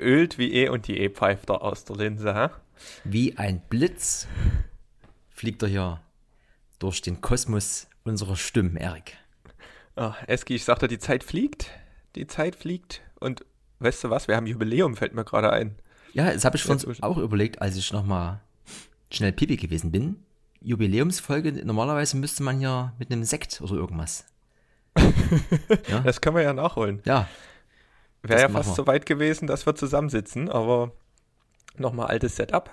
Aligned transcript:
geölt 0.00 0.38
wie 0.38 0.52
eh 0.54 0.68
und 0.68 0.88
die 0.88 0.98
E 0.98 1.08
pfeift 1.10 1.50
da 1.50 1.54
aus 1.54 1.84
der 1.84 1.96
Linse, 1.96 2.34
hä? 2.34 2.48
Wie 3.04 3.36
ein 3.36 3.60
Blitz 3.68 4.26
fliegt 5.28 5.62
er 5.62 5.68
hier 5.68 6.00
durch 6.78 7.02
den 7.02 7.20
Kosmos 7.20 7.86
unserer 8.04 8.36
Stimmen, 8.36 8.76
Erik. 8.76 9.18
Ah, 9.96 10.14
Eski, 10.26 10.54
ich 10.54 10.64
sagte, 10.64 10.88
die 10.88 10.98
Zeit 10.98 11.22
fliegt. 11.24 11.70
Die 12.14 12.26
Zeit 12.26 12.56
fliegt. 12.56 13.02
Und 13.20 13.44
weißt 13.80 14.04
du 14.04 14.10
was? 14.10 14.28
Wir 14.28 14.36
haben 14.36 14.46
Jubiläum, 14.46 14.96
fällt 14.96 15.14
mir 15.14 15.24
gerade 15.24 15.52
ein. 15.52 15.74
Ja, 16.14 16.32
das 16.32 16.44
habe 16.44 16.56
ich 16.56 16.64
Jetzt- 16.64 17.02
auch 17.02 17.18
überlegt, 17.18 17.60
als 17.60 17.76
ich 17.76 17.92
nochmal 17.92 18.40
schnell 19.12 19.32
Pipi 19.32 19.56
gewesen 19.56 19.92
bin. 19.92 20.16
Jubiläumsfolge, 20.62 21.52
normalerweise 21.64 22.16
müsste 22.16 22.42
man 22.42 22.58
hier 22.58 22.92
mit 22.98 23.10
einem 23.12 23.24
Sekt 23.24 23.60
oder 23.60 23.74
irgendwas. 23.74 24.24
ja, 25.88 26.00
Das 26.00 26.20
können 26.20 26.36
wir 26.36 26.42
ja 26.42 26.52
nachholen. 26.52 27.00
ja, 27.04 27.28
Wäre 28.22 28.40
ja 28.40 28.48
fast 28.48 28.70
wir. 28.70 28.74
so 28.74 28.86
weit 28.86 29.06
gewesen, 29.06 29.46
dass 29.46 29.66
wir 29.66 29.74
zusammensitzen, 29.74 30.48
aber 30.50 30.92
nochmal 31.76 32.08
altes 32.08 32.36
Setup. 32.36 32.70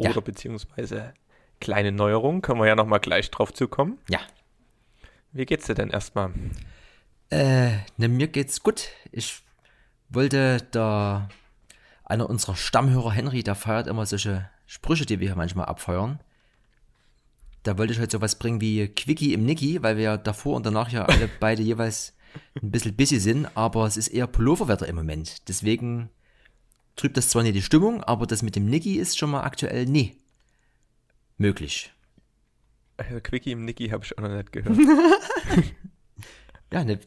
Ja. 0.00 0.10
Oder 0.10 0.22
beziehungsweise 0.22 1.12
kleine 1.60 1.92
Neuerungen, 1.92 2.40
können 2.40 2.60
wir 2.60 2.66
ja 2.66 2.74
nochmal 2.74 3.00
gleich 3.00 3.30
drauf 3.30 3.52
zukommen. 3.52 3.98
ja. 4.08 4.20
Wie 5.32 5.46
geht's 5.46 5.66
dir 5.66 5.74
denn 5.74 5.90
erstmal? 5.90 6.32
Äh, 7.30 7.76
ne, 7.96 8.08
mir 8.08 8.26
geht's 8.26 8.62
gut. 8.62 8.88
Ich 9.12 9.42
wollte 10.08 10.66
da 10.72 11.28
einer 12.04 12.28
unserer 12.28 12.56
Stammhörer, 12.56 13.12
Henry, 13.12 13.44
der 13.44 13.54
feiert 13.54 13.86
immer 13.86 14.06
solche 14.06 14.50
Sprüche, 14.66 15.06
die 15.06 15.20
wir 15.20 15.28
hier 15.28 15.36
manchmal 15.36 15.66
abfeuern. 15.66 16.18
Da 17.62 17.78
wollte 17.78 17.92
ich 17.92 18.00
heute 18.00 18.10
sowas 18.10 18.34
bringen 18.34 18.60
wie 18.60 18.88
Quickie 18.88 19.32
im 19.32 19.44
Nicky, 19.44 19.82
weil 19.82 19.96
wir 19.96 20.02
ja 20.02 20.16
davor 20.16 20.56
und 20.56 20.66
danach 20.66 20.90
ja 20.90 21.04
alle 21.04 21.28
beide 21.40 21.62
jeweils 21.62 22.16
ein 22.62 22.70
bisschen 22.70 22.96
busy 22.96 23.18
sind, 23.18 23.48
aber 23.56 23.86
es 23.86 23.96
ist 23.96 24.08
eher 24.08 24.26
Pulloverwetter 24.26 24.86
im 24.88 24.96
Moment. 24.96 25.48
Deswegen 25.48 26.10
trübt 26.96 27.16
das 27.16 27.28
zwar 27.28 27.42
nicht 27.42 27.54
die 27.54 27.62
Stimmung, 27.62 28.02
aber 28.04 28.26
das 28.26 28.42
mit 28.42 28.56
dem 28.56 28.66
Nicky 28.66 28.96
ist 28.96 29.18
schon 29.18 29.30
mal 29.30 29.42
aktuell 29.42 29.86
nie 29.86 30.16
möglich. 31.38 31.92
Also 32.96 33.18
Quickie 33.20 33.52
im 33.52 33.64
Niki 33.64 33.88
habe 33.88 34.04
ich 34.04 34.16
auch 34.18 34.22
noch 34.22 34.28
nicht 34.28 34.52
gehört. 34.52 34.76
Ja, 36.72 36.84
ne, 36.84 37.00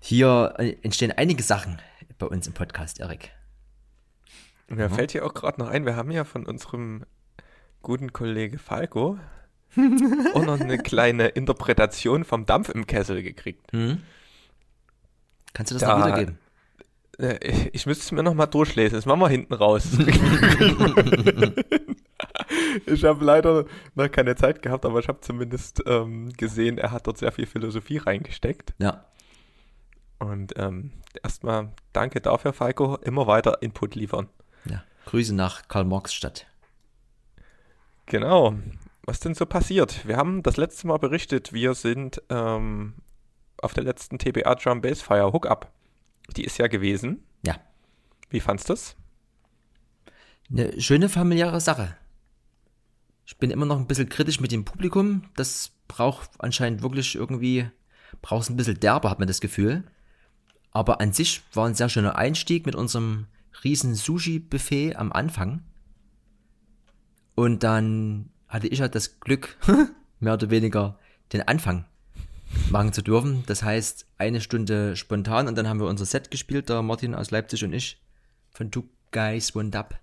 hier 0.00 0.54
äh, 0.58 0.76
entstehen 0.82 1.12
einige 1.12 1.42
Sachen 1.42 1.78
bei 2.18 2.26
uns 2.26 2.46
im 2.46 2.54
Podcast, 2.54 3.00
Erik. 3.00 3.32
Mir 4.68 4.88
fällt 4.88 5.12
hier 5.12 5.26
auch 5.26 5.34
gerade 5.34 5.60
noch 5.60 5.68
ein, 5.68 5.84
wir 5.84 5.94
haben 5.94 6.10
ja 6.10 6.24
von 6.24 6.46
unserem 6.46 7.04
guten 7.82 8.14
Kollege 8.14 8.58
Falco 8.58 9.18
auch 10.34 10.44
noch 10.44 10.58
eine 10.58 10.78
kleine 10.78 11.28
Interpretation 11.28 12.24
vom 12.24 12.46
Dampf 12.46 12.70
im 12.70 12.86
Kessel 12.86 13.22
gekriegt. 13.22 13.72
Hm? 13.72 14.00
Kannst 15.54 15.70
du 15.72 15.76
das 15.76 15.82
Da- 15.82 15.98
noch 15.98 16.06
wiedergeben? 16.06 16.38
Äh, 17.18 17.38
Ich, 17.48 17.74
ich 17.74 17.86
müsste 17.86 18.02
es 18.02 18.12
mir 18.12 18.22
nochmal 18.22 18.48
durchlesen, 18.48 18.96
das 18.96 19.06
machen 19.06 19.20
wir 19.20 19.28
hinten 19.28 19.54
raus. 19.54 19.86
ich 22.86 23.04
habe 23.04 23.24
leider 23.24 23.64
noch 23.94 24.10
keine 24.10 24.34
Zeit 24.36 24.62
gehabt, 24.62 24.84
aber 24.84 24.98
ich 24.98 25.08
habe 25.08 25.20
zumindest 25.20 25.82
ähm, 25.86 26.32
gesehen, 26.32 26.78
er 26.78 26.90
hat 26.90 27.06
dort 27.06 27.18
sehr 27.18 27.32
viel 27.32 27.46
Philosophie 27.46 27.98
reingesteckt. 27.98 28.74
Ja, 28.78 29.04
Und 30.18 30.54
ähm, 30.58 30.90
erstmal 31.22 31.70
danke 31.92 32.20
dafür, 32.20 32.52
Falco. 32.52 32.96
Immer 32.96 33.26
weiter 33.26 33.62
Input 33.62 33.94
liefern. 33.94 34.28
ja. 34.64 34.82
Grüße 35.06 35.34
nach 35.34 35.68
Karl-Marx-Stadt. 35.68 36.46
Genau. 38.06 38.54
Was 39.06 39.20
denn 39.20 39.34
so 39.34 39.44
passiert? 39.44 40.06
Wir 40.08 40.16
haben 40.16 40.42
das 40.42 40.56
letzte 40.56 40.86
Mal 40.86 40.96
berichtet, 40.98 41.52
wir 41.52 41.74
sind 41.74 42.22
ähm, 42.30 42.94
auf 43.64 43.72
der 43.72 43.84
letzten 43.84 44.18
TBA 44.18 44.54
Drum 44.56 44.80
Bass 44.80 45.00
Fire 45.00 45.32
Hookup. 45.32 45.72
Die 46.36 46.44
ist 46.44 46.58
ja 46.58 46.66
gewesen. 46.66 47.24
Ja. 47.44 47.56
Wie 48.30 48.40
fandst 48.40 48.68
du 48.68 48.74
es? 48.74 48.96
Eine 50.50 50.80
schöne 50.80 51.08
familiäre 51.08 51.60
Sache. 51.60 51.96
Ich 53.26 53.38
bin 53.38 53.50
immer 53.50 53.66
noch 53.66 53.78
ein 53.78 53.86
bisschen 53.86 54.10
kritisch 54.10 54.40
mit 54.40 54.52
dem 54.52 54.64
Publikum. 54.64 55.24
Das 55.36 55.72
braucht 55.88 56.30
anscheinend 56.38 56.82
wirklich 56.82 57.14
irgendwie, 57.14 57.66
braucht 58.20 58.44
es 58.44 58.50
ein 58.50 58.56
bisschen 58.56 58.78
derber, 58.78 59.08
hat 59.10 59.18
man 59.18 59.28
das 59.28 59.40
Gefühl. 59.40 59.84
Aber 60.70 61.00
an 61.00 61.12
sich 61.12 61.42
war 61.54 61.66
ein 61.66 61.74
sehr 61.74 61.88
schöner 61.88 62.16
Einstieg 62.16 62.66
mit 62.66 62.74
unserem 62.74 63.26
riesen 63.62 63.94
Sushi-Buffet 63.94 64.96
am 64.96 65.12
Anfang. 65.12 65.62
Und 67.34 67.62
dann 67.62 68.30
hatte 68.46 68.68
ich 68.68 68.80
halt 68.82 68.94
das 68.94 69.20
Glück, 69.20 69.56
mehr 70.20 70.34
oder 70.34 70.50
weniger 70.50 70.98
den 71.32 71.42
Anfang 71.42 71.86
machen 72.70 72.92
zu 72.92 73.02
dürfen. 73.02 73.44
Das 73.46 73.62
heißt, 73.62 74.06
eine 74.18 74.40
Stunde 74.40 74.96
spontan 74.96 75.48
und 75.48 75.56
dann 75.56 75.68
haben 75.68 75.80
wir 75.80 75.86
unser 75.86 76.06
Set 76.06 76.30
gespielt, 76.30 76.68
der 76.68 76.82
Martin 76.82 77.14
aus 77.14 77.30
Leipzig 77.30 77.64
und 77.64 77.72
ich 77.72 78.00
von 78.50 78.70
Two 78.70 78.84
Guys 79.12 79.54
One 79.54 79.76
Up. 79.76 80.00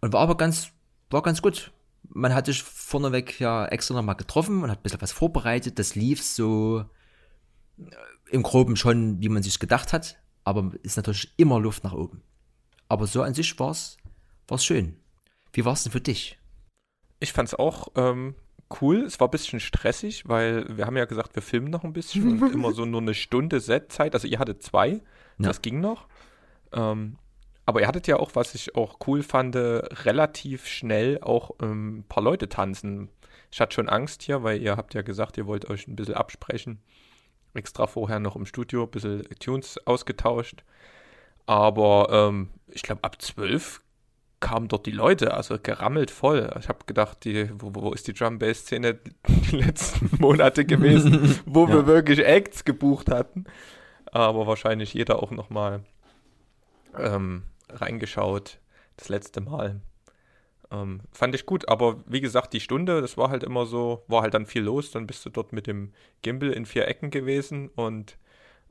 Und 0.00 0.12
war 0.12 0.20
aber 0.22 0.36
ganz, 0.36 0.72
war 1.10 1.22
ganz 1.22 1.42
gut. 1.42 1.72
Man 2.08 2.34
hat 2.34 2.46
sich 2.46 2.62
vorneweg 2.62 3.38
ja 3.38 3.66
extra 3.66 3.94
nochmal 3.94 4.16
getroffen 4.16 4.62
und 4.62 4.70
hat 4.70 4.80
ein 4.80 4.82
bisschen 4.82 5.02
was 5.02 5.12
vorbereitet. 5.12 5.78
Das 5.78 5.94
lief 5.94 6.22
so 6.22 6.84
äh, 7.78 7.84
im 8.30 8.42
Groben 8.42 8.76
schon, 8.76 9.20
wie 9.20 9.28
man 9.28 9.42
sich 9.42 9.58
gedacht 9.58 9.92
hat. 9.92 10.16
Aber 10.44 10.72
ist 10.82 10.96
natürlich 10.96 11.32
immer 11.36 11.60
Luft 11.60 11.84
nach 11.84 11.92
oben. 11.92 12.22
Aber 12.88 13.06
so 13.06 13.22
an 13.22 13.34
sich 13.34 13.58
war's, 13.58 13.98
war's 14.48 14.64
schön. 14.64 14.96
Wie 15.52 15.64
war's 15.64 15.82
denn 15.82 15.92
für 15.92 16.00
dich? 16.00 16.38
Ich 17.20 17.32
fand 17.32 17.48
es 17.48 17.54
auch 17.54 17.88
ähm, 17.94 18.34
cool. 18.80 18.98
Es 19.04 19.20
war 19.20 19.28
ein 19.28 19.32
bisschen 19.32 19.60
stressig, 19.60 20.28
weil 20.28 20.64
wir 20.76 20.86
haben 20.86 20.96
ja 20.96 21.04
gesagt, 21.04 21.34
wir 21.34 21.42
filmen 21.42 21.70
noch 21.70 21.84
ein 21.84 21.92
bisschen 21.92 22.40
und 22.42 22.52
immer 22.54 22.72
so 22.72 22.84
nur 22.84 23.00
eine 23.00 23.14
Stunde 23.14 23.60
Setzeit. 23.60 24.14
Also 24.14 24.28
ihr 24.28 24.38
hattet 24.38 24.62
zwei, 24.62 24.88
Ja. 24.90 25.00
das 25.38 25.62
ging 25.62 25.80
noch. 25.80 26.06
Ähm, 26.72 27.16
aber 27.66 27.80
ihr 27.80 27.88
hattet 27.88 28.06
ja 28.06 28.16
auch, 28.16 28.30
was 28.34 28.54
ich 28.54 28.74
auch 28.74 28.98
cool 29.06 29.22
fand, 29.22 29.54
relativ 29.56 30.66
schnell 30.66 31.18
auch 31.20 31.52
ähm, 31.62 31.98
ein 31.98 32.04
paar 32.04 32.22
Leute 32.22 32.48
tanzen. 32.48 33.08
Ich 33.52 33.60
hatte 33.60 33.74
schon 33.74 33.88
Angst 33.88 34.22
hier, 34.22 34.42
weil 34.42 34.60
ihr 34.60 34.76
habt 34.76 34.94
ja 34.94 35.02
gesagt, 35.02 35.36
ihr 35.36 35.46
wollt 35.46 35.68
euch 35.68 35.86
ein 35.88 35.96
bisschen 35.96 36.14
absprechen. 36.14 36.80
Extra 37.54 37.86
vorher 37.86 38.20
noch 38.20 38.36
im 38.36 38.46
Studio 38.46 38.84
ein 38.84 38.90
bisschen 38.90 39.22
Tunes 39.40 39.78
ausgetauscht. 39.86 40.62
Aber 41.46 42.08
ähm, 42.10 42.50
ich 42.68 42.82
glaube, 42.82 43.02
ab 43.04 43.20
zwölf 43.20 43.80
kamen 44.40 44.68
dort 44.68 44.86
die 44.86 44.90
Leute, 44.90 45.34
also 45.34 45.58
gerammelt 45.62 46.10
voll. 46.10 46.50
Ich 46.58 46.68
habe 46.68 46.84
gedacht, 46.86 47.24
die, 47.24 47.50
wo, 47.60 47.74
wo 47.74 47.92
ist 47.92 48.08
die 48.08 48.14
Drum-Bass-Szene 48.14 48.98
die 49.28 49.56
letzten 49.56 50.10
Monate 50.18 50.64
gewesen, 50.64 51.38
wo 51.46 51.66
Ja. 51.66 51.74
wir 51.74 51.86
wirklich 51.86 52.20
Acts 52.24 52.64
gebucht 52.64 53.10
hatten. 53.10 53.44
Aber 54.06 54.46
wahrscheinlich 54.46 54.94
jeder 54.94 55.22
auch 55.22 55.30
nochmal 55.30 55.84
ähm, 56.98 57.44
reingeschaut, 57.68 58.58
das 58.96 59.08
letzte 59.08 59.40
Mal. 59.40 59.80
Ähm, 60.72 61.00
fand 61.12 61.34
ich 61.34 61.46
gut, 61.46 61.68
aber 61.68 62.02
wie 62.06 62.20
gesagt, 62.20 62.52
die 62.52 62.60
Stunde, 62.60 63.00
das 63.00 63.16
war 63.16 63.30
halt 63.30 63.44
immer 63.44 63.66
so, 63.66 64.04
war 64.08 64.22
halt 64.22 64.34
dann 64.34 64.46
viel 64.46 64.62
los. 64.62 64.90
Dann 64.90 65.06
bist 65.06 65.24
du 65.26 65.30
dort 65.30 65.52
mit 65.52 65.66
dem 65.66 65.92
Gimbal 66.22 66.50
in 66.50 66.64
vier 66.66 66.88
Ecken 66.88 67.10
gewesen 67.10 67.68
und 67.68 68.16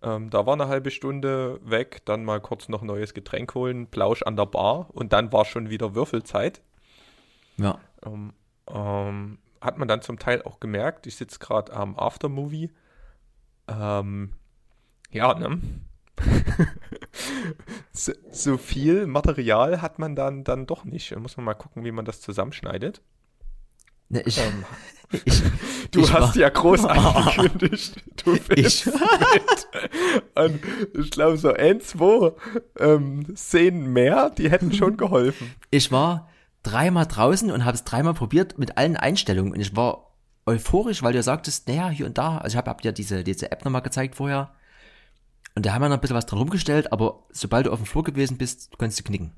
ähm, 0.02 0.30
da 0.30 0.46
war 0.46 0.54
eine 0.54 0.68
halbe 0.68 0.92
Stunde 0.92 1.60
weg, 1.64 2.02
dann 2.06 2.24
mal 2.24 2.40
kurz 2.40 2.70
noch 2.70 2.82
neues 2.82 3.14
Getränk 3.14 3.54
holen, 3.56 3.88
Plausch 3.88 4.24
an 4.24 4.36
der 4.36 4.46
Bar 4.46 4.90
und 4.94 5.14
dann 5.14 5.32
war 5.32 5.46
schon 5.46 5.70
wieder 5.70 5.96
Würfelzeit. 5.96 6.62
Ja. 7.58 7.80
Ähm, 8.06 8.34
ähm, 8.68 9.40
hat 9.62 9.78
man 9.78 9.88
dann 9.88 10.02
zum 10.02 10.20
Teil 10.20 10.42
auch 10.44 10.60
gemerkt, 10.60 11.06
ich 11.08 11.18
sitze 11.18 11.40
gerade 11.40 11.74
am 11.74 11.98
Aftermovie. 11.98 12.72
Ähm, 13.68 14.34
ja, 15.12 15.34
ne? 15.34 15.60
so, 17.92 18.14
so 18.32 18.58
viel 18.58 19.06
Material 19.06 19.82
hat 19.82 20.00
man 20.00 20.16
dann, 20.16 20.44
dann 20.44 20.66
doch 20.66 20.86
nicht. 20.86 21.12
Da 21.12 21.20
muss 21.20 21.38
man 21.38 21.46
mal 21.46 21.54
gucken, 21.54 21.84
wie 21.84 21.92
man 21.92 22.06
das 22.06 22.22
zusammenschneidet. 22.22 23.02
Ne, 24.10 24.22
ich, 24.26 24.38
Ähm, 24.40 24.66
ich, 25.26 25.42
Du 25.92 26.02
ich 26.02 26.14
hast 26.14 26.36
war, 26.36 26.38
ja 26.38 26.50
groß 26.50 26.86
angekündigt. 26.86 27.96
Du 28.24 28.34
Ich- 28.36 28.48
bist 28.48 28.86
mit. 28.88 29.68
Und 30.36 30.60
ich 31.00 31.10
glaube, 31.12 31.38
so 31.38 31.52
ein, 31.54 31.82
zwei 31.82 32.34
ähm, 32.80 33.26
Szenen 33.36 33.92
mehr, 33.94 34.30
die 34.30 34.50
hätten 34.52 34.72
schon 34.74 34.98
geholfen. 34.98 35.56
ich 35.72 35.92
war 35.92 36.28
dreimal 36.62 37.06
draußen 37.08 37.50
und 37.52 37.66
habe 37.66 37.76
es 37.76 37.86
dreimal 37.86 38.14
probiert 38.14 38.58
mit 38.60 38.78
allen 38.78 38.98
Einstellungen 38.98 39.54
und 39.54 39.60
ich 39.62 39.76
war 39.76 40.12
euphorisch, 40.46 41.02
weil 41.04 41.14
du 41.14 41.24
sagtest, 41.24 41.68
naja, 41.68 41.90
hier 41.90 42.06
und 42.06 42.18
da, 42.18 42.38
also 42.40 42.54
ich 42.56 42.58
habe 42.58 42.70
hab 42.70 42.82
dir 42.82 42.92
diese, 42.92 43.24
diese 43.24 43.52
App 43.52 43.64
nochmal 43.64 43.82
gezeigt 43.82 44.16
vorher 44.16 44.52
und 45.56 45.66
da 45.66 45.74
haben 45.74 45.82
wir 45.82 45.90
noch 45.90 45.96
ein 45.98 46.02
bisschen 46.02 46.18
was 46.18 46.26
dran 46.26 46.40
rumgestellt, 46.40 46.92
aber 46.92 47.24
sobald 47.32 47.66
du 47.68 47.72
auf 47.72 47.80
dem 47.80 47.86
Flur 47.86 48.04
gewesen 48.04 48.38
bist, 48.38 48.78
konntest 48.78 49.00
du 49.00 49.04
knicken. 49.06 49.32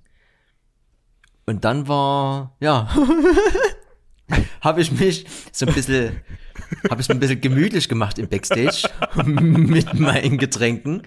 Und 1.45 1.63
dann 1.65 1.87
war, 1.87 2.55
ja, 2.59 2.89
habe 4.61 4.81
ich 4.81 4.91
mich 4.91 5.25
so 5.51 5.65
ein 5.65 5.73
bisschen, 5.73 6.21
habe 6.89 7.01
ich 7.01 7.09
ein 7.09 7.19
bisschen 7.19 7.41
gemütlich 7.41 7.89
gemacht 7.89 8.19
im 8.19 8.27
Backstage 8.27 8.89
mit 9.25 9.93
meinen 9.99 10.37
Getränken. 10.37 11.03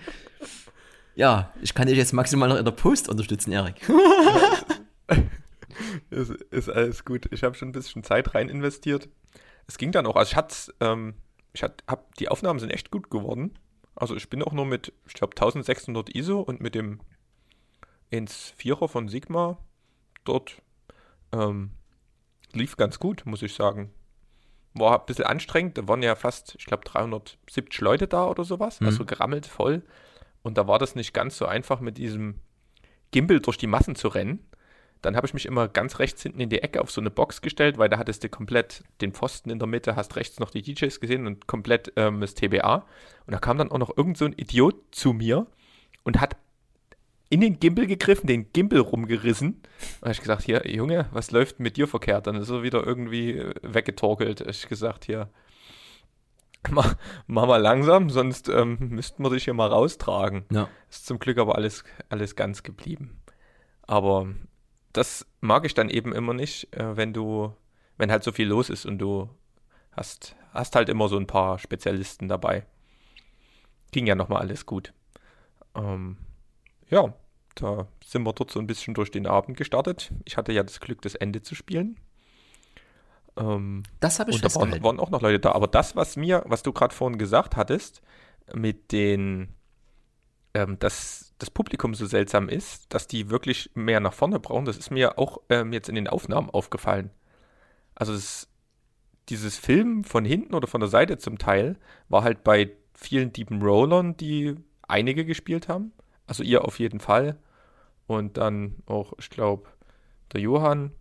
Ja, 1.14 1.52
ich 1.62 1.74
kann 1.74 1.86
dich 1.86 1.96
jetzt 1.96 2.12
maximal 2.12 2.48
noch 2.48 2.56
in 2.56 2.64
der 2.64 2.72
Post 2.72 3.08
unterstützen, 3.08 3.52
Erik. 3.52 3.76
Ist, 6.10 6.30
ist 6.30 6.68
alles 6.68 7.04
gut. 7.04 7.26
Ich 7.32 7.42
habe 7.42 7.56
schon 7.56 7.68
ein 7.68 7.72
bisschen 7.72 8.04
Zeit 8.04 8.34
rein 8.34 8.48
investiert. 8.48 9.08
Es 9.66 9.78
ging 9.78 9.90
dann 9.90 10.06
auch. 10.06 10.14
Also 10.14 10.30
ich 10.30 10.36
hatte, 10.36 10.54
ähm, 10.80 11.14
ich 11.52 11.64
hatte, 11.64 11.82
hab, 11.88 12.14
die 12.16 12.28
Aufnahmen 12.28 12.60
sind 12.60 12.70
echt 12.70 12.92
gut 12.92 13.10
geworden. 13.10 13.58
Also 13.96 14.14
ich 14.14 14.30
bin 14.30 14.42
auch 14.42 14.52
nur 14.52 14.66
mit, 14.66 14.92
ich 15.08 15.14
glaube, 15.14 15.32
1600 15.36 16.14
ISO 16.14 16.40
und 16.40 16.60
mit 16.60 16.74
dem 16.76 17.00
ins 18.10 18.50
Vierer 18.56 18.88
von 18.88 19.08
Sigma. 19.08 19.58
Dort 20.24 20.62
ähm, 21.32 21.72
lief 22.54 22.76
ganz 22.76 22.98
gut, 22.98 23.22
muss 23.26 23.42
ich 23.42 23.54
sagen. 23.54 23.90
War 24.74 25.00
ein 25.00 25.06
bisschen 25.06 25.24
anstrengend. 25.24 25.78
Da 25.78 25.86
waren 25.86 26.02
ja 26.02 26.14
fast, 26.16 26.56
ich 26.58 26.66
glaube, 26.66 26.84
370 26.84 27.80
Leute 27.80 28.08
da 28.08 28.26
oder 28.26 28.44
sowas. 28.44 28.80
Mhm. 28.80 28.86
Also 28.86 29.04
gerammelt 29.04 29.46
voll. 29.46 29.82
Und 30.42 30.58
da 30.58 30.66
war 30.66 30.78
das 30.78 30.94
nicht 30.94 31.14
ganz 31.14 31.36
so 31.38 31.46
einfach 31.46 31.80
mit 31.80 31.98
diesem 31.98 32.40
Gimbal 33.12 33.40
durch 33.40 33.56
die 33.56 33.66
Massen 33.66 33.94
zu 33.94 34.08
rennen. 34.08 34.40
Dann 35.00 35.16
habe 35.16 35.26
ich 35.26 35.34
mich 35.34 35.46
immer 35.46 35.68
ganz 35.68 35.98
rechts 35.98 36.22
hinten 36.22 36.40
in 36.40 36.48
die 36.48 36.62
Ecke 36.62 36.80
auf 36.80 36.90
so 36.90 37.00
eine 37.00 37.10
Box 37.10 37.42
gestellt, 37.42 37.76
weil 37.76 37.90
da 37.90 37.98
hattest 37.98 38.24
du 38.24 38.28
komplett 38.28 38.82
den 39.02 39.12
Pfosten 39.12 39.50
in 39.50 39.58
der 39.58 39.68
Mitte, 39.68 39.96
hast 39.96 40.16
rechts 40.16 40.40
noch 40.40 40.50
die 40.50 40.62
DJs 40.62 40.98
gesehen 40.98 41.26
und 41.26 41.46
komplett 41.46 41.92
ähm, 41.96 42.20
das 42.20 42.34
TBA. 42.34 42.86
Und 43.26 43.32
da 43.32 43.38
kam 43.38 43.58
dann 43.58 43.70
auch 43.70 43.78
noch 43.78 43.96
irgend 43.96 44.16
so 44.16 44.24
ein 44.24 44.32
Idiot 44.32 44.76
zu 44.92 45.12
mir 45.12 45.46
und 46.04 46.20
hat 46.20 46.36
in 47.30 47.40
den 47.40 47.58
Gimbal 47.58 47.86
gegriffen, 47.86 48.26
den 48.26 48.52
Gimbal 48.52 48.80
rumgerissen. 48.80 49.62
Und 50.00 50.02
habe 50.02 50.12
ich 50.12 50.20
gesagt, 50.20 50.42
hier, 50.42 50.70
Junge, 50.70 51.08
was 51.12 51.30
läuft 51.30 51.60
mit 51.60 51.76
dir 51.76 51.88
verkehrt? 51.88 52.26
Dann 52.26 52.36
ist 52.36 52.50
er 52.50 52.62
wieder 52.62 52.86
irgendwie 52.86 53.32
äh, 53.32 53.54
weggetorkelt. 53.62 54.42
Ich 54.42 54.68
gesagt, 54.68 55.04
hier, 55.04 55.30
mach, 56.70 56.96
mach 57.26 57.46
mal 57.46 57.60
langsam, 57.60 58.10
sonst 58.10 58.48
ähm, 58.48 58.76
müssten 58.80 59.22
wir 59.22 59.30
dich 59.30 59.44
hier 59.44 59.54
mal 59.54 59.68
raustragen. 59.68 60.44
Ja. 60.50 60.68
Ist 60.90 61.06
zum 61.06 61.18
Glück 61.18 61.38
aber 61.38 61.56
alles, 61.56 61.84
alles 62.08 62.36
ganz 62.36 62.62
geblieben. 62.62 63.20
Aber 63.82 64.28
das 64.92 65.26
mag 65.40 65.66
ich 65.66 65.74
dann 65.74 65.90
eben 65.90 66.12
immer 66.12 66.34
nicht, 66.34 66.74
äh, 66.74 66.96
wenn 66.96 67.12
du, 67.12 67.52
wenn 67.98 68.10
halt 68.10 68.24
so 68.24 68.32
viel 68.32 68.48
los 68.48 68.70
ist 68.70 68.86
und 68.86 68.98
du 68.98 69.28
hast, 69.92 70.36
hast 70.52 70.76
halt 70.76 70.88
immer 70.88 71.08
so 71.08 71.16
ein 71.16 71.26
paar 71.26 71.58
Spezialisten 71.58 72.28
dabei. 72.28 72.66
Ging 73.92 74.06
ja 74.06 74.14
nochmal 74.14 74.40
alles 74.40 74.66
gut. 74.66 74.92
Ähm, 75.74 76.16
ja, 76.90 77.14
da 77.54 77.86
sind 78.04 78.22
wir 78.24 78.32
dort 78.32 78.50
so 78.50 78.58
ein 78.58 78.66
bisschen 78.66 78.94
durch 78.94 79.10
den 79.10 79.26
Abend 79.26 79.56
gestartet. 79.56 80.12
Ich 80.24 80.36
hatte 80.36 80.52
ja 80.52 80.62
das 80.62 80.80
Glück, 80.80 81.02
das 81.02 81.14
Ende 81.14 81.42
zu 81.42 81.54
spielen. 81.54 81.98
Ähm, 83.36 83.82
Das 84.00 84.18
habe 84.20 84.30
ich 84.30 84.36
und 84.36 84.44
da 84.44 84.54
waren, 84.60 84.82
waren 84.82 85.00
auch 85.00 85.10
noch 85.10 85.22
Leute 85.22 85.40
da. 85.40 85.52
Aber 85.52 85.66
das, 85.66 85.96
was 85.96 86.16
mir, 86.16 86.42
was 86.46 86.62
du 86.62 86.72
gerade 86.72 86.94
vorhin 86.94 87.18
gesagt 87.18 87.56
hattest, 87.56 88.02
mit 88.54 88.92
den, 88.92 89.48
ähm, 90.54 90.78
dass 90.78 91.34
das 91.38 91.50
Publikum 91.50 91.94
so 91.94 92.06
seltsam 92.06 92.48
ist, 92.48 92.92
dass 92.92 93.06
die 93.06 93.30
wirklich 93.30 93.70
mehr 93.74 94.00
nach 94.00 94.12
vorne 94.12 94.38
brauchen, 94.38 94.64
das 94.64 94.76
ist 94.76 94.90
mir 94.90 95.18
auch 95.18 95.38
ähm, 95.48 95.72
jetzt 95.72 95.88
in 95.88 95.94
den 95.94 96.08
Aufnahmen 96.08 96.50
aufgefallen. 96.50 97.10
Also 97.94 98.12
es, 98.12 98.48
dieses 99.28 99.58
Film 99.58 100.04
von 100.04 100.24
hinten 100.24 100.54
oder 100.54 100.68
von 100.68 100.80
der 100.80 100.90
Seite 100.90 101.18
zum 101.18 101.38
Teil 101.38 101.76
war 102.08 102.22
halt 102.22 102.44
bei 102.44 102.70
vielen 102.94 103.32
Deepen 103.32 103.62
Rollern, 103.62 104.16
die 104.16 104.56
einige 104.86 105.24
gespielt 105.24 105.68
haben. 105.68 105.92
Also 106.26 106.42
ihr 106.42 106.64
auf 106.64 106.78
jeden 106.78 107.00
Fall. 107.00 107.38
Und 108.06 108.36
dann 108.36 108.76
auch, 108.86 109.14
ich 109.18 109.30
glaube, 109.30 109.68
der 110.32 110.40
Johann 110.40 110.92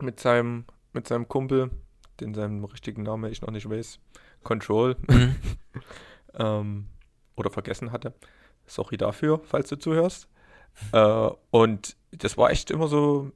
mit 0.00 0.20
seinem, 0.20 0.64
mit 0.92 1.06
seinem 1.08 1.28
Kumpel, 1.28 1.70
den 2.20 2.34
seinen 2.34 2.64
richtigen 2.64 3.02
Namen 3.02 3.30
ich 3.30 3.42
noch 3.42 3.50
nicht 3.50 3.68
weiß, 3.68 3.98
Control, 4.42 4.96
Mhm. 5.08 5.36
ähm, 6.34 6.86
oder 7.36 7.50
vergessen 7.50 7.92
hatte. 7.92 8.14
Sorry 8.66 8.96
dafür, 8.96 9.40
falls 9.44 9.68
du 9.68 9.76
zuhörst. 9.76 10.28
Äh, 10.92 11.30
und 11.50 11.96
das 12.12 12.36
war 12.38 12.50
echt 12.50 12.70
immer 12.70 12.88
so 12.88 13.30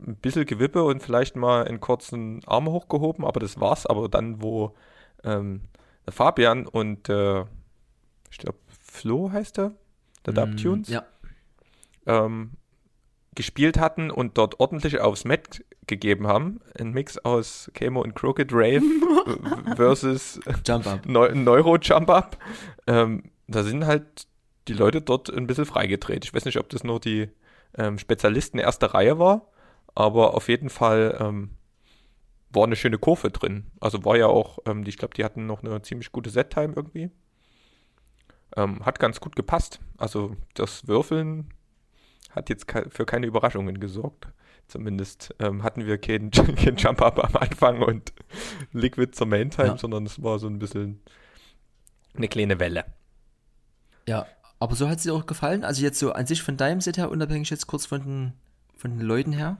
ein 0.00 0.16
bisschen 0.16 0.46
Gewippe 0.46 0.82
und 0.84 1.02
vielleicht 1.02 1.36
mal 1.36 1.64
einen 1.66 1.80
kurzen 1.80 2.42
Arm 2.46 2.68
hochgehoben, 2.68 3.24
aber 3.24 3.40
das 3.40 3.60
war's. 3.60 3.86
Aber 3.86 4.08
dann, 4.08 4.42
wo 4.42 4.74
ähm, 5.22 5.62
Fabian 6.08 6.66
und 6.66 7.08
äh, 7.08 7.44
ich 8.30 8.38
glaube 8.38 8.58
Flo 8.66 9.30
heißt 9.32 9.58
er, 9.58 9.72
der 10.26 10.32
Dub 10.34 10.56
Tunes, 10.56 10.88
Mm, 10.88 10.92
Ja. 10.92 11.04
ähm, 12.06 12.50
gespielt 13.34 13.78
hatten 13.78 14.10
und 14.10 14.38
dort 14.38 14.60
ordentlich 14.60 15.00
aufs 15.00 15.24
Met 15.24 15.64
gegeben 15.86 16.26
haben. 16.28 16.60
Ein 16.78 16.92
Mix 16.92 17.18
aus 17.18 17.70
Camo 17.74 18.00
und 18.00 18.14
Crooked 18.14 18.50
Rave 18.52 18.82
versus 19.76 20.40
Jump 20.66 20.86
up. 20.86 21.06
Neu 21.06 21.34
Neuro 21.34 21.76
Jump 21.76 22.10
Up. 22.10 22.38
Ähm, 22.86 23.24
da 23.48 23.62
sind 23.62 23.86
halt 23.86 24.26
die 24.68 24.72
Leute 24.72 25.02
dort 25.02 25.30
ein 25.30 25.46
bisschen 25.46 25.66
freigedreht. 25.66 26.24
Ich 26.24 26.32
weiß 26.32 26.44
nicht, 26.46 26.58
ob 26.58 26.68
das 26.70 26.84
nur 26.84 27.00
die 27.00 27.28
ähm, 27.76 27.98
Spezialisten 27.98 28.58
erster 28.58 28.94
Reihe 28.94 29.18
war, 29.18 29.48
aber 29.94 30.34
auf 30.34 30.48
jeden 30.48 30.70
Fall 30.70 31.18
ähm, 31.20 31.50
war 32.50 32.64
eine 32.64 32.76
schöne 32.76 32.98
Kurve 32.98 33.30
drin. 33.30 33.66
Also 33.80 34.04
war 34.04 34.16
ja 34.16 34.26
auch, 34.28 34.60
ähm, 34.66 34.84
die, 34.84 34.90
ich 34.90 34.96
glaube, 34.96 35.14
die 35.14 35.24
hatten 35.24 35.46
noch 35.46 35.62
eine 35.64 35.82
ziemlich 35.82 36.12
gute 36.12 36.30
Set-Time 36.30 36.72
irgendwie. 36.76 37.10
Ähm, 38.56 38.84
hat 38.84 38.98
ganz 39.00 39.20
gut 39.20 39.34
gepasst. 39.36 39.80
Also 39.98 40.36
das 40.54 40.86
Würfeln 40.86 41.52
hat 42.30 42.48
jetzt 42.50 42.68
ke 42.68 42.88
für 42.90 43.04
keine 43.06 43.26
Überraschungen 43.26 43.80
gesorgt. 43.80 44.28
Zumindest 44.68 45.34
ähm, 45.40 45.62
hatten 45.62 45.84
wir 45.86 45.98
keinen 45.98 46.30
kein 46.56 46.76
Jump-Up 46.76 47.22
am 47.22 47.36
Anfang 47.36 47.82
und 47.82 48.12
Liquid 48.72 49.12
zur 49.12 49.26
Main-Time, 49.26 49.68
Ja. 49.68 49.78
sondern 49.78 50.06
es 50.06 50.22
war 50.22 50.38
so 50.38 50.46
ein 50.46 50.58
bisschen 50.58 51.00
eine 52.16 52.28
kleine 52.28 52.58
Welle. 52.60 52.84
Ja, 54.08 54.26
aber 54.60 54.76
so 54.76 54.88
hat 54.88 54.98
es 54.98 55.02
dir 55.02 55.14
auch 55.14 55.26
gefallen? 55.26 55.64
Also 55.64 55.82
jetzt 55.82 55.98
so 55.98 56.12
an 56.12 56.26
sich 56.26 56.42
von 56.42 56.56
deinem 56.56 56.80
Set 56.80 56.96
her, 56.96 57.10
unabhängig 57.10 57.50
jetzt 57.50 57.66
kurz 57.66 57.86
von 57.86 58.02
den, 58.02 58.32
von 58.76 58.92
den 58.96 59.00
Leuten 59.06 59.32
her? 59.32 59.58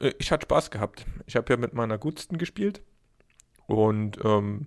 Äh, 0.00 0.12
Ich 0.18 0.32
hatte 0.32 0.44
Spaß 0.46 0.70
gehabt. 0.70 1.06
Ich 1.26 1.36
habe 1.36 1.52
ja 1.52 1.56
mit 1.56 1.74
meiner 1.74 1.96
Gutsten 1.98 2.38
gespielt 2.38 2.82
und 3.66 4.18
ähm, 4.24 4.66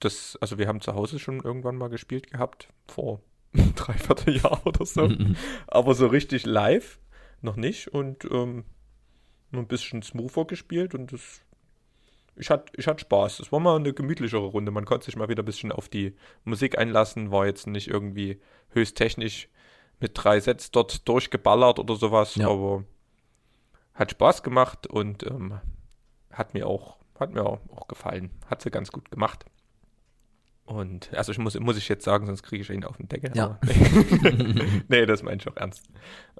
das, 0.00 0.36
also 0.40 0.58
wir 0.58 0.66
haben 0.66 0.80
zu 0.80 0.94
Hause 0.94 1.18
schon 1.18 1.40
irgendwann 1.40 1.76
mal 1.76 1.88
gespielt 1.88 2.30
gehabt, 2.30 2.68
vor 2.86 3.20
dreiviertel 3.76 4.36
Jahr 4.36 4.66
oder 4.66 4.84
so. 4.84 5.08
Mhm. 5.08 5.36
Aber 5.66 5.94
so 5.94 6.06
richtig 6.06 6.46
live 6.46 6.98
noch 7.42 7.56
nicht 7.56 7.88
und 7.88 8.24
ähm, 8.24 8.64
nur 9.50 9.62
ein 9.62 9.68
bisschen 9.68 10.02
smoother 10.02 10.44
gespielt 10.44 10.94
und 10.94 11.12
das. 11.12 11.42
Ich 12.36 12.48
hatte 12.48 12.72
ich 12.76 12.86
hatte 12.86 13.00
Spaß. 13.00 13.40
Es 13.40 13.52
war 13.52 13.60
mal 13.60 13.76
eine 13.76 13.92
gemütlichere 13.92 14.46
Runde. 14.46 14.70
Man 14.70 14.86
konnte 14.86 15.06
sich 15.06 15.16
mal 15.16 15.28
wieder 15.28 15.42
ein 15.42 15.46
bisschen 15.46 15.72
auf 15.72 15.88
die 15.88 16.14
Musik 16.44 16.78
einlassen. 16.78 17.30
War 17.30 17.46
jetzt 17.46 17.66
nicht 17.66 17.88
irgendwie 17.88 18.40
höchst 18.70 18.96
technisch 18.96 19.48
mit 19.98 20.12
drei 20.14 20.40
Sets 20.40 20.70
dort 20.70 21.06
durchgeballert 21.06 21.78
oder 21.78 21.96
sowas. 21.96 22.36
Ja. 22.36 22.48
Aber 22.48 22.84
hat 23.92 24.12
Spaß 24.12 24.42
gemacht 24.42 24.86
und 24.86 25.24
ähm, 25.24 25.60
hat 26.30 26.54
mir 26.54 26.66
auch 26.66 27.00
hat 27.18 27.34
mir 27.34 27.44
auch, 27.44 27.60
auch 27.74 27.86
gefallen. 27.86 28.30
Hat 28.46 28.62
sie 28.62 28.70
ganz 28.70 28.90
gut 28.90 29.10
gemacht. 29.10 29.44
Und 30.70 31.12
also 31.14 31.32
ich 31.32 31.38
muss, 31.38 31.58
muss 31.58 31.76
ich 31.76 31.88
jetzt 31.88 32.04
sagen, 32.04 32.26
sonst 32.26 32.44
kriege 32.44 32.62
ich 32.62 32.70
ihn 32.70 32.84
auf 32.84 32.96
den 32.96 33.08
Deckel. 33.08 33.32
Ja. 33.34 33.58
nee, 34.88 35.04
das 35.04 35.22
meine 35.22 35.38
ich 35.38 35.48
auch 35.48 35.56
ernst. 35.56 35.88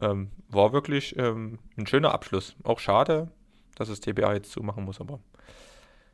Ähm, 0.00 0.30
war 0.48 0.72
wirklich 0.72 1.16
ähm, 1.18 1.58
ein 1.76 1.86
schöner 1.86 2.12
Abschluss. 2.12 2.54
Auch 2.62 2.78
schade, 2.78 3.32
dass 3.74 3.88
es 3.88 4.00
TBA 4.00 4.34
jetzt 4.34 4.52
zumachen 4.52 4.84
muss, 4.84 5.00
aber 5.00 5.18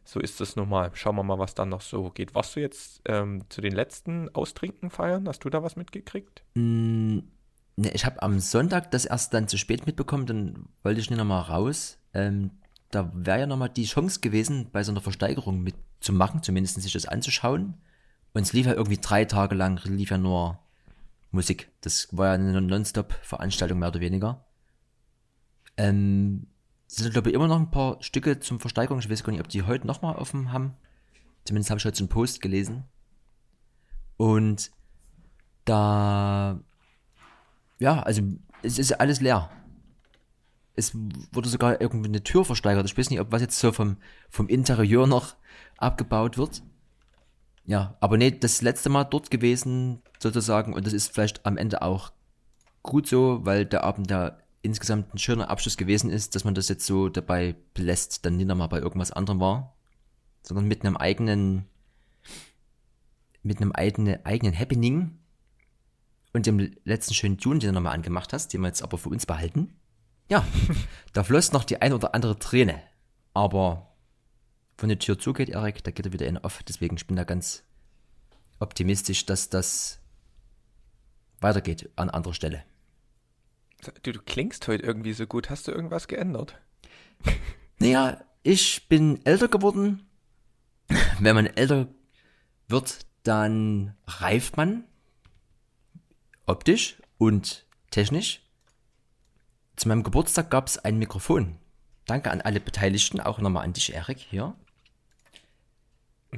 so 0.04 0.18
ist 0.18 0.40
es 0.40 0.56
nun 0.56 0.68
mal. 0.68 0.90
Schauen 0.94 1.16
wir 1.16 1.24
mal, 1.24 1.38
was 1.38 1.54
dann 1.54 1.68
noch 1.68 1.82
so 1.82 2.10
geht. 2.10 2.34
Warst 2.34 2.56
du 2.56 2.60
jetzt 2.60 3.02
ähm, 3.04 3.44
zu 3.50 3.60
den 3.60 3.74
letzten 3.74 4.34
Austrinken 4.34 4.88
feiern? 4.88 5.28
Hast 5.28 5.44
du 5.44 5.50
da 5.50 5.62
was 5.62 5.76
mitgekriegt? 5.76 6.42
Mm, 6.54 7.18
Ne, 7.76 7.90
ich 7.92 8.06
habe 8.06 8.22
am 8.22 8.40
Sonntag 8.40 8.90
das 8.90 9.04
erst 9.04 9.34
dann 9.34 9.48
zu 9.48 9.58
spät 9.58 9.86
mitbekommen, 9.86 10.24
dann 10.26 10.68
wollte 10.82 10.98
ich 11.00 11.10
nicht 11.10 11.18
nochmal 11.18 11.42
raus. 11.42 11.98
Ähm, 12.14 12.50
da 12.90 13.10
wäre 13.14 13.40
ja 13.40 13.46
nochmal 13.46 13.68
die 13.68 13.84
Chance 13.84 14.20
gewesen, 14.20 14.70
bei 14.72 14.82
so 14.82 14.92
einer 14.92 15.02
Versteigerung 15.02 15.62
mitzumachen, 15.62 16.42
zumindest 16.42 16.80
sich 16.80 16.92
das 16.92 17.04
anzuschauen. 17.04 17.74
Und 18.36 18.42
es 18.42 18.52
lief 18.52 18.66
ja 18.66 18.74
irgendwie 18.74 18.98
drei 18.98 19.24
Tage 19.24 19.54
lang, 19.54 19.80
lief 19.84 20.10
ja 20.10 20.18
nur 20.18 20.58
Musik. 21.30 21.70
Das 21.80 22.14
war 22.14 22.26
ja 22.26 22.32
eine 22.34 22.60
Nonstop-Veranstaltung, 22.60 23.78
mehr 23.78 23.88
oder 23.88 24.00
weniger. 24.00 24.44
Ähm, 25.78 26.46
sind, 26.86 27.14
glaube 27.14 27.30
ich, 27.30 27.34
immer 27.34 27.48
noch 27.48 27.58
ein 27.58 27.70
paar 27.70 27.96
Stücke 28.02 28.38
zum 28.38 28.60
Versteigerung. 28.60 28.98
Ich 28.98 29.08
weiß 29.08 29.24
gar 29.24 29.32
nicht, 29.32 29.40
ob 29.40 29.48
die 29.48 29.62
heute 29.62 29.86
nochmal 29.86 30.16
offen 30.16 30.52
haben. 30.52 30.74
Zumindest 31.46 31.70
habe 31.70 31.78
ich 31.78 31.86
heute 31.86 31.96
so 31.96 32.04
einen 32.04 32.10
Post 32.10 32.42
gelesen. 32.42 32.84
Und 34.18 34.70
da 35.64 36.60
ja, 37.78 38.02
also 38.02 38.20
es 38.62 38.78
ist 38.78 39.00
alles 39.00 39.22
leer. 39.22 39.48
Es 40.74 40.94
wurde 41.32 41.48
sogar 41.48 41.80
irgendwie 41.80 42.10
eine 42.10 42.22
Tür 42.22 42.44
versteigert. 42.44 42.84
Ich 42.84 42.98
weiß 42.98 43.08
nicht, 43.08 43.20
ob 43.20 43.32
was 43.32 43.40
jetzt 43.40 43.58
so 43.58 43.72
vom, 43.72 43.96
vom 44.28 44.48
Interieur 44.48 45.06
noch 45.06 45.36
abgebaut 45.78 46.36
wird. 46.36 46.62
Ja, 47.66 47.96
aber 48.00 48.16
nee, 48.16 48.30
das 48.30 48.62
letzte 48.62 48.88
Mal 48.88 49.04
dort 49.04 49.30
gewesen, 49.30 50.02
sozusagen, 50.20 50.72
und 50.72 50.86
das 50.86 50.92
ist 50.92 51.12
vielleicht 51.12 51.44
am 51.44 51.56
Ende 51.56 51.82
auch 51.82 52.12
gut 52.82 53.08
so, 53.08 53.40
weil 53.44 53.66
der 53.66 53.82
Abend 53.82 54.10
da 54.10 54.38
insgesamt 54.62 55.12
ein 55.12 55.18
schöner 55.18 55.50
Abschluss 55.50 55.76
gewesen 55.76 56.08
ist, 56.10 56.34
dass 56.34 56.44
man 56.44 56.54
das 56.54 56.68
jetzt 56.68 56.86
so 56.86 57.08
dabei 57.08 57.56
belässt, 57.74 58.24
dann 58.24 58.36
nicht 58.36 58.46
nochmal 58.46 58.68
bei 58.68 58.78
irgendwas 58.78 59.10
anderem 59.10 59.40
war, 59.40 59.76
sondern 60.42 60.66
mit 60.66 60.84
einem 60.84 60.96
eigenen, 60.96 61.66
mit 63.42 63.60
einem 63.60 63.72
eigenen, 63.72 64.24
eigenen 64.24 64.56
Happening 64.56 65.18
und 66.32 66.46
dem 66.46 66.72
letzten 66.84 67.14
schönen 67.14 67.38
Tune, 67.38 67.58
den 67.58 67.70
du 67.70 67.74
nochmal 67.74 67.94
angemacht 67.94 68.32
hast, 68.32 68.52
den 68.52 68.60
wir 68.60 68.68
jetzt 68.68 68.82
aber 68.82 68.98
für 68.98 69.08
uns 69.08 69.26
behalten. 69.26 69.74
Ja, 70.28 70.44
da 71.12 71.24
floss 71.24 71.52
noch 71.52 71.64
die 71.64 71.82
ein 71.82 71.92
oder 71.92 72.14
andere 72.14 72.38
Träne. 72.38 72.80
Aber 73.34 73.85
wenn 74.78 74.88
die 74.88 74.98
Tür 74.98 75.18
zugeht, 75.18 75.48
Erik, 75.48 75.82
da 75.84 75.90
geht 75.90 76.06
er 76.06 76.12
wieder 76.12 76.26
in 76.26 76.38
off. 76.38 76.62
Deswegen 76.62 76.96
ich 76.96 77.06
bin 77.06 77.16
da 77.16 77.24
ganz 77.24 77.62
optimistisch, 78.58 79.26
dass 79.26 79.48
das 79.48 79.98
weitergeht 81.40 81.90
an 81.96 82.10
anderer 82.10 82.34
Stelle. 82.34 82.64
Du, 84.02 84.12
du 84.12 84.20
klingst 84.20 84.66
heute 84.68 84.84
irgendwie 84.84 85.12
so 85.12 85.26
gut. 85.26 85.50
Hast 85.50 85.68
du 85.68 85.72
irgendwas 85.72 86.08
geändert? 86.08 86.58
Naja, 87.78 88.24
ich 88.42 88.88
bin 88.88 89.20
älter 89.26 89.48
geworden. 89.48 90.06
Wenn 91.20 91.34
man 91.34 91.44
älter 91.44 91.88
wird, 92.68 93.04
dann 93.22 93.94
reift 94.06 94.56
man 94.56 94.84
optisch 96.46 96.96
und 97.18 97.66
technisch. 97.90 98.40
Zu 99.76 99.88
meinem 99.88 100.04
Geburtstag 100.04 100.50
gab 100.50 100.68
es 100.68 100.78
ein 100.78 100.98
Mikrofon. 100.98 101.56
Danke 102.06 102.30
an 102.30 102.40
alle 102.40 102.60
Beteiligten, 102.60 103.20
auch 103.20 103.40
nochmal 103.40 103.64
an 103.64 103.74
dich, 103.74 103.92
Erik, 103.92 104.18
hier. 104.18 104.56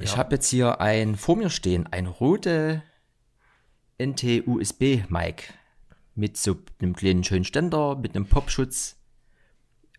Ich 0.01 0.11
Ja. 0.11 0.17
habe 0.17 0.35
jetzt 0.35 0.49
hier 0.49 0.79
ein 0.81 1.15
vor 1.15 1.35
mir 1.35 1.49
stehen, 1.49 1.87
ein 1.87 2.07
rote 2.07 2.81
NT-USB-Mic 3.99 5.53
mit 6.15 6.37
so 6.37 6.57
einem 6.81 6.95
kleinen 6.95 7.23
schönen 7.23 7.45
Ständer, 7.45 7.95
mit 7.95 8.15
einem 8.15 8.25
Popschutz. 8.25 8.97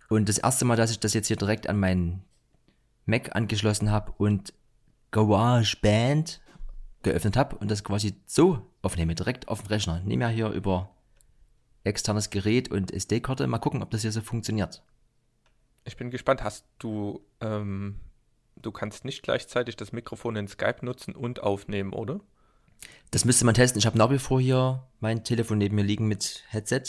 Und 0.09 0.29
das 0.29 0.39
erste 0.39 0.65
Mal, 0.65 0.77
dass 0.77 0.91
ich 0.91 1.01
das 1.01 1.15
jetzt 1.15 1.29
hier 1.29 1.37
direkt 1.37 1.69
an 1.69 1.79
meinen 1.79 2.23
Mac 3.07 3.35
angeschlossen 3.35 3.91
habe 3.91 4.13
und 4.19 4.53
GarageBand 5.11 6.41
geöffnet 7.03 7.37
habe 7.37 7.57
und 7.57 7.71
das 7.71 7.85
quasi 7.85 8.15
so 8.27 8.67
aufnehme, 8.83 9.15
direkt 9.15 9.49
auf 9.49 9.63
dem 9.63 9.69
Rechner. 9.69 10.01
Nehme 10.01 10.25
ja 10.25 10.31
hier 10.31 10.49
über 10.51 10.91
externes 11.85 12.31
Gerät 12.31 12.71
und 12.71 12.93
SD-Karte. 12.93 13.47
Mal 13.47 13.59
gucken, 13.59 13.83
ob 13.83 13.91
das 13.91 14.03
hier 14.03 14.13
so 14.13 14.21
funktioniert. 14.21 14.83
Ich 15.85 15.97
bin 15.97 16.11
gespannt. 16.11 16.43
Hast 16.45 16.67
du, 16.79 17.25
ähm, 17.41 17.99
du 18.63 18.73
kannst 18.73 19.05
nicht 19.05 19.23
gleichzeitig 19.23 19.77
das 19.77 19.93
Mikrofon 19.93 20.37
in 20.37 20.49
Skype 20.49 20.85
nutzen 20.85 21.15
und 21.15 21.43
aufnehmen, 21.43 21.93
oder? 21.93 22.21
Das 23.11 23.25
müsste 23.25 23.45
man 23.45 23.55
testen. 23.55 23.79
Ich 23.79 23.87
habe 23.87 23.99
nach 23.99 24.11
wie 24.11 24.19
vor 24.19 24.41
hier 24.41 24.87
mein 25.01 25.25
Telefon 25.25 25.59
neben 25.59 25.77
mir 25.77 25.83
liegen 25.85 26.09
mit 26.09 26.45
Headset. 26.49 26.83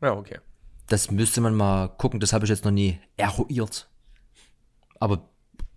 Ja, 0.00 0.14
okay. 0.14 0.38
Das 0.86 1.10
müsste 1.10 1.40
man 1.40 1.54
mal 1.54 1.88
gucken. 1.88 2.20
Das 2.20 2.32
habe 2.32 2.44
ich 2.44 2.50
jetzt 2.50 2.64
noch 2.64 2.70
nie 2.70 2.98
eruiert. 3.16 3.88
Aber 5.00 5.28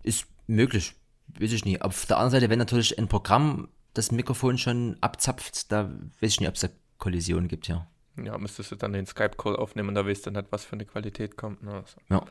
ist 0.02 0.26
möglich. 0.46 0.94
Weiß 1.38 1.52
ich 1.52 1.64
nie. 1.64 1.80
Auf 1.80 2.06
der 2.06 2.16
anderen 2.18 2.32
Seite, 2.32 2.50
wenn 2.50 2.58
natürlich 2.58 2.98
ein 2.98 3.08
Programm 3.08 3.68
das 3.94 4.10
Mikrofon 4.10 4.58
schon 4.58 4.96
abzapft, 5.00 5.70
da 5.70 5.90
weiß 6.20 6.32
ich 6.32 6.40
nicht, 6.40 6.48
ob 6.48 6.54
es 6.54 6.62
da 6.62 6.68
Kollisionen 6.98 7.48
gibt 7.48 7.66
hier. 7.66 7.86
Ja, 8.22 8.36
müsstest 8.38 8.70
du 8.70 8.76
dann 8.76 8.92
den 8.92 9.06
Skype-Call 9.06 9.56
aufnehmen 9.56 9.90
und 9.90 9.94
da 9.94 10.06
weißt 10.06 10.26
du 10.26 10.30
nicht, 10.30 10.46
was 10.50 10.64
für 10.64 10.74
eine 10.74 10.84
Qualität 10.84 11.36
kommt. 11.36 11.62
Ne? 11.62 11.72
Also, 11.72 11.96
Ja. 12.08 12.24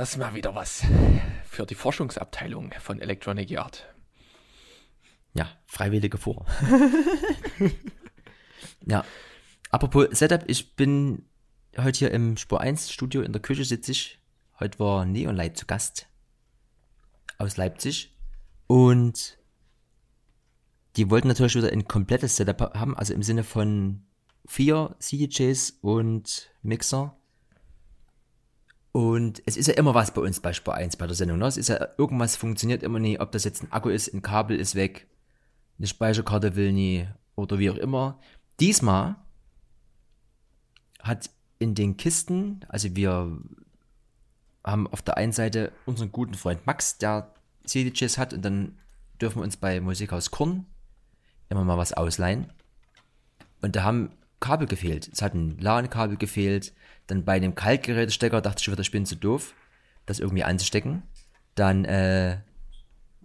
Das 0.00 0.12
ist 0.12 0.16
mal 0.16 0.34
wieder 0.34 0.54
was 0.54 0.82
für 1.44 1.66
die 1.66 1.74
Forschungsabteilung 1.74 2.72
von 2.80 3.02
Electronic 3.02 3.58
Art. 3.58 3.94
Ja, 5.34 5.46
freiwillige 5.66 6.16
vor. 6.16 6.46
ja. 8.86 9.04
Apropos 9.68 10.06
Setup, 10.12 10.42
ich 10.46 10.74
bin 10.74 11.26
heute 11.76 11.98
hier 11.98 12.12
im 12.12 12.38
Spur 12.38 12.62
1 12.62 12.90
Studio 12.90 13.20
in 13.20 13.34
der 13.34 13.42
Küche 13.42 13.66
sitze 13.66 13.92
ich. 13.92 14.18
Heute 14.58 14.78
war 14.78 15.04
Neonlight 15.04 15.58
zu 15.58 15.66
Gast 15.66 16.06
aus 17.36 17.58
Leipzig 17.58 18.16
und 18.68 19.36
die 20.96 21.10
wollten 21.10 21.28
natürlich 21.28 21.56
wieder 21.56 21.72
ein 21.72 21.86
komplettes 21.86 22.36
Setup 22.36 22.72
haben, 22.74 22.96
also 22.96 23.12
im 23.12 23.22
Sinne 23.22 23.44
von 23.44 24.06
vier 24.46 24.96
CDJs 24.98 25.78
und 25.82 26.54
Mixer. 26.62 27.19
Und 28.92 29.42
es 29.46 29.56
ist 29.56 29.68
ja 29.68 29.74
immer 29.74 29.94
was 29.94 30.12
bei 30.12 30.20
uns 30.20 30.40
bei 30.40 30.52
Spur 30.52 30.74
1 30.74 30.96
bei 30.96 31.06
der 31.06 31.14
Sendung. 31.14 31.38
Ne? 31.38 31.46
Es 31.46 31.56
ist 31.56 31.68
ja 31.68 31.88
irgendwas 31.96 32.36
funktioniert 32.36 32.82
immer 32.82 32.98
nie, 32.98 33.20
ob 33.20 33.30
das 33.32 33.44
jetzt 33.44 33.62
ein 33.62 33.72
Akku 33.72 33.88
ist, 33.88 34.12
ein 34.12 34.22
Kabel 34.22 34.58
ist 34.58 34.74
weg, 34.74 35.06
eine 35.78 35.86
Speicherkarte 35.86 36.56
will 36.56 36.72
nie 36.72 37.06
oder 37.36 37.58
wie 37.58 37.70
auch 37.70 37.76
immer. 37.76 38.18
Diesmal 38.58 39.16
hat 41.00 41.30
in 41.58 41.74
den 41.74 41.96
Kisten, 41.96 42.60
also 42.68 42.94
wir 42.96 43.38
haben 44.64 44.86
auf 44.88 45.02
der 45.02 45.16
einen 45.16 45.32
Seite 45.32 45.72
unseren 45.86 46.10
guten 46.10 46.34
Freund 46.34 46.66
Max, 46.66 46.98
der 46.98 47.32
CDJs 47.64 48.18
hat 48.18 48.34
und 48.34 48.44
dann 48.44 48.78
dürfen 49.20 49.38
wir 49.38 49.44
uns 49.44 49.56
bei 49.56 49.80
Musikhaus 49.80 50.30
Korn 50.30 50.66
immer 51.48 51.64
mal 51.64 51.78
was 51.78 51.92
ausleihen. 51.92 52.52
Und 53.62 53.76
da 53.76 53.82
haben 53.82 54.10
Kabel 54.40 54.66
gefehlt. 54.66 55.10
Es 55.12 55.22
hat 55.22 55.34
ein 55.34 55.58
LAN-Kabel 55.58 56.16
gefehlt. 56.16 56.72
Dann 57.10 57.24
bei 57.24 57.40
dem 57.40 57.56
Kaltgerätestecker 57.56 58.40
dachte 58.40 58.60
ich 58.60 58.70
wieder, 58.70 58.80
ich 58.80 58.92
bin 58.92 59.04
zu 59.04 59.16
doof, 59.16 59.54
das 60.06 60.20
irgendwie 60.20 60.44
anzustecken. 60.44 61.02
Dann 61.56 61.84
äh, 61.84 62.38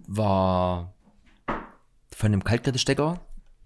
war 0.07 0.95
von 2.11 2.31
dem 2.31 2.43
Kaltgerätestecker, 2.43 3.21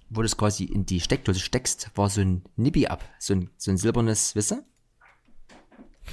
wo 0.09 0.21
du 0.21 0.25
es 0.25 0.35
quasi 0.35 0.65
in 0.65 0.85
die 0.85 0.99
Steckdose 0.99 1.39
steckst, 1.39 1.91
war 1.95 2.09
so 2.09 2.19
ein 2.19 2.43
Nibby 2.57 2.87
ab. 2.87 3.03
So 3.17 3.33
ein, 3.33 3.49
so 3.55 3.71
ein 3.71 3.77
silbernes, 3.77 4.35
wisst 4.35 4.53
ihr? 4.53 4.63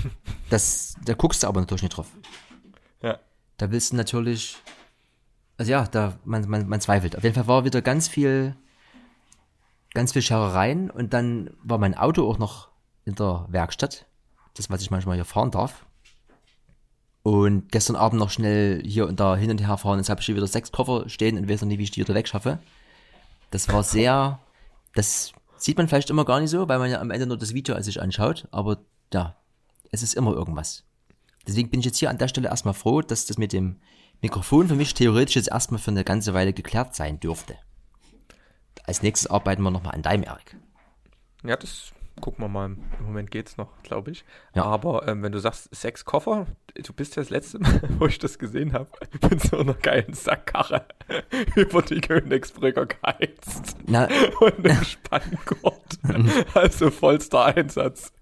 Das, 0.51 0.95
da 1.05 1.15
guckst 1.15 1.43
du 1.43 1.49
aber 1.49 1.59
natürlich 1.59 1.83
nicht 1.83 1.97
drauf. 1.97 2.07
Ja. 3.03 3.19
Da 3.57 3.73
willst 3.73 3.91
du 3.91 3.97
natürlich. 3.97 4.57
Also 5.57 5.73
ja, 5.73 5.85
da 5.89 6.21
man, 6.25 6.49
man, 6.49 6.69
man 6.69 6.81
zweifelt. 6.81 7.17
Auf 7.17 7.25
jeden 7.25 7.35
Fall 7.35 7.49
war 7.49 7.65
wieder 7.65 7.83
ganz 7.83 8.07
viel, 8.07 8.55
ganz 9.93 10.13
viel 10.13 10.23
Scherereien 10.23 10.89
und 10.89 11.13
dann 11.13 11.51
war 11.65 11.79
mein 11.79 11.97
Auto 11.97 12.31
auch 12.31 12.39
noch 12.39 12.69
in 13.07 13.15
der 13.15 13.47
Werkstatt. 13.49 14.05
Das, 14.55 14.69
was 14.69 14.83
ich 14.83 14.91
manchmal 14.91 15.17
hier 15.17 15.25
fahren 15.25 15.51
darf. 15.51 15.87
Und 17.23 17.73
gestern 17.73 17.97
Abend 17.97 18.21
noch 18.21 18.31
schnell 18.31 18.83
hier 18.85 19.07
und 19.09 19.19
da 19.19 19.37
hin 19.37 19.51
und 19.51 19.67
her 19.67 19.79
fahren. 19.79 19.99
Jetzt 19.99 20.11
habe 20.11 20.21
ich 20.21 20.27
hier 20.27 20.37
wieder 20.37 20.47
sechs 20.47 20.71
Koffer 20.71 21.09
stehen 21.09 21.39
und 21.39 21.49
weiß 21.49 21.63
noch 21.63 21.69
nie, 21.69 21.79
wie 21.79 21.85
ich 21.85 21.91
die 21.91 22.01
wieder 22.01 22.15
wegschaffe. 22.15 22.59
Das 23.51 23.69
war 23.69 23.83
sehr, 23.83 24.39
das 24.95 25.33
sieht 25.57 25.79
man 25.79 25.89
vielleicht 25.89 26.11
immer 26.11 26.25
gar 26.25 26.41
nicht 26.41 26.51
so, 26.51 26.69
weil 26.69 26.79
man 26.79 26.91
ja 26.91 27.01
am 27.01 27.11
Ende 27.11 27.27
nur 27.27 27.39
das 27.39 27.55
Video 27.55 27.81
sich 27.81 28.01
anschaut. 28.01 28.47
Aber 28.51 28.79
ja, 29.13 29.37
es 29.91 30.03
ist 30.03 30.15
immer 30.15 30.33
irgendwas. 30.33 30.85
Deswegen 31.47 31.71
bin 31.71 31.81
ich 31.81 31.87
jetzt 31.87 31.99
hier 31.99 32.11
an 32.11 32.19
der 32.19 32.29
Stelle 32.29 32.49
erstmal 32.49 32.75
froh, 32.75 33.03
dass 33.03 33.27
das 33.27 33.39
mit 33.39 33.53
dem 33.53 33.81
Mikrofon 34.21 34.69
für 34.69 34.75
mich 34.75 34.95
theoretisch 34.95 35.37
jetzt 35.37 35.51
erstmal 35.51 35.81
für 35.81 35.91
eine 35.91 36.05
ganze 36.05 36.35
Weile 36.35 36.53
geklärt 36.53 36.95
sein 36.95 37.21
dürfte. 37.21 37.57
Als 38.85 39.03
nächstes 39.03 39.31
arbeiten 39.31 39.63
wir 39.63 39.71
nochmal 39.71 39.95
an 39.95 40.03
deinem 40.03 40.23
Erik. 40.23 40.57
Ja, 41.45 41.57
das 41.57 41.93
gucken 42.21 42.45
wir 42.45 42.49
mal. 42.49 42.77
Im 42.99 43.07
Moment 43.07 43.31
geht's 43.31 43.57
noch, 43.57 43.69
glaube 43.83 44.11
ich. 44.11 44.25
Ja. 44.55 44.65
Aber 44.65 45.07
ähm, 45.07 45.23
wenn 45.23 45.33
du 45.33 45.39
sagst, 45.39 45.75
sechs 45.75 46.05
Koffer, 46.05 46.47
du 46.75 46.93
bist 46.93 47.17
ja 47.17 47.23
das 47.23 47.31
letzte 47.31 47.59
Mal, 47.59 47.81
wo 47.99 48.07
ich 48.07 48.19
das 48.19 48.39
gesehen 48.39 48.73
habe, 48.73 48.91
mit 49.31 49.41
so 49.43 49.59
einer 49.59 49.75
geilen 49.75 50.15
Sackkarre 50.15 50.87
über 51.57 51.83
die 51.83 52.01
Königsbrücker 52.01 52.87
geheizt 52.87 53.77
Na, 53.87 54.09
und 54.41 54.65
einem 54.65 54.85
Spanngurt. 54.85 55.99
also 56.55 56.91
vollster 56.91 57.47
Einsatz. 57.47 58.13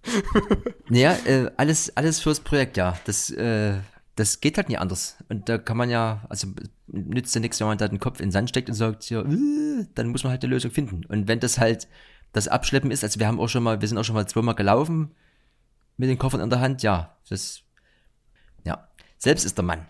naja, 0.88 1.16
äh, 1.24 1.50
alles, 1.56 1.96
alles 1.96 2.20
fürs 2.20 2.40
Projekt, 2.40 2.76
ja. 2.76 2.98
Das, 3.04 3.30
äh, 3.30 3.74
das 4.16 4.40
geht 4.40 4.56
halt 4.56 4.68
nie 4.68 4.76
anders. 4.76 5.16
Und 5.28 5.48
da 5.48 5.58
kann 5.58 5.76
man 5.76 5.90
ja, 5.90 6.24
also 6.28 6.48
nützt 6.86 7.34
ja 7.34 7.40
nichts, 7.40 7.60
wenn 7.60 7.66
man 7.66 7.78
da 7.78 7.88
den 7.88 7.98
Kopf 7.98 8.20
in 8.20 8.26
den 8.26 8.32
Sand 8.32 8.48
steckt 8.48 8.68
und 8.68 8.74
sagt, 8.74 9.08
ja, 9.10 9.22
äh, 9.22 9.86
dann 9.94 10.08
muss 10.08 10.24
man 10.24 10.30
halt 10.32 10.44
eine 10.44 10.52
Lösung 10.52 10.70
finden. 10.70 11.04
Und 11.06 11.28
wenn 11.28 11.40
das 11.40 11.58
halt 11.58 11.88
das 12.34 12.48
Abschleppen 12.48 12.90
ist, 12.90 13.02
also 13.04 13.18
wir 13.20 13.26
haben 13.26 13.40
auch 13.40 13.48
schon 13.48 13.62
mal, 13.62 13.80
wir 13.80 13.88
sind 13.88 13.96
auch 13.96 14.04
schon 14.04 14.14
mal 14.16 14.26
zweimal 14.28 14.54
gelaufen 14.54 15.14
mit 15.96 16.10
den 16.10 16.18
Koffern 16.18 16.40
in 16.40 16.50
der 16.50 16.60
Hand, 16.60 16.82
ja, 16.82 17.16
das, 17.30 17.62
ja, 18.64 18.88
selbst 19.16 19.44
ist 19.44 19.56
der 19.56 19.64
Mann. 19.64 19.86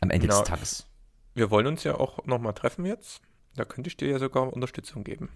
Am 0.00 0.10
Ende 0.10 0.26
Genau. 0.26 0.40
des 0.40 0.48
Tages. 0.48 0.86
Wir 1.34 1.50
wollen 1.50 1.66
uns 1.66 1.84
ja 1.84 1.94
auch 1.94 2.26
nochmal 2.26 2.52
treffen 2.52 2.84
jetzt. 2.84 3.22
Da 3.56 3.64
könnte 3.64 3.88
ich 3.88 3.96
dir 3.96 4.08
ja 4.08 4.18
sogar 4.18 4.52
Unterstützung 4.52 5.04
geben. 5.04 5.30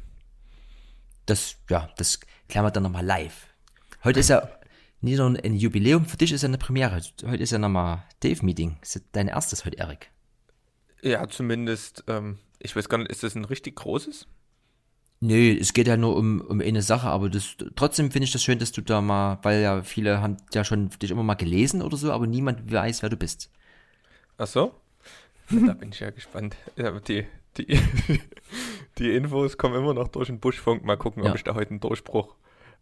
Das, 1.27 1.57
ja, 1.71 1.89
das 1.97 2.21
klären 2.49 2.65
wir 2.67 2.71
dann 2.71 2.83
nochmal 2.83 3.05
live. 3.05 3.47
Heute 4.03 4.21
ist 4.21 4.29
ja 4.29 4.49
nicht 5.01 5.19
nur 5.19 5.29
ein 5.29 5.55
Jubiläum, 5.55 6.07
für 6.07 6.17
dich 6.17 6.33
ist 6.33 6.43
ja 6.43 6.49
eine 6.49 6.59
Premiere. 6.59 7.01
Heute 7.25 7.43
ist 7.43 7.53
ja 7.53 7.59
nochmal 7.59 8.03
Dave-Meeting. 8.21 8.79
Ist 8.83 8.97
ja 8.97 9.01
dein 9.13 9.29
erstes 9.29 9.65
heute, 9.65 9.79
Erik. 9.79 10.11
Ja, 11.03 11.29
zumindest, 11.29 12.03
ähm, 12.09 12.39
ich 12.59 12.75
weiß 12.75 12.89
gar 12.89 12.99
nicht, 12.99 13.11
ist 13.11 13.23
das 13.23 13.37
ein 13.37 13.45
richtig 13.45 13.77
großes? 13.77 14.27
Nö, 15.21 15.57
es 15.59 15.73
geht 15.73 15.89
ja 15.89 15.97
nur 15.97 16.17
um, 16.17 16.41
um 16.41 16.61
eine 16.61 16.83
Sache, 16.83 17.09
aber 17.09 17.29
das, 17.29 17.57
trotzdem 17.75 18.13
finde 18.13 18.25
ich 18.25 18.33
das 18.33 18.43
schön, 18.43 18.61
dass 18.61 18.71
du 18.71 18.83
da 18.83 19.01
mal, 19.01 19.39
weil 19.43 19.61
ja 19.61 19.83
viele 19.83 20.21
haben 20.21 20.37
ja 20.55 20.65
schon 20.65 20.91
dich 21.03 21.11
immer 21.11 21.25
mal 21.25 21.35
gelesen 21.35 21.83
oder 21.83 21.97
so, 21.97 22.13
aber 22.13 22.27
niemand 22.29 22.71
weiß, 22.73 23.03
wer 23.03 23.09
du 23.11 23.17
bist. 23.17 23.51
Ach 24.37 24.47
so? 24.47 24.75
Da 25.51 25.73
bin 25.73 25.89
ich 25.89 26.01
ja 26.01 26.11
gespannt. 26.11 26.57
Ja, 26.77 26.91
die, 27.01 27.25
die, 27.57 27.81
die 28.99 29.11
Infos 29.17 29.57
kommen 29.57 29.77
immer 29.77 29.95
noch 29.95 30.09
durch 30.09 30.27
den 30.27 30.41
Buschfunk. 30.41 30.85
Mal 30.85 30.99
gucken, 30.99 31.25
Ja. 31.25 31.31
ob 31.31 31.37
ich 31.37 31.45
da 31.45 31.55
heute 31.55 31.71
einen 31.71 31.81
Durchbruch 31.81 32.35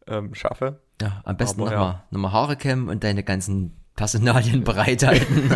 ähm, 0.09 0.35
schaffe. 0.35 0.81
Ja, 1.00 1.23
am 1.25 1.37
besten 1.37 1.61
nochmal 1.61 1.76
ja. 1.76 2.05
noch 2.11 2.21
mal 2.21 2.33
Haare 2.33 2.57
kämmen 2.57 2.88
und 2.88 3.05
deine 3.05 3.23
ganzen 3.23 3.76
Personalien 3.95 4.64
bereithalten. 4.64 5.55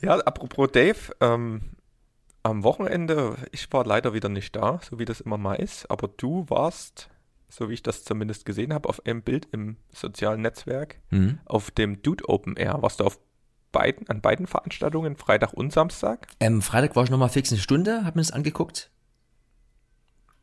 Ja, 0.00 0.16
apropos 0.20 0.70
Dave, 0.72 0.96
ähm, 1.20 1.62
am 2.42 2.64
Wochenende, 2.64 3.36
ich 3.52 3.70
war 3.72 3.84
leider 3.84 4.14
wieder 4.14 4.28
nicht 4.28 4.56
da, 4.56 4.80
so 4.82 4.98
wie 4.98 5.04
das 5.04 5.20
immer 5.20 5.38
mal 5.38 5.54
ist, 5.54 5.90
aber 5.90 6.08
du 6.08 6.46
warst, 6.48 7.10
so 7.48 7.68
wie 7.68 7.74
ich 7.74 7.82
das 7.82 8.04
zumindest 8.04 8.44
gesehen 8.44 8.72
habe, 8.72 8.88
auf 8.88 9.04
einem 9.04 9.22
Bild 9.22 9.48
im 9.52 9.76
sozialen 9.92 10.42
Netzwerk, 10.42 11.00
hm? 11.08 11.38
auf 11.44 11.70
dem 11.70 12.02
Dude 12.02 12.28
Open 12.28 12.56
Air. 12.56 12.78
Warst 12.80 13.00
du 13.00 13.04
auf 13.04 13.18
beiden, 13.72 14.08
an 14.08 14.20
beiden 14.20 14.46
Veranstaltungen, 14.46 15.16
Freitag 15.16 15.52
und 15.52 15.72
Samstag? 15.72 16.28
ähm, 16.40 16.62
Freitag 16.62 16.96
war 16.96 17.04
ich 17.04 17.10
nochmal 17.10 17.28
fix 17.28 17.52
eine 17.52 17.60
Stunde, 17.60 18.04
hab 18.04 18.16
mir 18.16 18.22
das 18.22 18.32
angeguckt. 18.32 18.90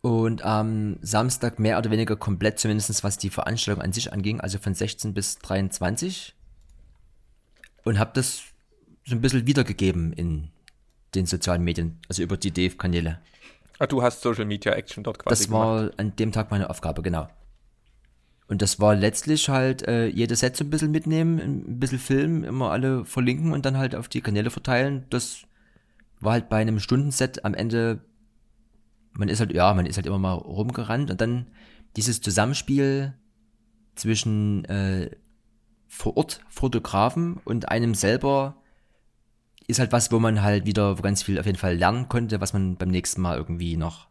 Und 0.01 0.43
am 0.43 0.97
Samstag 1.01 1.59
mehr 1.59 1.77
oder 1.77 1.89
weniger 1.89 2.15
komplett, 2.15 2.59
zumindest 2.59 3.03
was 3.03 3.17
die 3.17 3.31
Veranstaltung 3.31 3.83
an 3.83 3.91
sich 3.91 4.13
anging, 4.13 4.39
also 4.39 4.59
von 4.59 4.73
16 4.73 5.13
bis 5.13 5.39
23. 5.39 6.35
Und 7.83 7.99
habe 7.99 8.11
das 8.13 8.43
so 9.05 9.15
ein 9.15 9.21
bisschen 9.21 9.47
wiedergegeben 9.47 10.13
in 10.13 10.51
den 11.15 11.25
sozialen 11.25 11.63
Medien, 11.63 11.99
also 12.09 12.21
über 12.21 12.37
die 12.37 12.51
Dave-Kanäle. 12.51 13.19
Ah, 13.79 13.87
du 13.87 14.01
hast 14.01 14.21
Social 14.21 14.45
Media 14.45 14.73
Action 14.73 15.03
dort 15.03 15.19
quasi 15.19 15.43
Das 15.43 15.51
war 15.51 15.91
an 15.97 16.15
dem 16.15 16.31
Tag 16.31 16.51
meine 16.51 16.69
Aufgabe, 16.69 17.01
genau. 17.01 17.27
Und 18.47 18.61
das 18.61 18.79
war 18.79 18.95
letztlich 18.95 19.49
halt 19.49 19.87
äh, 19.87 20.07
jedes 20.07 20.39
Set 20.39 20.55
so 20.55 20.63
ein 20.63 20.69
bisschen 20.69 20.91
mitnehmen, 20.91 21.39
ein 21.39 21.79
bisschen 21.79 21.99
filmen, 21.99 22.43
immer 22.43 22.71
alle 22.71 23.03
verlinken 23.03 23.51
und 23.51 23.65
dann 23.65 23.77
halt 23.77 23.93
auf 23.93 24.07
die 24.07 24.21
Kanäle 24.21 24.49
verteilen. 24.49 25.05
Das 25.09 25.41
war 26.19 26.33
halt 26.33 26.49
bei 26.49 26.57
einem 26.57 26.79
Stundenset 26.79 27.43
am 27.43 27.53
Ende, 27.53 27.99
man 29.11 29.27
ist 29.27 29.39
halt, 29.39 29.53
ja, 29.53 29.73
man 29.73 29.85
ist 29.85 29.97
halt 29.97 30.05
immer 30.05 30.17
mal 30.17 30.33
rumgerannt 30.33 31.11
und 31.11 31.19
dann 31.19 31.47
dieses 31.97 32.21
Zusammenspiel 32.21 33.13
zwischen 33.95 34.63
äh, 34.65 35.11
vor 35.87 36.15
Ort 36.15 36.41
Fotografen 36.47 37.37
und 37.43 37.69
einem 37.69 37.95
selber 37.95 38.61
ist 39.67 39.79
halt 39.79 39.91
was, 39.91 40.11
wo 40.11 40.19
man 40.19 40.41
halt 40.41 40.65
wieder 40.65 40.95
ganz 40.95 41.23
viel 41.23 41.39
auf 41.39 41.45
jeden 41.45 41.57
Fall 41.57 41.75
lernen 41.75 42.07
konnte, 42.07 42.39
was 42.39 42.53
man 42.53 42.77
beim 42.77 42.89
nächsten 42.89 43.21
Mal 43.21 43.37
irgendwie 43.37 43.75
noch 43.75 44.07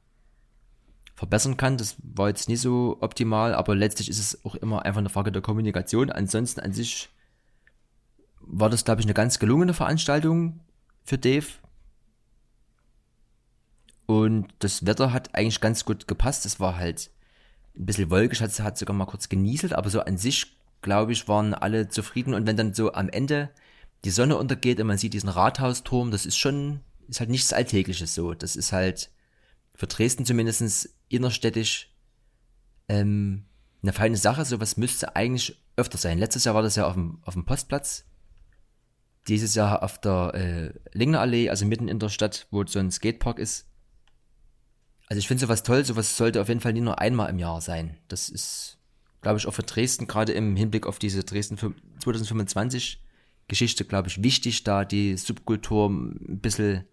verbessern 1.14 1.56
kann. 1.56 1.78
Das 1.78 1.96
war 2.02 2.28
jetzt 2.28 2.48
nicht 2.48 2.60
so 2.60 2.98
optimal, 3.00 3.54
aber 3.54 3.75
letztlich 3.75 4.10
ist 4.10 4.18
es 4.18 4.44
auch 4.44 4.54
immer 4.54 4.84
einfach 4.84 4.98
eine 4.98 5.08
Frage 5.08 5.32
der 5.32 5.42
Kommunikation. 5.42 6.10
Ansonsten 6.10 6.60
an 6.60 6.72
sich 6.72 7.08
war 8.40 8.68
das, 8.68 8.84
glaube 8.84 9.00
ich, 9.00 9.06
eine 9.06 9.14
ganz 9.14 9.38
gelungene 9.38 9.72
Veranstaltung 9.72 10.60
für 11.04 11.16
Dave. 11.16 11.46
Und 14.04 14.48
das 14.58 14.86
Wetter 14.86 15.12
hat 15.12 15.34
eigentlich 15.34 15.60
ganz 15.60 15.84
gut 15.86 16.06
gepasst. 16.06 16.44
Es 16.44 16.60
war 16.60 16.76
halt 16.76 17.10
ein 17.76 17.86
bisschen 17.86 18.10
wolkig, 18.10 18.40
hat, 18.42 18.58
hat 18.60 18.78
sogar 18.78 18.94
mal 18.94 19.06
kurz 19.06 19.30
genieselt, 19.30 19.72
aber 19.72 19.88
so 19.88 20.00
an 20.00 20.18
sich, 20.18 20.54
glaube 20.82 21.12
ich, 21.12 21.26
waren 21.28 21.54
alle 21.54 21.88
zufrieden. 21.88 22.34
Und 22.34 22.46
wenn 22.46 22.58
dann 22.58 22.75
so 22.75 22.92
am 22.92 23.08
Ende 23.08 23.50
die 24.04 24.10
Sonne 24.10 24.36
untergeht 24.36 24.80
und 24.80 24.86
man 24.86 24.98
sieht 24.98 25.14
diesen 25.14 25.28
Rathausturm, 25.28 26.10
das 26.10 26.26
ist 26.26 26.36
schon, 26.36 26.80
ist 27.08 27.20
halt 27.20 27.30
nichts 27.30 27.52
Alltägliches 27.52 28.14
so. 28.14 28.34
Das 28.34 28.56
ist 28.56 28.72
halt 28.72 29.10
für 29.74 29.86
Dresden 29.86 30.24
zumindest 30.24 30.90
innerstädtisch 31.08 31.92
ähm, 32.88 33.44
eine 33.82 33.92
feine 33.92 34.16
Sache. 34.16 34.44
Sowas 34.44 34.76
müsste 34.76 35.16
eigentlich 35.16 35.60
öfter 35.76 35.98
sein. 35.98 36.18
Letztes 36.18 36.44
Jahr 36.44 36.54
war 36.54 36.62
das 36.62 36.76
ja 36.76 36.86
auf 36.86 36.94
dem, 36.94 37.18
auf 37.22 37.34
dem 37.34 37.44
Postplatz. 37.44 38.04
Dieses 39.28 39.54
Jahr 39.54 39.82
auf 39.82 40.00
der 40.00 40.34
äh, 40.34 40.96
Lingnerallee, 40.96 41.50
also 41.50 41.66
mitten 41.66 41.88
in 41.88 41.98
der 41.98 42.08
Stadt, 42.08 42.46
wo 42.50 42.64
so 42.64 42.78
ein 42.78 42.90
Skatepark 42.90 43.38
ist. 43.38 43.66
Also 45.08 45.18
ich 45.18 45.28
finde 45.28 45.40
sowas 45.40 45.62
toll, 45.62 45.84
sowas 45.84 46.16
sollte 46.16 46.40
auf 46.40 46.48
jeden 46.48 46.60
Fall 46.60 46.72
nicht 46.72 46.82
nur 46.82 47.00
einmal 47.00 47.30
im 47.30 47.38
Jahr 47.38 47.60
sein. 47.60 47.98
Das 48.08 48.28
ist, 48.28 48.78
glaube 49.20 49.38
ich, 49.38 49.46
auch 49.46 49.54
für 49.54 49.62
Dresden, 49.62 50.06
gerade 50.06 50.32
im 50.32 50.56
Hinblick 50.56 50.86
auf 50.86 50.98
diese 50.98 51.24
Dresden 51.24 51.58
2025 51.58 53.02
Geschichte, 53.48 53.84
glaube 53.84 54.08
ich, 54.08 54.22
wichtig, 54.22 54.64
da 54.64 54.84
die 54.84 55.16
Subkultur 55.16 55.88
ein 55.88 56.40
bisschen, 56.40 56.84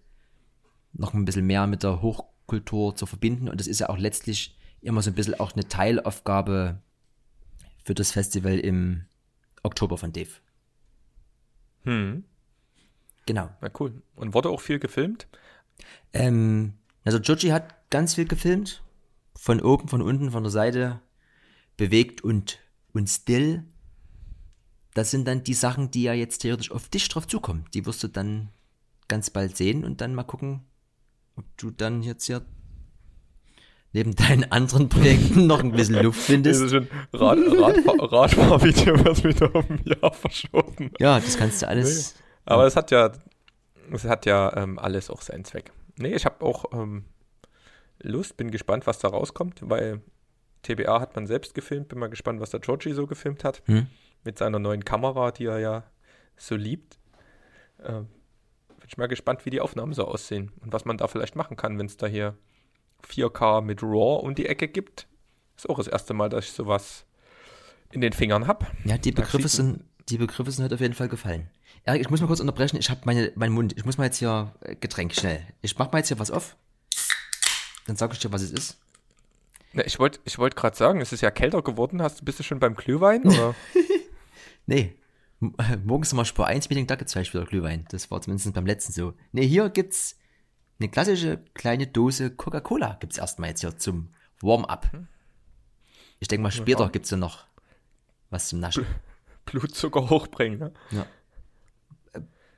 noch 0.93 1.13
ein 1.13 1.25
bisschen 1.25 1.45
mehr 1.45 1.67
mit 1.67 1.83
der 1.83 2.01
Hochkultur 2.01 2.95
zu 2.95 3.05
verbinden. 3.05 3.49
Und 3.49 3.59
das 3.59 3.67
ist 3.67 3.79
ja 3.79 3.89
auch 3.89 3.97
letztlich 3.97 4.57
immer 4.81 5.01
so 5.01 5.09
ein 5.09 5.15
bisschen 5.15 5.39
auch 5.39 5.53
eine 5.53 5.67
Teilaufgabe 5.67 6.81
für 7.83 7.95
das 7.95 8.11
Festival 8.11 8.59
im 8.59 9.05
Oktober 9.63 9.97
von 9.97 10.11
Dave. 10.11 10.29
Hm. 11.83 12.23
Genau. 13.25 13.49
Na 13.61 13.69
cool. 13.79 14.01
Und 14.15 14.33
wurde 14.33 14.49
auch 14.49 14.61
viel 14.61 14.79
gefilmt? 14.79 15.27
Ähm, 16.13 16.73
also 17.03 17.19
Giorgi 17.19 17.49
hat 17.49 17.89
ganz 17.89 18.15
viel 18.15 18.25
gefilmt. 18.25 18.83
Von 19.35 19.61
oben, 19.61 19.87
von 19.87 20.01
unten, 20.01 20.31
von 20.31 20.43
der 20.43 20.51
Seite. 20.51 20.99
Bewegt 21.77 22.21
und, 22.21 22.59
und 22.93 23.09
still. 23.09 23.63
Das 24.93 25.11
sind 25.11 25.27
dann 25.27 25.43
die 25.43 25.53
Sachen, 25.53 25.91
die 25.91 26.03
ja 26.03 26.13
jetzt 26.13 26.39
theoretisch 26.39 26.71
auf 26.71 26.87
dich 26.89 27.07
drauf 27.09 27.27
zukommen. 27.27 27.65
Die 27.73 27.85
wirst 27.85 28.03
du 28.03 28.07
dann 28.07 28.49
ganz 29.07 29.29
bald 29.29 29.57
sehen 29.57 29.83
und 29.83 30.01
dann 30.01 30.15
mal 30.15 30.23
gucken, 30.23 30.61
ob 31.35 31.45
du 31.57 31.71
dann 31.71 32.03
jetzt 32.03 32.25
hier 32.25 32.45
neben 33.91 34.15
deinen 34.15 34.51
anderen 34.51 34.89
Projekten 34.89 35.47
noch 35.47 35.63
ein 35.63 35.71
bisschen 35.71 36.01
Luft 36.03 36.21
findest. 36.21 36.61
Das 36.61 36.71
ist 36.71 36.75
ein 36.75 36.89
Rad, 37.13 37.37
Radfahr, 37.39 38.11
Radfahrvideo, 38.11 39.05
was 39.05 39.23
wieder 39.23 39.53
um 39.55 39.65
ein 39.69 39.83
Jahr 39.85 40.13
verschoben. 40.13 40.91
Ja, 40.99 41.19
das 41.19 41.37
kannst 41.37 41.61
du 41.61 41.67
alles. 41.67 42.15
Nee. 42.15 42.21
Aber 42.45 42.65
es 42.67 42.75
hat 42.75 42.91
ja, 42.91 43.11
es 43.91 44.03
hat 44.03 44.25
ja 44.25 44.55
ähm, 44.57 44.77
alles 44.77 45.09
auch 45.09 45.21
seinen 45.21 45.45
Zweck. 45.45 45.71
Nee, 45.97 46.13
ich 46.13 46.25
habe 46.25 46.43
auch 46.43 46.65
ähm, 46.73 47.05
Lust, 48.01 48.37
bin 48.37 48.51
gespannt, 48.51 48.85
was 48.87 48.99
da 48.99 49.07
rauskommt, 49.07 49.61
weil 49.61 50.01
TBA 50.63 50.99
hat 50.99 51.15
man 51.15 51.27
selbst 51.27 51.53
gefilmt, 51.53 51.89
bin 51.89 51.99
mal 51.99 52.09
gespannt, 52.09 52.39
was 52.39 52.49
der 52.49 52.59
Georgie 52.59 52.93
so 52.93 53.05
gefilmt 53.07 53.43
hat. 53.43 53.61
Hm. 53.65 53.87
Mit 54.23 54.37
seiner 54.37 54.59
neuen 54.59 54.85
Kamera, 54.85 55.31
die 55.31 55.45
er 55.45 55.59
ja 55.59 55.83
so 56.37 56.55
liebt. 56.55 56.97
Ähm, 57.83 58.07
bin 58.79 58.87
ich 58.87 58.97
mal 58.97 59.07
gespannt, 59.07 59.45
wie 59.45 59.49
die 59.49 59.61
Aufnahmen 59.61 59.93
so 59.93 60.05
aussehen 60.05 60.51
und 60.61 60.73
was 60.73 60.85
man 60.85 60.97
da 60.97 61.07
vielleicht 61.07 61.35
machen 61.35 61.57
kann, 61.57 61.77
wenn 61.77 61.85
es 61.85 61.97
da 61.97 62.07
hier 62.07 62.37
4K 63.07 63.61
mit 63.61 63.81
RAW 63.81 64.21
um 64.25 64.35
die 64.35 64.45
Ecke 64.45 64.67
gibt. 64.67 65.07
Ist 65.55 65.69
auch 65.69 65.77
das 65.77 65.87
erste 65.87 66.13
Mal, 66.13 66.29
dass 66.29 66.45
ich 66.45 66.51
sowas 66.51 67.05
in 67.91 68.01
den 68.01 68.13
Fingern 68.13 68.47
habe. 68.47 68.65
Ja, 68.85 68.97
die 68.97 69.11
Begriffe 69.11 69.47
sind, 69.47 69.83
die 70.09 70.17
Begriffe 70.17 70.51
sind 70.51 70.63
halt 70.63 70.73
auf 70.73 70.79
jeden 70.79 70.93
Fall 70.93 71.09
gefallen. 71.09 71.49
Erik, 71.85 72.01
ich 72.01 72.09
muss 72.09 72.21
mal 72.21 72.27
kurz 72.27 72.39
unterbrechen. 72.39 72.77
Ich 72.77 72.89
habe 72.89 73.01
meine, 73.05 73.31
meinen 73.35 73.53
Mund. 73.53 73.73
Ich 73.77 73.85
muss 73.85 73.97
mal 73.97 74.05
jetzt 74.05 74.17
hier 74.17 74.53
äh, 74.61 74.75
Getränk 74.75 75.13
schnell. 75.13 75.41
Ich 75.61 75.77
mach 75.77 75.91
mal 75.91 75.99
jetzt 75.99 76.07
hier 76.07 76.19
was 76.19 76.31
auf. 76.31 76.55
Dann 77.85 77.97
sag 77.97 78.13
ich 78.13 78.19
dir, 78.19 78.31
was 78.31 78.41
es 78.41 78.51
ist. 78.51 78.77
Na, 79.73 79.85
ich 79.85 79.99
wollte 79.99 80.19
ich 80.23 80.37
wollt 80.37 80.55
gerade 80.55 80.75
sagen, 80.77 81.01
es 81.01 81.11
ist 81.11 81.21
ja 81.21 81.31
kälter 81.31 81.61
geworden. 81.61 82.01
Hast 82.01 82.21
du 82.21 82.25
bist 82.25 82.39
du 82.39 82.43
schon 82.43 82.59
beim 82.59 82.75
Glühwein? 82.75 83.23
Oder? 83.25 83.55
nee. 84.65 84.95
Morgens 85.83 86.13
mal 86.13 86.25
Spur 86.25 86.47
1 86.47 86.69
Meeting, 86.69 86.87
da 86.87 86.95
gibt's 86.95 87.13
vielleicht 87.13 87.33
wieder 87.33 87.45
Glühwein. 87.45 87.85
Das 87.89 88.09
war 88.09 88.21
zumindest 88.21 88.53
beim 88.53 88.65
letzten 88.65 88.93
so. 88.93 89.13
Nee, 89.31 89.45
hier 89.45 89.69
gibt's 89.69 90.17
eine 90.79 90.89
klassische 90.89 91.43
kleine 91.53 91.87
Dose 91.87 92.31
Coca-Cola. 92.31 92.97
Gibt's 92.99 93.17
erstmal 93.17 93.49
jetzt 93.49 93.61
hier 93.61 93.77
zum 93.77 94.13
Warm-up. 94.41 94.89
Ich 96.19 96.27
denke 96.27 96.43
mal, 96.43 96.51
später 96.51 96.89
gibt's 96.89 97.11
ja 97.11 97.17
noch 97.17 97.45
was 98.29 98.47
zum 98.47 98.59
Naschen. 98.59 98.85
Blutzucker 99.45 100.09
hochbringen, 100.09 100.59
ne? 100.59 100.73
Ja. 100.91 101.05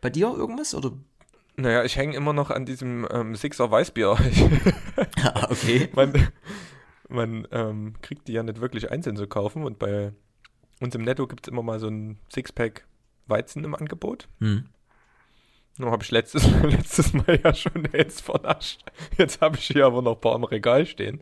Bei 0.02 0.10
dir 0.10 0.28
irgendwas 0.28 0.76
oder? 0.76 0.92
Naja, 1.58 1.84
ich 1.84 1.96
hänge 1.96 2.16
immer 2.16 2.34
noch 2.34 2.52
an 2.52 2.66
diesem 2.66 3.08
ähm, 3.10 3.36
Sixer 3.36 3.72
Weißbier. 3.72 4.10
ah, 5.24 5.48
okay. 5.50 5.90
man 5.94 6.30
man 7.10 7.48
ähm, 7.52 7.94
kriegt 8.02 8.28
die 8.28 8.34
ja 8.34 8.44
nicht 8.44 8.62
wirklich 8.62 8.92
einzeln 8.92 9.16
zu 9.16 9.28
kaufen 9.28 9.64
und 9.64 9.80
bei 9.80 10.14
uns 10.82 10.96
im 10.96 11.04
Netto 11.04 11.28
gibt 11.28 11.48
es 11.48 11.52
immer 11.52 11.64
mal 11.64 11.80
so 11.80 11.88
ein 11.88 12.20
Sixpack 12.32 12.86
Weizen 13.28 13.64
im 13.64 13.76
Angebot. 13.76 14.28
Hm. 14.40 14.66
Nur 15.78 15.92
habe 15.92 16.04
ich 16.04 16.12
letztes, 16.12 16.50
letztes 16.64 17.14
Mal 17.14 17.40
ja 17.44 17.54
schon 17.54 17.88
jetzt 17.92 18.22
vernascht. 18.22 18.82
Jetzt 19.18 19.42
habe 19.42 19.58
ich 19.58 19.68
hier 19.68 19.86
aber 19.86 20.02
noch 20.02 20.16
ein 20.16 20.22
paar 20.22 20.36
im 20.36 20.44
Regal 20.44 20.86
stehen. 20.86 21.22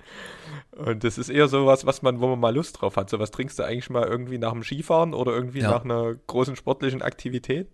Und 0.71 1.03
das 1.03 1.17
ist 1.17 1.29
eher 1.29 1.47
sowas, 1.47 1.85
was 1.85 2.01
man, 2.01 2.19
wo 2.19 2.27
man 2.27 2.39
mal 2.39 2.53
Lust 2.53 2.81
drauf 2.81 2.97
hat. 2.97 3.09
So 3.09 3.19
was 3.19 3.31
trinkst 3.31 3.57
du 3.57 3.63
eigentlich 3.63 3.89
mal 3.89 4.07
irgendwie 4.07 4.37
nach 4.37 4.51
dem 4.51 4.63
Skifahren 4.63 5.13
oder 5.13 5.31
irgendwie 5.31 5.61
ja. 5.61 5.71
nach 5.71 5.83
einer 5.83 6.13
großen 6.13 6.55
sportlichen 6.55 7.01
Aktivität. 7.01 7.71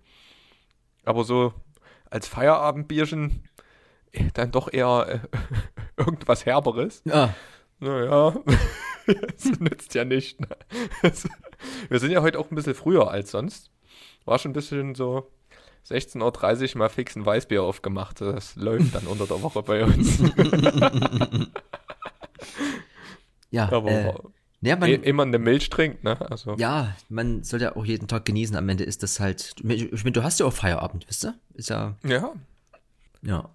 Aber 1.04 1.24
so 1.24 1.54
als 2.10 2.28
Feierabendbierchen 2.28 3.44
äh, 4.12 4.26
dann 4.34 4.52
doch 4.52 4.72
eher 4.72 5.22
äh, 5.24 5.38
irgendwas 5.98 6.46
Herberes. 6.46 7.02
Ja. 7.06 7.34
Naja, 7.80 8.36
das 9.08 9.60
nützt 9.60 9.94
ja 9.96 10.06
nicht. 10.06 10.42
Ne? 10.42 10.48
Wir 11.90 12.00
sind 12.00 12.12
ja 12.12 12.22
heute 12.22 12.40
auch 12.40 12.52
ein 12.52 12.56
bisschen 12.56 12.76
früher 12.76 13.10
als 13.10 13.32
sonst. 13.32 13.72
War 14.26 14.38
schon 14.40 14.52
ein 14.52 14.54
bisschen 14.54 14.96
so 14.96 15.32
16.30 15.90 16.74
Uhr 16.74 16.80
mal 16.80 16.90
fix 16.90 17.16
ein 17.16 17.26
Weißbier 17.26 17.64
aufgemacht. 17.64 18.22
Das 18.22 18.56
läuft 18.56 18.96
dann 18.96 19.08
unter 19.08 19.26
der 19.26 19.42
Woche 19.42 19.64
bei 19.64 19.84
uns. 19.84 20.20
ja, 23.52 23.72
aber 23.72 23.90
äh, 23.90 24.14
ja, 24.62 24.76
man, 24.76 24.90
e 24.90 24.96
immer 24.96 25.24
eine 25.24 25.40
Milch 25.40 25.70
trinkt, 25.70 26.04
ne? 26.04 26.20
Also. 26.30 26.56
Ja, 26.58 26.96
man 27.08 27.44
soll 27.44 27.62
ja 27.62 27.76
auch 27.76 27.86
jeden 27.86 28.08
Tag 28.08 28.26
genießen. 28.26 28.56
Am 28.58 28.68
Ende 28.68 28.84
ist 28.84 29.04
das 29.04 29.20
halt. 29.20 29.56
Ich 29.64 30.04
meine, 30.04 30.12
du 30.12 30.24
hast 30.24 30.40
ja 30.40 30.46
auch 30.46 30.54
Feierabend, 30.54 31.08
wisst 31.08 31.26
ihr? 31.26 31.36
Ist 31.54 31.70
ja. 31.70 31.96
Ja. 32.04 32.34
Ja. 33.22 33.50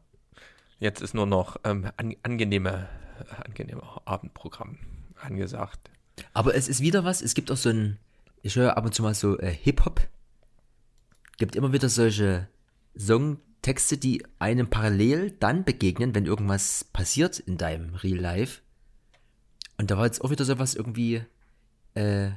Jetzt 0.80 1.02
ist 1.02 1.14
nur 1.14 1.26
noch 1.26 1.56
ähm, 1.64 1.90
an, 1.96 2.16
angenehme, 2.22 2.88
angenehme 3.30 3.82
Abendprogramm 4.04 4.78
angesagt. 5.20 5.90
Aber 6.32 6.54
es 6.54 6.68
ist 6.68 6.80
wieder 6.80 7.04
was. 7.04 7.22
Es 7.22 7.34
gibt 7.34 7.50
auch 7.50 7.56
so 7.56 7.70
ein. 7.70 7.98
Ich 8.42 8.56
höre 8.56 8.76
ab 8.76 8.84
und 8.84 8.94
zu 8.94 9.02
mal 9.02 9.14
so 9.14 9.38
äh, 9.38 9.50
Hip-Hop. 9.50 10.06
Gibt 11.38 11.56
immer 11.56 11.72
wieder 11.72 11.88
solche 11.88 12.48
Songtexte, 12.98 13.96
die 13.96 14.24
einem 14.38 14.68
parallel 14.68 15.32
dann 15.32 15.64
begegnen, 15.64 16.14
wenn 16.14 16.26
irgendwas 16.26 16.84
passiert 16.92 17.38
in 17.38 17.56
deinem 17.56 17.94
Real 17.94 18.18
Life. 18.18 18.60
Und 19.78 19.90
da 19.90 19.96
war 19.96 20.04
jetzt 20.04 20.22
auch 20.22 20.30
wieder 20.30 20.44
sowas 20.44 20.74
irgendwie, 20.74 21.22
äh, 21.94 22.30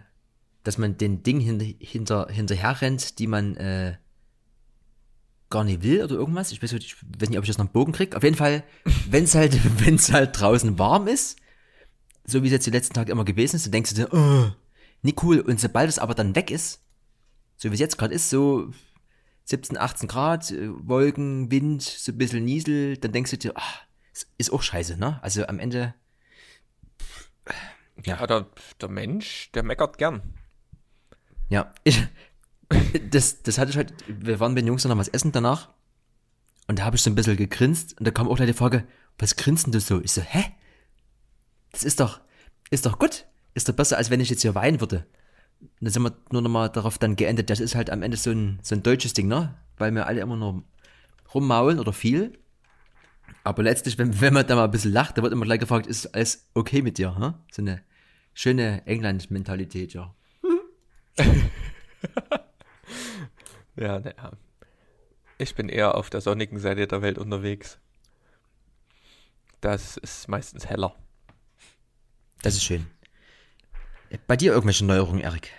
dass 0.63 0.77
man 0.77 0.97
den 0.97 1.23
Ding 1.23 1.39
hin, 1.39 1.59
hinter, 1.79 2.27
hinterher 2.29 2.81
rennt, 2.81 3.19
die 3.19 3.27
man, 3.27 3.55
äh, 3.57 3.97
gar 5.49 5.63
nicht 5.63 5.83
will 5.83 6.03
oder 6.03 6.15
irgendwas. 6.15 6.51
Ich 6.51 6.61
weiß, 6.61 6.73
nicht, 6.73 6.85
ich 6.85 6.95
weiß 7.19 7.29
nicht, 7.29 7.37
ob 7.37 7.43
ich 7.43 7.49
das 7.49 7.57
noch 7.57 7.65
einen 7.65 7.73
Bogen 7.73 7.93
kriege. 7.93 8.15
Auf 8.15 8.23
jeden 8.23 8.35
Fall, 8.35 8.63
wenn 9.09 9.23
es 9.23 9.35
halt, 9.35 9.57
wenn's 9.85 10.11
halt 10.11 10.39
draußen 10.39 10.77
warm 10.79 11.07
ist, 11.07 11.37
so 12.25 12.43
wie 12.43 12.47
es 12.47 12.53
jetzt 12.53 12.65
die 12.65 12.71
letzten 12.71 12.93
Tage 12.93 13.11
immer 13.11 13.25
gewesen 13.25 13.55
ist, 13.55 13.65
dann 13.65 13.71
denkst 13.71 13.93
du 13.93 13.95
dir, 13.95 14.13
oh, 14.13 14.51
nicht 15.01 15.23
cool. 15.23 15.39
Und 15.39 15.59
sobald 15.59 15.89
es 15.89 15.99
aber 15.99 16.13
dann 16.13 16.35
weg 16.35 16.51
ist, 16.51 16.81
so 17.55 17.69
wie 17.69 17.73
es 17.73 17.79
jetzt 17.79 17.97
gerade 17.97 18.13
ist, 18.13 18.29
so 18.29 18.71
17, 19.45 19.77
18 19.77 20.07
Grad, 20.07 20.51
äh, 20.51 20.69
Wolken, 20.69 21.49
Wind, 21.49 21.81
so 21.81 22.11
ein 22.11 22.17
bisschen 22.17 22.43
Niesel, 22.43 22.97
dann 22.97 23.13
denkst 23.13 23.31
du 23.31 23.37
dir, 23.37 23.53
ach, 23.55 23.81
ist 24.37 24.51
auch 24.51 24.61
scheiße, 24.61 24.97
ne? 24.97 25.19
Also 25.21 25.45
am 25.47 25.59
Ende. 25.59 25.93
Ja, 28.03 28.17
ja 28.17 28.27
der, 28.27 28.47
der 28.81 28.89
Mensch, 28.89 29.51
der 29.53 29.63
meckert 29.63 29.97
gern. 29.97 30.21
Ja, 31.49 31.73
ich, 31.83 32.05
das, 33.11 33.43
das 33.43 33.57
hatte 33.57 33.71
ich 33.71 33.77
halt, 33.77 33.93
wir 34.07 34.39
waren 34.39 34.53
mit 34.53 34.63
den 34.63 34.67
Jungs 34.67 34.83
noch 34.83 34.97
was 34.97 35.07
essen 35.07 35.31
danach 35.31 35.69
und 36.67 36.79
da 36.79 36.83
habe 36.83 36.95
ich 36.95 37.01
so 37.01 37.09
ein 37.09 37.15
bisschen 37.15 37.37
gegrinst 37.37 37.97
und 37.97 38.05
da 38.05 38.11
kam 38.11 38.27
auch 38.27 38.35
gleich 38.35 38.49
die 38.49 38.53
Frage, 38.53 38.85
was 39.17 39.35
grinst 39.35 39.65
denn 39.65 39.71
du 39.71 39.79
so? 39.79 40.01
Ich 40.01 40.11
so, 40.11 40.21
hä? 40.21 40.43
Das 41.71 41.83
ist 41.83 41.99
doch, 41.99 42.21
ist 42.69 42.85
doch 42.85 42.99
gut. 42.99 43.25
Ist 43.53 43.67
doch 43.69 43.73
besser, 43.73 43.97
als 43.97 44.09
wenn 44.09 44.19
ich 44.19 44.29
jetzt 44.29 44.41
hier 44.41 44.55
weinen 44.55 44.79
würde. 44.79 45.05
Und 45.59 45.69
dann 45.81 45.91
sind 45.91 46.03
wir 46.03 46.15
nur 46.31 46.41
nochmal 46.41 46.69
darauf 46.69 46.97
dann 46.97 47.15
geendet, 47.15 47.49
das 47.49 47.59
ist 47.59 47.73
halt 47.73 47.89
am 47.89 48.03
Ende 48.03 48.17
so 48.17 48.29
ein, 48.31 48.59
so 48.61 48.75
ein 48.75 48.83
deutsches 48.83 49.13
Ding, 49.13 49.27
ne? 49.27 49.55
Weil 49.77 49.91
wir 49.93 50.05
alle 50.05 50.21
immer 50.21 50.35
nur 50.35 50.63
rummaulen 51.33 51.79
oder 51.79 51.93
viel. 51.93 52.37
Aber 53.43 53.63
letztlich, 53.63 53.97
wenn, 53.97 54.21
wenn 54.21 54.33
man 54.33 54.45
da 54.45 54.55
mal 54.55 54.65
ein 54.65 54.71
bisschen 54.71 54.91
lacht, 54.91 55.17
da 55.17 55.23
wird 55.23 55.33
immer 55.33 55.45
gleich 55.45 55.59
gefragt, 55.59 55.87
ist 55.87 56.13
alles 56.13 56.47
okay 56.53 56.81
mit 56.81 56.97
dir, 56.97 57.15
hm? 57.15 57.33
So 57.51 57.61
eine 57.61 57.81
schöne 58.33 58.85
England-Mentalität, 58.85 59.93
ja. 59.93 60.13
ja, 63.77 63.99
naja. 63.99 64.31
Ich 65.37 65.55
bin 65.55 65.69
eher 65.69 65.95
auf 65.95 66.09
der 66.09 66.21
sonnigen 66.21 66.59
Seite 66.59 66.87
der 66.87 67.01
Welt 67.01 67.17
unterwegs. 67.17 67.79
Das 69.61 69.97
ist 69.97 70.27
meistens 70.27 70.67
heller. 70.67 70.95
Das 72.41 72.55
ist 72.55 72.63
schön. 72.63 72.87
Bei 74.25 74.35
dir 74.35 74.53
irgendwelche 74.53 74.85
Neuerungen, 74.85 75.21
Erik? 75.21 75.51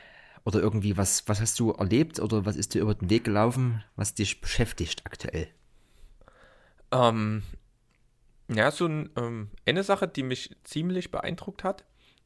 Oder 0.44 0.60
irgendwie 0.60 0.96
was, 0.96 1.28
was 1.28 1.40
hast 1.40 1.60
du 1.60 1.72
erlebt 1.72 2.20
oder 2.20 2.46
was 2.46 2.56
ist 2.56 2.74
dir 2.74 2.82
über 2.82 2.94
den 2.94 3.10
Weg 3.10 3.24
gelaufen, 3.24 3.84
was 3.96 4.14
dich 4.14 4.40
beschäftigt 4.40 5.04
aktuell? 5.04 5.48
Ähm, 6.90 7.42
ja, 8.48 8.70
so 8.70 8.86
ein, 8.86 9.10
ähm, 9.16 9.50
eine 9.66 9.82
Sache, 9.82 10.08
die 10.08 10.22
mich 10.22 10.56
ziemlich 10.64 11.10
beeindruckt 11.10 11.64
hat, 11.64 11.84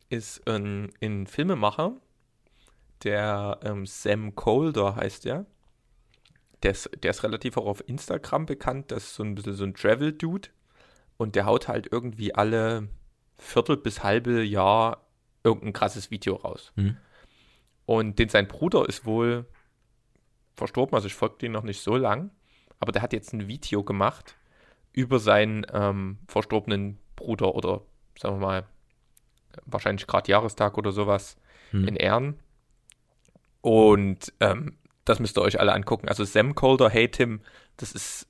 ist 0.09 0.47
ein, 0.49 0.93
ein 1.03 1.27
Filmemacher, 1.27 1.95
der 3.03 3.59
ähm, 3.65 3.87
Sam 3.87 4.37
Colder 4.37 4.95
heißt 4.95 5.25
der. 5.25 5.47
Der 6.63 6.73
ist, 6.73 6.91
der 7.03 7.11
ist 7.11 7.23
relativ 7.23 7.57
auch 7.57 7.67
auf 7.67 7.87
Instagram 7.89 8.47
bekannt. 8.47 8.91
Das 8.91 9.05
ist 9.05 9.15
so 9.15 9.23
ein 9.23 9.35
bisschen 9.35 9.55
so 9.55 9.65
ein 9.65 9.75
Travel-Dude. 9.75 10.49
Und 11.17 11.35
der 11.35 11.47
haut 11.47 11.69
halt 11.69 11.89
irgendwie 11.91 12.35
alle 12.35 12.89
Viertel 13.39 13.77
bis 13.77 14.03
halbe 14.03 14.43
Jahr 14.43 15.07
irgendein 15.45 15.73
krasses 15.73 16.11
Video 16.11 16.37
raus. 16.37 16.73
Mhm. 16.77 16.97
Und 17.87 18.19
den 18.19 18.29
sein 18.29 18.49
Bruder 18.49 18.89
ist 18.89 19.05
wohl 19.05 19.47
verstorben, 20.55 20.95
also 20.95 21.07
ich 21.07 21.15
folge 21.15 21.37
den 21.39 21.53
noch 21.53 21.65
nicht 21.65 21.81
so 21.81 21.97
lang, 21.97 22.31
aber 22.79 22.93
der 22.93 23.03
hat 23.03 23.13
jetzt 23.13 23.33
ein 23.33 23.49
Video 23.49 23.83
gemacht 23.83 24.37
über 24.93 25.19
seinen 25.19 25.67
ähm, 25.73 26.19
verstorbenen 26.29 26.99
Bruder 27.17 27.55
oder 27.55 27.83
sagen 28.19 28.37
wir 28.37 28.47
mal, 28.47 28.67
wahrscheinlich 29.65 30.07
gerade 30.07 30.31
Jahrestag 30.31 30.79
oder 30.79 30.93
sowas 30.93 31.37
mhm. 31.73 31.89
in 31.89 31.97
Ehren. 31.97 32.39
Und 33.61 34.33
ähm, 34.41 34.77
das 35.05 35.19
müsst 35.19 35.37
ihr 35.37 35.43
euch 35.43 35.61
alle 35.61 35.73
angucken. 35.73 36.09
Also 36.09 36.25
Sam 36.25 36.55
Colder, 36.55 36.89
Hey 36.89 37.09
Tim, 37.09 37.41
das 37.77 37.93
ist 37.93 38.27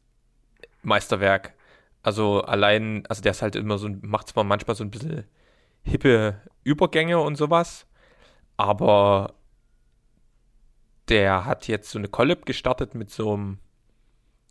Meisterwerk. 0.82 1.54
Also 2.02 2.42
allein, 2.42 3.04
also 3.08 3.22
der 3.22 3.32
ist 3.32 3.42
halt 3.42 3.56
immer 3.56 3.78
so, 3.78 3.88
macht 4.00 4.28
zwar 4.28 4.44
manchmal 4.44 4.76
so 4.76 4.84
ein 4.84 4.90
bisschen 4.90 5.24
hippe 5.82 6.40
Übergänge 6.64 7.20
und 7.20 7.36
sowas, 7.36 7.86
aber 8.56 9.34
der 11.08 11.44
hat 11.44 11.68
jetzt 11.68 11.90
so 11.90 11.98
eine 11.98 12.08
Collab 12.08 12.46
gestartet 12.46 12.94
mit 12.94 13.10
so 13.10 13.34
einem, 13.34 13.58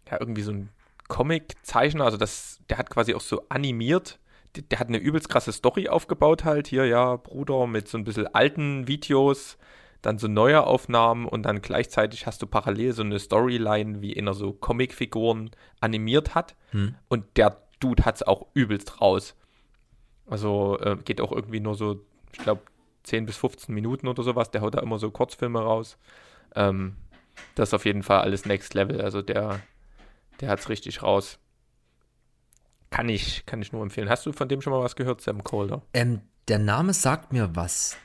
ja, 0.09 0.17
irgendwie 0.19 0.41
so 0.41 0.51
einem 0.51 0.69
Comic-Zeichner, 1.07 2.05
also 2.05 2.17
das, 2.17 2.59
der 2.69 2.77
hat 2.77 2.89
quasi 2.89 3.13
auch 3.13 3.21
so 3.21 3.43
animiert, 3.49 4.19
der, 4.55 4.63
der, 4.63 4.79
hat 4.79 4.87
eine 4.87 4.97
übelst 4.97 5.29
krasse 5.29 5.51
Story 5.51 5.87
aufgebaut 5.89 6.43
halt, 6.43 6.67
hier, 6.67 6.85
ja, 6.85 7.15
Bruder, 7.15 7.67
mit 7.67 7.87
so 7.87 7.97
ein 7.97 8.03
bisschen 8.03 8.27
alten 8.27 8.87
Videos, 8.87 9.57
dann 10.01 10.17
so 10.17 10.27
neue 10.27 10.65
Aufnahmen 10.65 11.27
und 11.27 11.43
dann 11.43 11.61
gleichzeitig 11.61 12.25
hast 12.25 12.41
du 12.41 12.47
parallel 12.47 12.93
so 12.93 13.03
eine 13.03 13.19
Storyline, 13.19 14.01
wie 14.01 14.17
einer 14.17 14.33
so 14.33 14.53
Comicfiguren 14.53 15.51
animiert 15.79 16.33
hat 16.35 16.55
hm. 16.71 16.95
und 17.07 17.25
der 17.37 17.61
Dude 17.79 18.05
hat 18.05 18.15
es 18.15 18.23
auch 18.23 18.47
übelst 18.53 19.01
raus. 19.01 19.35
Also 20.27 20.79
äh, 20.79 20.97
geht 21.03 21.19
auch 21.19 21.31
irgendwie 21.31 21.59
nur 21.59 21.75
so, 21.75 22.01
ich 22.31 22.39
glaube, 22.39 22.61
10 23.03 23.25
bis 23.25 23.37
15 23.37 23.73
Minuten 23.73 24.07
oder 24.07 24.23
sowas. 24.23 24.51
Der 24.51 24.61
haut 24.61 24.75
da 24.75 24.79
immer 24.79 24.99
so 24.99 25.11
Kurzfilme 25.11 25.59
raus. 25.59 25.97
Ähm, 26.55 26.95
das 27.55 27.69
ist 27.69 27.73
auf 27.73 27.85
jeden 27.85 28.03
Fall 28.03 28.21
alles 28.21 28.45
Next 28.45 28.73
Level. 28.73 29.01
Also 29.01 29.21
der, 29.21 29.59
der 30.39 30.49
hat 30.49 30.59
es 30.59 30.69
richtig 30.69 31.01
raus. 31.01 31.39
Kann 32.89 33.09
ich, 33.09 33.45
kann 33.45 33.61
ich 33.61 33.71
nur 33.71 33.81
empfehlen. 33.81 34.09
Hast 34.09 34.25
du 34.25 34.31
von 34.31 34.47
dem 34.47 34.61
schon 34.61 34.71
mal 34.71 34.83
was 34.83 34.95
gehört, 34.95 35.21
Sam 35.21 35.43
Calder? 35.43 35.81
Ähm, 35.93 36.21
der 36.47 36.59
Name 36.59 36.93
sagt 36.93 37.33
mir 37.33 37.55
was. 37.55 37.97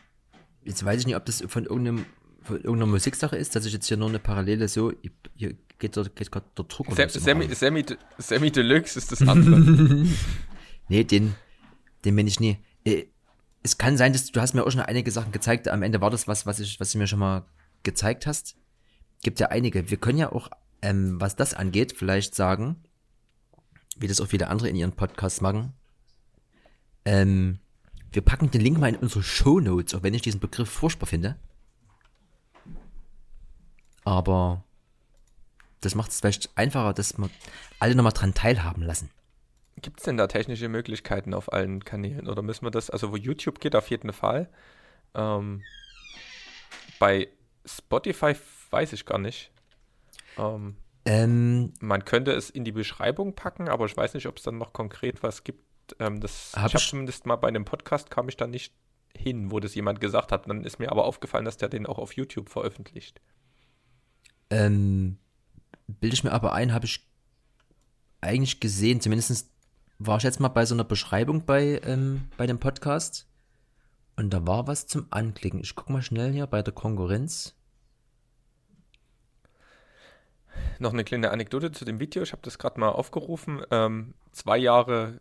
Jetzt 0.66 0.84
weiß 0.84 1.00
ich 1.00 1.06
nicht, 1.06 1.16
ob 1.16 1.24
das 1.24 1.42
von 1.46 1.64
irgendeinem 1.64 2.04
von 2.46 2.56
irgendeiner 2.56 2.86
Musiksache 2.86 3.36
ist, 3.36 3.56
dass 3.56 3.66
ich 3.66 3.72
jetzt 3.72 3.86
hier 3.86 3.96
nur 3.96 4.08
eine 4.08 4.18
Parallele 4.18 4.68
so, 4.68 4.92
hier 5.34 5.54
geht, 5.78 5.96
dort, 5.96 6.14
geht 6.16 6.30
gerade 6.30 6.46
der 6.56 6.64
Druck. 6.64 6.86
Sam, 6.94 7.08
Sammy, 7.08 7.54
Sammy, 7.54 7.84
Sammy 8.18 8.50
Deluxe 8.50 8.98
ist 8.98 9.12
das 9.12 9.26
andere. 9.26 10.06
nee, 10.88 11.04
den, 11.04 11.34
den 12.04 12.16
bin 12.16 12.26
ich 12.26 12.40
nie. 12.40 12.58
Äh, 12.84 13.06
es 13.62 13.78
kann 13.78 13.96
sein, 13.96 14.12
dass 14.12 14.30
du 14.30 14.40
hast 14.40 14.54
mir 14.54 14.64
auch 14.64 14.70
schon 14.70 14.80
einige 14.80 15.10
Sachen 15.10 15.32
gezeigt. 15.32 15.68
Am 15.68 15.82
Ende 15.82 16.00
war 16.00 16.10
das 16.10 16.28
was, 16.28 16.46
was 16.46 16.60
ich, 16.60 16.78
was 16.78 16.92
du 16.92 16.98
mir 16.98 17.08
schon 17.08 17.18
mal 17.18 17.44
gezeigt 17.82 18.26
hast. 18.26 18.56
Gibt 19.22 19.40
ja 19.40 19.48
einige. 19.48 19.90
Wir 19.90 19.96
können 19.96 20.18
ja 20.18 20.30
auch, 20.30 20.50
ähm, 20.82 21.20
was 21.20 21.34
das 21.34 21.52
angeht, 21.52 21.94
vielleicht 21.96 22.34
sagen, 22.34 22.76
wie 23.96 24.06
das 24.06 24.20
auch 24.20 24.28
viele 24.28 24.48
andere 24.48 24.68
in 24.68 24.76
ihren 24.76 24.92
Podcasts 24.92 25.40
machen. 25.40 25.72
Ähm, 27.04 27.58
wir 28.12 28.22
packen 28.22 28.50
den 28.50 28.60
Link 28.60 28.78
mal 28.78 28.88
in 28.88 28.96
unsere 28.96 29.22
Show 29.22 29.60
Notes, 29.60 29.94
auch 29.94 30.02
wenn 30.02 30.14
ich 30.14 30.22
diesen 30.22 30.40
Begriff 30.40 30.70
furchtbar 30.70 31.06
finde. 31.06 31.36
Aber 34.04 34.64
das 35.80 35.94
macht 35.94 36.10
es 36.10 36.20
vielleicht 36.20 36.56
einfacher, 36.56 36.94
dass 36.94 37.18
wir 37.18 37.28
alle 37.78 37.94
nochmal 37.94 38.12
dran 38.12 38.34
teilhaben 38.34 38.82
lassen. 38.82 39.10
Gibt 39.82 40.00
es 40.00 40.04
denn 40.04 40.16
da 40.16 40.26
technische 40.26 40.68
Möglichkeiten 40.68 41.34
auf 41.34 41.52
allen 41.52 41.84
Kanälen? 41.84 42.28
Oder 42.28 42.42
müssen 42.42 42.64
wir 42.64 42.70
das, 42.70 42.88
also 42.88 43.12
wo 43.12 43.16
YouTube 43.16 43.60
geht, 43.60 43.76
auf 43.76 43.90
jeden 43.90 44.12
Fall. 44.12 44.48
Ähm, 45.14 45.62
bei 46.98 47.28
Spotify 47.66 48.34
weiß 48.70 48.94
ich 48.94 49.04
gar 49.04 49.18
nicht. 49.18 49.50
Ähm, 50.38 50.76
ähm, 51.04 51.74
man 51.80 52.04
könnte 52.04 52.32
es 52.32 52.48
in 52.48 52.64
die 52.64 52.72
Beschreibung 52.72 53.34
packen, 53.34 53.68
aber 53.68 53.84
ich 53.86 53.96
weiß 53.96 54.14
nicht, 54.14 54.26
ob 54.26 54.38
es 54.38 54.42
dann 54.44 54.58
noch 54.58 54.72
konkret 54.72 55.22
was 55.22 55.44
gibt. 55.44 55.65
Ähm, 55.98 56.20
das, 56.20 56.52
hab 56.54 56.68
ich 56.68 56.74
habe 56.74 56.84
zumindest 56.84 57.26
mal 57.26 57.36
bei 57.36 57.48
einem 57.48 57.64
Podcast 57.64 58.10
kam 58.10 58.28
ich 58.28 58.36
da 58.36 58.46
nicht 58.46 58.74
hin, 59.16 59.50
wo 59.50 59.60
das 59.60 59.74
jemand 59.74 60.00
gesagt 60.00 60.32
hat. 60.32 60.48
Dann 60.48 60.64
ist 60.64 60.78
mir 60.78 60.90
aber 60.90 61.04
aufgefallen, 61.04 61.44
dass 61.44 61.56
der 61.56 61.68
den 61.68 61.86
auch 61.86 61.98
auf 61.98 62.12
YouTube 62.12 62.48
veröffentlicht. 62.48 63.20
Ähm, 64.50 65.18
bilde 65.86 66.14
ich 66.14 66.24
mir 66.24 66.32
aber 66.32 66.52
ein, 66.52 66.72
habe 66.72 66.86
ich 66.86 67.06
eigentlich 68.20 68.60
gesehen, 68.60 69.00
zumindest 69.00 69.50
war 69.98 70.18
ich 70.18 70.24
jetzt 70.24 70.40
mal 70.40 70.48
bei 70.48 70.66
so 70.66 70.74
einer 70.74 70.84
Beschreibung 70.84 71.44
bei, 71.44 71.80
ähm, 71.84 72.28
bei 72.36 72.46
dem 72.46 72.58
Podcast. 72.58 73.26
Und 74.16 74.30
da 74.30 74.46
war 74.46 74.66
was 74.66 74.86
zum 74.86 75.06
Anklicken. 75.10 75.60
Ich 75.60 75.74
gucke 75.74 75.92
mal 75.92 76.02
schnell 76.02 76.32
hier 76.32 76.46
bei 76.46 76.62
der 76.62 76.72
Konkurrenz. 76.72 77.54
Noch 80.78 80.92
eine 80.92 81.04
kleine 81.04 81.30
Anekdote 81.30 81.70
zu 81.72 81.84
dem 81.84 82.00
Video. 82.00 82.22
Ich 82.22 82.32
habe 82.32 82.42
das 82.42 82.58
gerade 82.58 82.80
mal 82.80 82.88
aufgerufen. 82.88 83.62
Ähm, 83.70 84.14
zwei 84.32 84.56
Jahre 84.58 85.20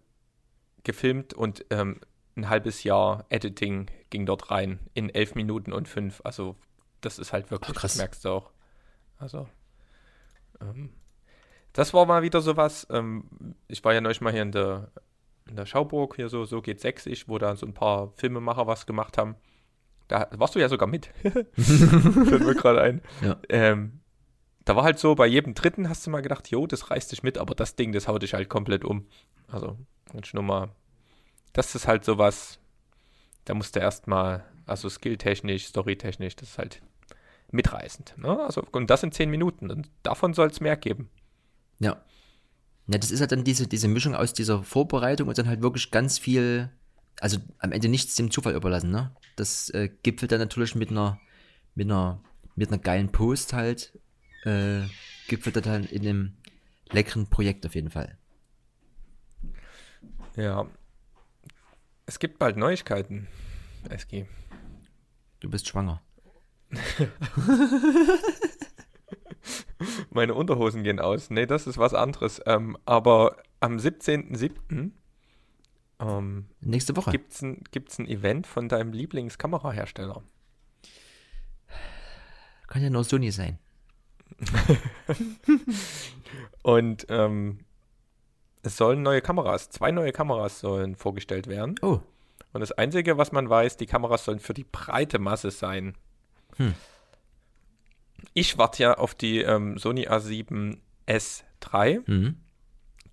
gefilmt 0.85 1.33
und 1.33 1.65
ähm, 1.69 1.99
ein 2.37 2.49
halbes 2.49 2.83
Jahr 2.83 3.25
Editing 3.29 3.87
ging 4.09 4.25
dort 4.25 4.51
rein 4.51 4.79
in 4.93 5.09
elf 5.09 5.35
Minuten 5.35 5.73
und 5.73 5.87
fünf. 5.87 6.21
Also 6.23 6.55
das 7.01 7.19
ist 7.19 7.33
halt 7.33 7.51
wirklich, 7.51 7.75
Ach, 7.75 7.81
krass. 7.81 7.93
das 7.93 7.97
merkst 7.97 8.25
du 8.25 8.29
auch. 8.29 8.51
Also 9.17 9.47
ähm, 10.61 10.89
das 11.73 11.93
war 11.93 12.05
mal 12.05 12.21
wieder 12.21 12.41
sowas. 12.41 12.87
Ähm, 12.89 13.25
ich 13.67 13.83
war 13.83 13.93
ja 13.93 14.01
neulich 14.01 14.21
mal 14.21 14.31
hier 14.31 14.41
in 14.41 14.51
der, 14.51 14.91
in 15.47 15.55
der 15.55 15.65
Schauburg, 15.65 16.15
hier 16.15 16.29
so, 16.29 16.45
so 16.45 16.61
geht 16.61 16.79
sächsisch, 16.79 17.27
wo 17.27 17.37
da 17.37 17.55
so 17.55 17.65
ein 17.65 17.73
paar 17.73 18.13
Filmemacher 18.15 18.67
was 18.67 18.85
gemacht 18.85 19.17
haben. 19.17 19.35
Da 20.07 20.29
warst 20.31 20.55
du 20.55 20.59
ja 20.59 20.69
sogar 20.69 20.87
mit. 20.87 21.07
Fällt 21.55 22.43
mir 22.45 22.55
gerade 22.55 22.81
ein. 22.81 23.01
Ja. 23.21 23.37
Ähm, 23.49 23.99
da 24.65 24.75
war 24.75 24.83
halt 24.83 24.99
so, 24.99 25.15
bei 25.15 25.27
jedem 25.27 25.53
dritten 25.53 25.89
hast 25.89 26.05
du 26.05 26.09
mal 26.09 26.21
gedacht, 26.21 26.49
jo, 26.49 26.67
das 26.67 26.89
reißt 26.89 27.11
dich 27.11 27.23
mit, 27.23 27.37
aber 27.37 27.53
das 27.53 27.75
Ding, 27.75 27.91
das 27.91 28.07
haut 28.07 28.23
dich 28.23 28.33
halt 28.33 28.49
komplett 28.49 28.83
um. 28.83 29.07
Also, 29.47 29.77
jetzt 30.13 30.33
nur 30.33 30.43
mal, 30.43 30.69
das 31.53 31.75
ist 31.75 31.87
halt 31.87 32.03
sowas, 32.03 32.59
da 33.45 33.53
musst 33.53 33.75
du 33.75 33.79
erstmal, 33.79 34.43
also 34.65 34.89
skilltechnisch, 34.89 35.67
storytechnisch, 35.67 36.35
das 36.35 36.49
ist 36.49 36.57
halt 36.57 36.81
mitreißend. 37.51 38.15
Ne? 38.17 38.39
Also, 38.43 38.63
und 38.71 38.89
das 38.89 39.03
in 39.03 39.11
zehn 39.11 39.29
Minuten. 39.29 39.69
Und 39.69 39.89
davon 40.01 40.33
soll 40.33 40.47
es 40.47 40.59
mehr 40.59 40.75
geben. 40.75 41.09
Ja. 41.79 42.03
Ja, 42.87 42.97
das 42.97 43.11
ist 43.11 43.19
halt 43.19 43.31
dann 43.31 43.43
diese, 43.43 43.67
diese 43.67 43.87
Mischung 43.87 44.15
aus 44.15 44.33
dieser 44.33 44.63
Vorbereitung 44.63 45.27
und 45.27 45.37
dann 45.37 45.47
halt 45.47 45.61
wirklich 45.61 45.91
ganz 45.91 46.17
viel, 46.19 46.69
also 47.19 47.37
am 47.59 47.71
Ende 47.71 47.87
nichts 47.87 48.15
dem 48.15 48.31
Zufall 48.31 48.55
überlassen, 48.55 48.91
ne? 48.91 49.15
Das 49.35 49.69
äh, 49.71 49.89
gipfelt 50.03 50.31
dann 50.31 50.39
natürlich 50.39 50.75
mit 50.75 50.91
einer, 50.91 51.19
mit 51.73 51.87
einer, 51.87 52.21
mit 52.55 52.69
einer 52.69 52.77
geilen 52.77 53.11
Post 53.11 53.53
halt, 53.53 53.99
äh, 54.45 54.81
gipfelt 55.27 55.65
dann 55.65 55.85
in 55.85 56.07
einem 56.07 56.37
leckeren 56.91 57.27
Projekt 57.27 57.65
auf 57.65 57.75
jeden 57.75 57.89
Fall. 57.89 58.17
Ja. 60.35 60.67
Es 62.05 62.19
gibt 62.19 62.37
bald 62.39 62.57
Neuigkeiten, 62.57 63.27
SG. 63.89 64.25
Du 65.39 65.49
bist 65.49 65.67
schwanger. 65.67 66.01
Meine 70.09 70.33
Unterhosen 70.33 70.83
gehen 70.83 70.99
aus. 70.99 71.29
Nee, 71.29 71.45
das 71.45 71.67
ist 71.67 71.77
was 71.77 71.93
anderes. 71.93 72.41
Ähm, 72.45 72.77
aber 72.85 73.37
am 73.59 73.77
17.07. 73.77 74.91
Ähm, 75.99 76.45
Nächste 76.61 76.95
Woche. 76.95 77.11
gibt 77.11 77.33
es 77.33 77.41
ein, 77.41 77.63
gibt's 77.71 77.99
ein 77.99 78.07
Event 78.07 78.47
von 78.47 78.67
deinem 78.69 78.93
Lieblingskamerahersteller. 78.93 80.23
Kann 82.67 82.81
ja 82.81 82.89
nur 82.89 83.03
Sony 83.03 83.31
sein. 83.31 83.59
Und 86.63 87.05
ähm, 87.09 87.59
es 88.63 88.77
sollen 88.77 89.03
neue 89.03 89.21
Kameras, 89.21 89.69
zwei 89.69 89.91
neue 89.91 90.11
Kameras 90.11 90.59
sollen 90.59 90.95
vorgestellt 90.95 91.47
werden. 91.47 91.75
Oh. 91.81 91.99
Und 92.53 92.61
das 92.61 92.71
Einzige, 92.71 93.17
was 93.17 93.31
man 93.31 93.49
weiß, 93.49 93.77
die 93.77 93.85
Kameras 93.85 94.25
sollen 94.25 94.39
für 94.39 94.53
die 94.53 94.63
breite 94.63 95.19
Masse 95.19 95.51
sein. 95.51 95.95
Hm. 96.57 96.73
Ich 98.33 98.57
warte 98.57 98.83
ja 98.83 98.93
auf 98.95 99.13
die 99.13 99.41
ähm, 99.41 99.77
Sony 99.77 100.07
A7 100.07 100.77
S3. 101.07 102.01
Mhm. 102.05 102.37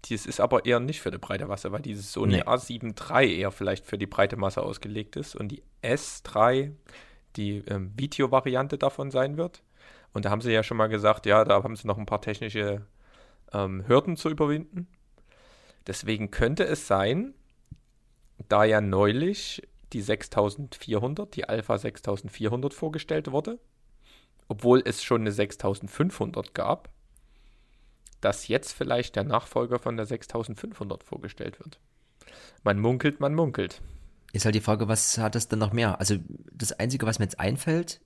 Dies 0.06 0.26
ist 0.26 0.40
aber 0.40 0.64
eher 0.64 0.80
nicht 0.80 1.00
für 1.00 1.10
die 1.10 1.18
breite 1.18 1.46
Masse, 1.46 1.70
weil 1.70 1.82
dieses 1.82 2.12
Sony 2.12 2.36
Nee. 2.36 2.42
A7 2.42 2.94
III 2.98 3.38
eher 3.38 3.52
vielleicht 3.52 3.84
für 3.84 3.98
die 3.98 4.06
breite 4.06 4.36
Masse 4.36 4.62
ausgelegt 4.62 5.16
ist 5.16 5.36
und 5.36 5.48
die 5.48 5.62
S3 5.82 6.72
die 7.36 7.58
ähm, 7.68 7.92
Video-Variante 7.96 8.78
davon 8.78 9.10
sein 9.10 9.36
wird. 9.36 9.62
Und 10.12 10.24
da 10.24 10.30
haben 10.30 10.40
sie 10.40 10.52
ja 10.52 10.62
schon 10.62 10.76
mal 10.76 10.88
gesagt, 10.88 11.26
ja, 11.26 11.44
da 11.44 11.62
haben 11.62 11.76
sie 11.76 11.86
noch 11.86 11.98
ein 11.98 12.06
paar 12.06 12.20
technische 12.20 12.86
ähm, 13.52 13.86
Hürden 13.86 14.16
zu 14.16 14.28
überwinden. 14.28 14.88
Deswegen 15.86 16.30
könnte 16.30 16.64
es 16.64 16.86
sein, 16.86 17.34
da 18.48 18.64
ja 18.64 18.80
neulich 18.80 19.62
die 19.92 20.00
6400, 20.00 21.34
die 21.34 21.48
Alpha 21.48 21.78
6400 21.78 22.72
vorgestellt 22.72 23.30
wurde, 23.30 23.58
obwohl 24.48 24.82
es 24.84 25.02
schon 25.02 25.22
eine 25.22 25.32
6500 25.32 26.54
gab, 26.54 26.88
dass 28.20 28.48
jetzt 28.48 28.72
vielleicht 28.72 29.16
der 29.16 29.24
Nachfolger 29.24 29.78
von 29.78 29.96
der 29.96 30.06
6500 30.06 31.02
vorgestellt 31.02 31.58
wird. 31.60 31.80
Man 32.62 32.78
munkelt, 32.78 33.20
man 33.20 33.34
munkelt. 33.34 33.82
Ist 34.32 34.44
halt 34.44 34.54
die 34.54 34.60
Frage, 34.60 34.88
was 34.88 35.18
hat 35.18 35.34
das 35.34 35.48
denn 35.48 35.58
noch 35.58 35.72
mehr? 35.72 35.98
Also 36.00 36.16
das 36.52 36.72
Einzige, 36.72 37.06
was 37.06 37.18
mir 37.18 37.26
jetzt 37.26 37.40
einfällt, 37.40 38.00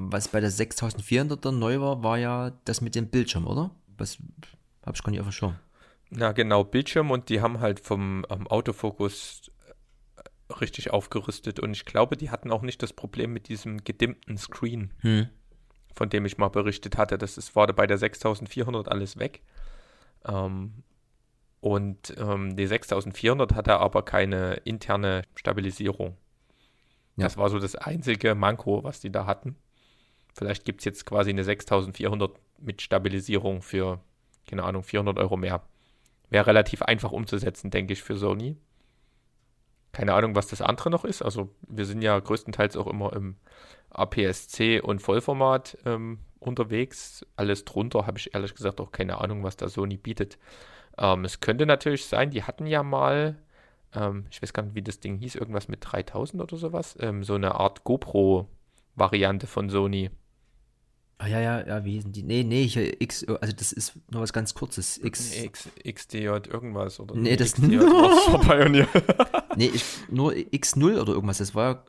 was 0.00 0.28
bei 0.28 0.40
der 0.40 0.50
6400er 0.50 1.50
neu 1.50 1.80
war, 1.80 2.02
war 2.02 2.18
ja 2.18 2.52
das 2.64 2.80
mit 2.80 2.94
dem 2.94 3.08
Bildschirm, 3.08 3.46
oder? 3.46 3.70
Was 3.96 4.18
hab 4.84 4.94
ich 4.94 5.02
gar 5.02 5.10
nicht 5.10 5.20
auf 5.20 5.26
dem 5.26 5.32
Schirm. 5.32 5.56
Na 6.10 6.32
genau, 6.32 6.64
Bildschirm 6.64 7.10
und 7.10 7.28
die 7.28 7.40
haben 7.40 7.60
halt 7.60 7.80
vom 7.80 8.24
ähm, 8.30 8.46
Autofokus 8.46 9.50
äh, 10.16 10.52
richtig 10.54 10.90
aufgerüstet 10.90 11.60
und 11.60 11.72
ich 11.72 11.84
glaube, 11.84 12.16
die 12.16 12.30
hatten 12.30 12.50
auch 12.50 12.62
nicht 12.62 12.82
das 12.82 12.92
Problem 12.92 13.32
mit 13.32 13.48
diesem 13.48 13.84
gedimmten 13.84 14.38
Screen, 14.38 14.92
Hm. 15.00 15.28
von 15.94 16.08
dem 16.08 16.24
ich 16.24 16.38
mal 16.38 16.48
berichtet 16.48 16.96
hatte. 16.96 17.18
Das 17.18 17.36
ist, 17.36 17.54
war 17.54 17.66
bei 17.66 17.86
der 17.86 17.98
6400 17.98 18.88
alles 18.88 19.18
weg. 19.18 19.42
Ähm, 20.24 20.82
und 21.60 22.14
ähm, 22.16 22.56
die 22.56 22.66
6400 22.66 23.54
hatte 23.54 23.78
aber 23.78 24.04
keine 24.04 24.54
interne 24.64 25.22
Stabilisierung. 25.34 26.16
Ja. 27.16 27.24
Das 27.24 27.36
war 27.36 27.50
so 27.50 27.58
das 27.58 27.74
einzige 27.74 28.34
Manko, 28.34 28.84
was 28.84 29.00
die 29.00 29.10
da 29.10 29.26
hatten. 29.26 29.56
Vielleicht 30.38 30.64
gibt 30.64 30.80
es 30.80 30.84
jetzt 30.84 31.04
quasi 31.04 31.30
eine 31.30 31.42
6400 31.42 32.30
mit 32.58 32.80
Stabilisierung 32.80 33.60
für, 33.60 34.00
keine 34.46 34.62
Ahnung, 34.62 34.84
400 34.84 35.18
Euro 35.18 35.36
mehr. 35.36 35.62
Wäre 36.30 36.46
relativ 36.46 36.82
einfach 36.82 37.10
umzusetzen, 37.10 37.70
denke 37.70 37.92
ich, 37.92 38.04
für 38.04 38.16
Sony. 38.16 38.56
Keine 39.90 40.14
Ahnung, 40.14 40.36
was 40.36 40.46
das 40.46 40.62
andere 40.62 40.90
noch 40.90 41.04
ist. 41.04 41.22
Also 41.22 41.50
wir 41.66 41.86
sind 41.86 42.02
ja 42.02 42.16
größtenteils 42.20 42.76
auch 42.76 42.86
immer 42.86 43.12
im 43.14 43.34
APS-C 43.90 44.80
und 44.80 45.02
Vollformat 45.02 45.76
ähm, 45.84 46.20
unterwegs. 46.38 47.26
Alles 47.34 47.64
drunter 47.64 48.06
habe 48.06 48.18
ich 48.18 48.32
ehrlich 48.32 48.54
gesagt 48.54 48.80
auch 48.80 48.92
keine 48.92 49.18
Ahnung, 49.20 49.42
was 49.42 49.56
da 49.56 49.68
Sony 49.68 49.96
bietet. 49.96 50.38
Ähm, 50.98 51.24
es 51.24 51.40
könnte 51.40 51.66
natürlich 51.66 52.06
sein, 52.06 52.30
die 52.30 52.44
hatten 52.44 52.66
ja 52.66 52.84
mal, 52.84 53.38
ähm, 53.92 54.26
ich 54.30 54.40
weiß 54.40 54.52
gar 54.52 54.62
nicht, 54.62 54.76
wie 54.76 54.82
das 54.82 55.00
Ding 55.00 55.16
hieß, 55.16 55.34
irgendwas 55.34 55.66
mit 55.66 55.80
3000 55.80 56.40
oder 56.40 56.56
sowas, 56.56 56.96
ähm, 57.00 57.24
so 57.24 57.34
eine 57.34 57.56
Art 57.56 57.82
GoPro-Variante 57.82 59.48
von 59.48 59.68
Sony. 59.68 60.10
Ah 61.20 61.26
ja, 61.26 61.40
ja, 61.40 61.66
ja, 61.66 61.84
wie 61.84 61.92
hießen 61.94 62.12
die? 62.12 62.22
Nee, 62.22 62.44
nee, 62.44 62.66
hier 62.68 63.00
X, 63.00 63.24
also 63.26 63.52
das 63.52 63.72
ist 63.72 63.94
nur 64.10 64.22
was 64.22 64.32
ganz 64.32 64.54
kurzes. 64.54 64.98
X. 65.02 65.36
X, 65.36 65.68
XDJ 65.84 66.26
irgendwas 66.48 67.00
oder 67.00 67.16
Nee, 67.16 67.34
das- 67.36 67.54
XDJ 67.54 67.78
war's 67.78 68.24
von 68.24 68.40
Pioneer. 68.40 68.86
Nee, 69.56 69.70
ich, 69.74 69.84
nur 70.08 70.32
X0 70.34 71.00
oder 71.00 71.14
irgendwas. 71.14 71.38
Das 71.38 71.52
war 71.56 71.84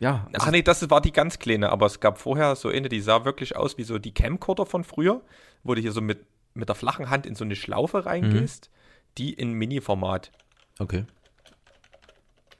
ja. 0.00 0.26
Also, 0.32 0.46
Ach 0.46 0.50
nee, 0.50 0.62
das 0.62 0.90
war 0.90 1.00
die 1.00 1.12
ganz 1.12 1.38
kleine, 1.38 1.70
aber 1.70 1.86
es 1.86 2.00
gab 2.00 2.18
vorher 2.18 2.56
so 2.56 2.68
eine, 2.68 2.88
die 2.88 3.00
sah 3.00 3.24
wirklich 3.24 3.54
aus 3.54 3.78
wie 3.78 3.84
so 3.84 3.98
die 4.00 4.12
Camcorder 4.12 4.66
von 4.66 4.82
früher, 4.82 5.22
wo 5.62 5.74
du 5.76 5.80
hier 5.80 5.92
so 5.92 6.00
mit, 6.00 6.24
mit 6.54 6.68
der 6.68 6.74
flachen 6.74 7.08
Hand 7.10 7.26
in 7.26 7.36
so 7.36 7.44
eine 7.44 7.54
Schlaufe 7.54 8.04
reingehst, 8.06 8.70
die 9.18 9.32
in 9.32 9.52
Mini-Format. 9.52 10.32
okay. 10.80 11.04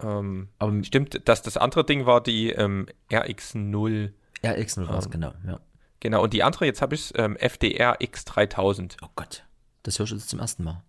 Ähm, 0.00 0.48
Aber 0.60 0.84
stimmt, 0.84 1.28
dass 1.28 1.42
das 1.42 1.56
andere 1.56 1.84
Ding 1.84 2.06
war 2.06 2.22
die 2.22 2.50
ähm, 2.50 2.86
RX0. 3.10 4.12
ja, 4.42 4.52
X0 4.52 4.86
war 4.88 4.98
es, 4.98 5.06
Ähm. 5.06 5.10
genau, 5.10 5.32
ja. 5.46 5.58
Genau, 6.00 6.22
und 6.22 6.32
die 6.32 6.42
andere, 6.42 6.66
jetzt 6.66 6.82
habe 6.82 6.94
ich 6.94 7.12
ähm, 7.16 7.36
FDR 7.36 8.00
X3000. 8.00 8.96
Oh 9.02 9.08
Gott. 9.16 9.44
Das 9.82 9.98
hörst 9.98 10.12
du 10.12 10.16
jetzt 10.16 10.28
zum 10.28 10.38
ersten 10.38 10.64
Mal. 10.64 10.82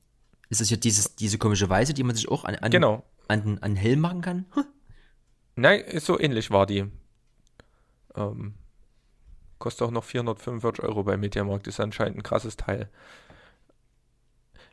Ist 0.50 0.62
das 0.62 0.68
dieses, 0.68 1.16
diese 1.16 1.38
komische 1.38 1.70
Weise, 1.70 1.94
die 1.94 2.04
man 2.04 2.16
sich 2.16 2.30
auch 2.30 2.44
an, 2.46 2.56
an, 2.56 2.72
Genau. 2.72 3.04
an, 3.28 3.60
an 3.62 3.76
Helm 3.76 4.00
machen 4.00 4.22
kann? 4.22 4.46
Hm. 4.54 4.66
Nein, 5.56 5.82
ist 5.82 6.06
so 6.06 6.20
ähnlich 6.20 6.52
war 6.52 6.66
die. 6.66 6.86
Ähm, 8.16 8.54
kostet 9.58 9.88
auch 9.88 9.92
noch 9.92 10.04
445 10.04 10.84
Euro 10.84 11.04
bei 11.04 11.18
Mediamarkt, 11.18 11.68
ist 11.68 11.80
anscheinend 11.80 12.18
ein 12.18 12.24
krasses 12.24 12.56
Teil. 12.58 12.90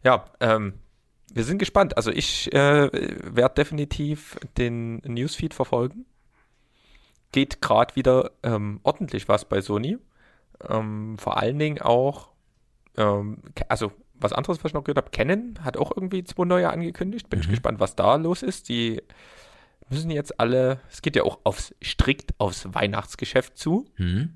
Ja, 0.05 0.27
ähm, 0.41 0.75
wir 1.33 1.45
sind 1.45 1.59
gespannt. 1.59 1.97
Also 1.97 2.11
ich 2.11 2.53
äh, 2.55 2.89
werde 2.93 3.55
definitiv 3.55 4.39
den 4.57 4.99
Newsfeed 4.99 5.55
verfolgen. 5.55 6.07
Geht 7.33 7.61
gerade 7.61 7.97
wieder 7.97 8.31
ähm, 8.43 8.81
ordentlich 8.85 9.29
was 9.29 9.45
bei 9.45 9.61
Sony. 9.61 9.99
Ähm, 10.69 11.17
vor 11.19 11.37
allen 11.39 11.59
Dingen 11.59 11.81
auch, 11.83 12.29
ähm, 12.97 13.39
also 13.69 13.93
was 14.19 14.33
anderes, 14.33 14.59
was 14.65 14.71
ich 14.71 14.75
noch 14.75 14.85
gehört 14.85 14.97
habe, 14.99 15.11
Canon 15.11 15.59
hat 15.63 15.77
auch 15.77 15.93
irgendwie 15.95 16.25
zwei 16.25 16.45
neue 16.45 16.71
angekündigt. 16.71 17.29
Bin 17.29 17.41
ich 17.41 17.47
Mhm. 17.49 17.51
gespannt, 17.53 17.81
was 17.81 17.97
da 17.97 18.17
los 18.17 18.43
ist. 18.43 18.69
Die 18.71 19.03
müssen 19.91 20.11
jetzt 20.11 20.41
alle, 20.41 20.81
es 20.91 21.03
geht 21.03 21.17
ja 21.17 21.23
auch 21.23 21.39
aufs, 21.45 21.75
strikt 21.85 22.35
aufs 22.39 22.67
Weihnachtsgeschäft 22.75 23.57
zu 23.59 23.85
Hm. 23.97 24.33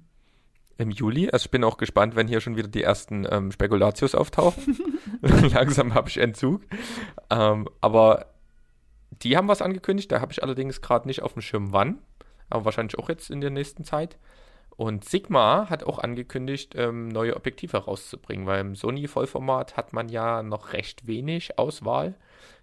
im 0.77 0.91
Juli. 0.91 1.31
Also 1.31 1.47
ich 1.47 1.51
bin 1.51 1.65
auch 1.65 1.77
gespannt, 1.79 2.15
wenn 2.17 2.29
hier 2.29 2.41
schon 2.41 2.57
wieder 2.57 2.69
die 2.69 2.83
ersten 2.83 3.27
ähm, 3.31 3.51
Spekulatius 3.53 4.15
auftauchen. 4.15 4.79
Langsam 5.23 5.95
habe 5.95 6.09
ich 6.09 6.19
Entzug. 6.19 6.63
Ähm, 7.31 7.67
aber 7.81 8.27
die 9.23 9.37
haben 9.37 9.49
was 9.49 9.61
angekündigt, 9.63 10.13
da 10.13 10.21
habe 10.21 10.33
ich 10.33 10.43
allerdings 10.43 10.81
gerade 10.83 11.09
nicht 11.09 11.23
auf 11.23 11.33
dem 11.33 11.43
Schirm 11.43 11.73
wann, 11.73 11.99
aber 12.49 12.65
wahrscheinlich 12.67 12.99
auch 12.99 13.09
jetzt 13.09 13.31
in 13.31 13.41
der 13.41 13.51
nächsten 13.51 13.85
Zeit. 13.85 14.19
Und 14.81 15.05
Sigma 15.05 15.69
hat 15.69 15.85
auch 15.85 15.99
angekündigt, 15.99 16.73
ähm, 16.75 17.09
neue 17.09 17.37
Objektive 17.37 17.77
rauszubringen, 17.77 18.47
weil 18.47 18.63
im 18.63 18.75
Sony-Vollformat 18.75 19.77
hat 19.77 19.93
man 19.93 20.09
ja 20.09 20.43
noch 20.43 20.73
recht 20.73 21.07
wenig 21.07 21.59
Auswahl. 21.59 22.15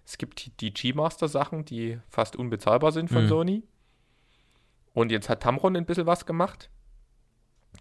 Es 0.04 0.18
gibt 0.18 0.60
die 0.60 0.74
G-Master-Sachen, 0.74 1.64
die 1.64 2.00
fast 2.08 2.34
unbezahlbar 2.34 2.90
sind 2.90 3.08
von 3.08 3.22
Mhm. 3.22 3.28
Sony. 3.28 3.62
Und 4.94 5.12
jetzt 5.12 5.28
hat 5.28 5.44
Tamron 5.44 5.76
ein 5.76 5.86
bisschen 5.86 6.08
was 6.08 6.26
gemacht. 6.26 6.70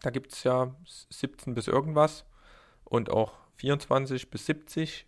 Da 0.04 0.12
gibt 0.12 0.32
es 0.34 0.44
ja 0.44 0.76
17 1.10 1.56
bis 1.56 1.68
irgendwas 1.68 2.24
und 2.84 3.10
auch 3.10 3.34
24 3.56 4.30
bis 4.30 4.46
70. 4.46 5.08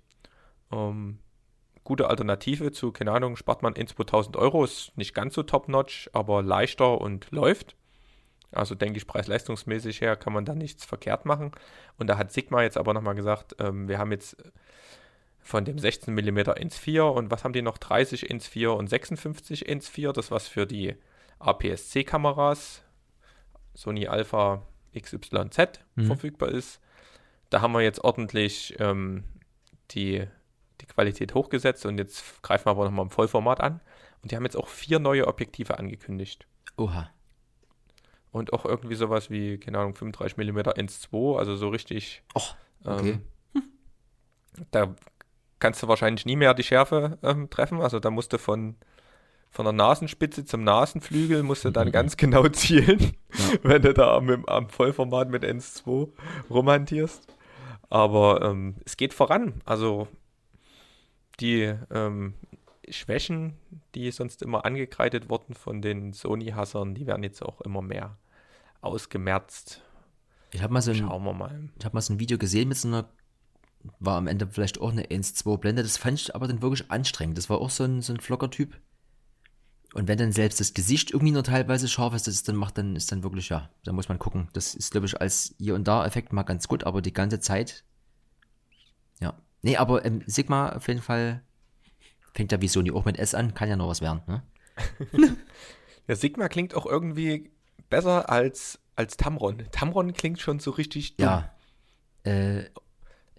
Ähm, 0.72 1.20
gute 1.84 2.08
Alternative 2.10 2.72
zu, 2.72 2.92
keine 2.92 3.12
Ahnung, 3.12 3.36
spart 3.36 3.62
man 3.62 3.74
in 3.74 3.86
2000 3.86 4.38
Euro, 4.38 4.64
ist 4.64 4.92
nicht 4.98 5.14
ganz 5.14 5.36
so 5.36 5.44
top-notch, 5.44 6.10
aber 6.14 6.42
leichter 6.42 7.00
und 7.00 7.30
läuft. 7.30 7.76
Also 8.52 8.74
denke 8.76 8.98
ich, 8.98 9.06
preis-leistungsmäßig 9.08 10.02
her 10.02 10.16
kann 10.16 10.34
man 10.34 10.46
da 10.46 10.56
nichts 10.56 10.84
verkehrt 10.86 11.26
machen. 11.26 11.52
Und 11.98 12.08
da 12.08 12.18
hat 12.18 12.32
Sigma 12.32 12.64
jetzt 12.64 12.78
aber 12.78 12.94
nochmal 12.94 13.16
gesagt, 13.16 13.56
ähm, 13.60 13.88
wir 13.88 13.98
haben 14.00 14.12
jetzt 14.12 14.38
von 15.42 15.66
dem 15.66 15.80
16 15.80 16.14
mm 16.14 16.38
ins 16.58 16.78
4 16.78 17.06
und 17.06 17.32
was 17.32 17.44
haben 17.44 17.54
die 17.54 17.62
noch? 17.62 17.78
30 17.78 18.30
ins 18.30 18.48
4 18.48 18.74
und 18.74 18.88
56 18.88 19.68
ins 19.68 19.88
4. 19.88 20.14
Das 20.14 20.32
was 20.32 20.48
für 20.48 20.66
die 20.68 20.96
APS-C-Kameras 21.40 22.84
Sony 23.74 24.08
Alpha 24.08 24.64
XYZ 24.98 25.80
Mhm. 25.96 26.06
verfügbar 26.06 26.50
ist. 26.50 26.80
da 27.52 27.62
haben 27.62 27.72
wir 27.74 27.82
jetzt 27.82 28.04
ordentlich 28.04 28.76
ähm, 28.80 29.24
die, 29.92 30.24
die 30.82 30.86
Qualität 30.86 31.34
hochgesetzt 31.34 31.84
und 31.86 31.98
jetzt 31.98 32.42
greifen 32.44 32.66
wir 32.68 32.72
aber 32.72 32.86
nochmal 32.86 33.06
im 33.06 33.10
Vollformat 33.12 33.60
an. 33.62 33.82
Und 34.22 34.32
die 34.32 34.36
haben 34.36 34.44
jetzt 34.44 34.58
auch 34.58 34.68
vier 34.68 35.00
neue 35.00 35.28
Objektive 35.28 35.80
angekündigt. 35.80 36.46
Oha. 36.78 37.10
Und 38.32 38.54
auch 38.54 38.66
irgendwie 38.66 38.96
sowas 38.96 39.30
wie, 39.30 39.58
keine 39.58 39.80
Ahnung, 39.80 39.96
35 39.96 40.38
mm 40.38 40.60
1.2, 40.60 41.38
also 41.38 41.56
so 41.56 41.70
richtig. 41.70 42.22
Och, 42.36 42.56
okay. 42.86 43.20
Ähm, 43.56 43.64
da 44.72 44.94
kannst 45.58 45.82
du 45.84 45.88
wahrscheinlich 45.88 46.26
nie 46.26 46.36
mehr 46.36 46.54
die 46.54 46.64
Schärfe 46.64 47.18
ähm, 47.24 47.50
treffen. 47.50 47.82
Also 47.82 48.00
da 48.00 48.12
musst 48.12 48.32
du 48.32 48.38
von, 48.38 48.76
von 49.50 49.66
der 49.66 49.74
Nasenspitze 49.74 50.46
zum 50.46 50.64
Nasenflügel 50.64 51.42
musst 51.44 51.66
du 51.66 51.72
dann 51.72 51.88
Mhm. 51.88 51.92
ganz 52.00 52.18
genau 52.18 52.48
zielen, 52.50 53.00
Ja. 53.34 53.46
wenn 53.64 53.82
du 53.82 53.94
da 53.94 54.16
am, 54.16 54.46
am 54.46 54.70
Vollformat 54.70 55.30
mit 55.30 55.44
1.2 55.44 56.10
rumhantierst. 56.50 57.36
Aber 57.90 58.44
ähm, 58.44 58.76
es 58.86 58.96
geht 58.96 59.16
voran. 59.16 59.62
Also 59.66 60.08
die 61.40 61.74
ähm, 61.92 62.36
Schwächen, 62.92 63.54
die 63.96 64.12
sonst 64.12 64.42
immer 64.42 64.66
angekreidet 64.66 65.30
wurden 65.30 65.54
von 65.54 65.82
den 65.82 66.14
Sony-Hassern, 66.14 66.96
die 66.96 67.08
werden 67.08 67.24
jetzt 67.24 67.42
auch 67.42 67.62
immer 67.62 67.82
mehr 67.82 68.18
ausgemerzt. 68.82 69.82
Ich 70.52 70.62
habe 70.62 70.74
mal 70.74 70.82
so 70.82 70.92
ein 70.92 71.06
mal. 71.06 71.70
Ich 71.78 71.86
habe 71.86 71.96
mal 71.96 72.02
so 72.02 72.14
ein 72.14 72.20
Video 72.20 72.38
gesehen 72.38 72.70
mit 72.70 72.78
so 72.78 72.88
einer, 72.88 73.10
war 74.00 74.18
am 74.18 74.28
Ende 74.28 74.48
vielleicht 74.48 74.82
auch 74.82 74.92
eine 74.92 75.04
1-2 75.04 75.58
Blende, 75.58 75.84
das 75.84 75.98
fand 75.98 76.20
ich 76.20 76.36
aber 76.36 76.48
dann 76.48 76.62
wirklich 76.62 76.90
anstrengend. 76.90 77.38
Das 77.38 77.50
war 77.50 77.60
auch 77.60 77.70
so 77.70 77.84
ein, 77.84 78.02
so 78.02 78.14
ein 78.14 78.20
Vlogger-Typ. 78.20 78.80
Und 79.94 80.08
wenn 80.08 80.20
dann 80.20 80.32
selbst 80.32 80.60
das 80.60 80.76
Gesicht 80.76 81.12
irgendwie 81.12 81.32
nur 81.32 81.44
teilweise 81.44 81.88
scharf 81.88 82.14
ist, 82.14 82.28
das 82.28 82.36
ist 82.36 82.48
dann 82.48 82.56
macht, 82.56 82.78
dann 82.78 82.96
ist 82.96 83.12
dann 83.12 83.24
wirklich, 83.24 83.50
ja, 83.50 83.70
da 83.84 83.92
muss 83.92 84.08
man 84.08 84.20
gucken. 84.20 84.48
Das 84.54 84.76
ist, 84.76 84.92
glaube 84.92 85.08
ich, 85.08 85.20
als 85.20 85.56
hier 85.58 85.74
und 85.74 85.88
da 85.88 86.06
Effekt 86.06 86.32
mal 86.32 86.44
ganz 86.44 86.68
gut, 86.68 86.84
aber 86.84 87.02
die 87.02 87.14
ganze 87.14 87.40
Zeit, 87.40 87.84
ja. 89.20 89.34
Nee, 89.62 89.78
aber 89.78 90.06
ähm, 90.06 90.22
Sigma 90.28 90.70
auf 90.70 90.88
jeden 90.88 91.02
Fall 91.02 91.42
fängt 92.34 92.52
ja 92.52 92.62
wie 92.62 92.68
Sony 92.68 92.92
auch 92.92 93.06
mit 93.06 93.18
S 93.18 93.34
an, 93.36 93.54
kann 93.54 93.70
ja 93.70 93.76
noch 93.76 93.88
was 93.90 94.02
werden, 94.02 94.22
ne? 94.28 94.44
Ja, 96.08 96.16
Sigma 96.16 96.50
klingt 96.50 96.74
auch 96.74 96.88
irgendwie 96.88 97.52
besser 97.92 98.30
als, 98.32 98.80
als 98.96 99.16
Tamron. 99.16 99.64
Tamron 99.72 100.14
klingt 100.14 100.40
schon 100.40 100.60
so 100.60 100.72
richtig 100.72 101.18
dumm. 101.18 101.28
Ja. 101.28 101.54
Äh, 102.24 102.66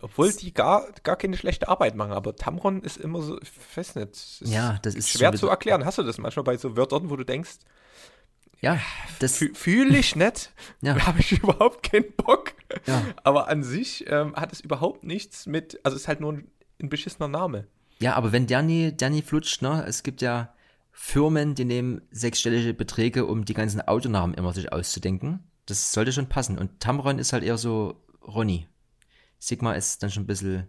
Obwohl 0.00 0.32
die 0.32 0.54
gar, 0.54 0.86
gar 1.02 1.16
keine 1.16 1.36
schlechte 1.36 1.66
Arbeit 1.68 1.96
machen, 1.96 2.12
aber 2.12 2.36
Tamron 2.36 2.80
ist 2.82 2.96
immer 2.96 3.22
so, 3.22 3.40
ich 3.42 3.50
weiß 3.76 3.96
nicht, 3.96 4.42
Ja, 4.44 4.78
das 4.82 4.94
ist 4.94 5.10
schwer 5.10 5.32
zu 5.32 5.48
erklären. 5.48 5.84
Hast 5.84 5.98
du 5.98 6.04
das 6.04 6.18
manchmal 6.18 6.44
bei 6.44 6.56
so 6.56 6.76
Wörtern, 6.76 7.10
wo 7.10 7.16
du 7.16 7.24
denkst, 7.24 7.58
ja, 8.60 8.78
das, 9.18 9.38
fühle 9.54 9.98
ich 9.98 10.14
nicht, 10.16 10.52
Ja. 10.80 11.06
habe 11.06 11.18
ich 11.18 11.32
überhaupt 11.42 11.90
keinen 11.90 12.12
Bock. 12.12 12.52
Ja. 12.86 13.02
Aber 13.24 13.48
an 13.48 13.64
sich 13.64 14.04
ähm, 14.08 14.36
hat 14.36 14.52
es 14.52 14.60
überhaupt 14.60 15.02
nichts 15.02 15.46
mit, 15.46 15.80
also 15.82 15.96
es 15.96 16.02
ist 16.02 16.08
halt 16.08 16.20
nur 16.20 16.34
ein, 16.34 16.50
ein 16.80 16.88
beschissener 16.88 17.26
Name. 17.28 17.66
Ja, 18.00 18.14
aber 18.14 18.32
wenn 18.32 18.46
der 18.46 18.62
nie, 18.62 18.92
der 18.92 19.10
nie 19.10 19.22
flutscht, 19.22 19.62
ne? 19.62 19.84
Es 19.86 20.02
gibt 20.02 20.22
ja 20.22 20.54
Firmen, 20.90 21.54
die 21.54 21.64
nehmen 21.64 22.02
sechsstellige 22.10 22.74
Beträge, 22.74 23.26
um 23.26 23.44
die 23.44 23.54
ganzen 23.54 23.80
Autonamen 23.80 24.34
immer 24.34 24.52
sich 24.52 24.72
auszudenken. 24.72 25.50
Das 25.66 25.92
sollte 25.92 26.12
schon 26.12 26.28
passen. 26.28 26.58
Und 26.58 26.80
Tamron 26.80 27.18
ist 27.18 27.32
halt 27.32 27.44
eher 27.44 27.58
so 27.58 28.02
Ronny. 28.26 28.66
Sigma 29.38 29.72
ist 29.74 30.02
dann 30.02 30.10
schon 30.10 30.24
ein 30.24 30.26
bisschen. 30.26 30.66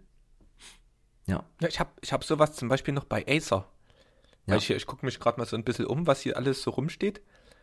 Ja. 1.26 1.44
Ja, 1.60 1.68
ich 1.68 1.80
habe 1.80 1.90
ich 2.00 2.12
hab 2.12 2.24
sowas 2.24 2.54
zum 2.54 2.68
Beispiel 2.68 2.94
noch 2.94 3.04
bei 3.04 3.24
Acer. 3.26 3.68
Ja. 4.46 4.54
Weil 4.54 4.58
ich, 4.58 4.70
ich 4.70 4.86
gucke 4.86 5.04
mich 5.06 5.20
gerade 5.20 5.38
mal 5.38 5.46
so 5.46 5.56
ein 5.56 5.64
bisschen 5.64 5.86
um, 5.86 6.06
was 6.06 6.20
hier 6.20 6.36
alles 6.36 6.62
so 6.62 6.70
rumsteht. 6.70 7.20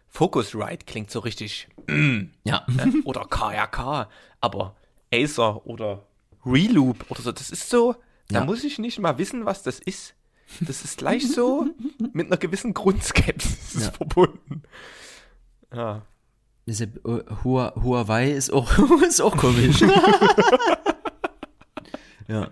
Focusrite 0.08 0.86
klingt 0.86 1.12
so 1.12 1.20
richtig 1.20 1.68
Ja. 2.44 2.66
ne? 2.68 2.94
oder 3.06 3.26
KRK, 3.26 4.10
aber 4.42 4.76
Acer 5.14 5.66
oder 5.66 6.08
Reloop 6.46 7.06
oder 7.10 7.22
so, 7.22 7.32
das 7.32 7.52
ist 7.52 7.70
so, 7.70 7.96
da 8.30 8.40
Ja. 8.40 8.46
muss 8.46 8.64
ich 8.64 8.80
nicht 8.80 9.00
mal 9.00 9.18
wissen, 9.18 9.46
was 9.46 9.62
das 9.64 9.80
ist. 9.80 10.16
Das 10.62 10.84
ist 10.84 10.98
gleich 10.98 11.30
so 11.32 11.68
mit 12.14 12.28
einer 12.28 12.38
gewissen 12.38 12.74
Grundskepsis 12.74 13.84
Ja. 13.86 13.92
verbunden. 13.92 14.64
Ja. 15.74 16.02
Diese, 16.66 16.86
Hua- 17.44 17.74
Huawei 17.84 18.32
ist 18.32 18.52
auch, 18.52 18.72
ist 19.08 19.22
auch 19.22 19.36
komisch. 19.38 19.82
ja. 22.28 22.50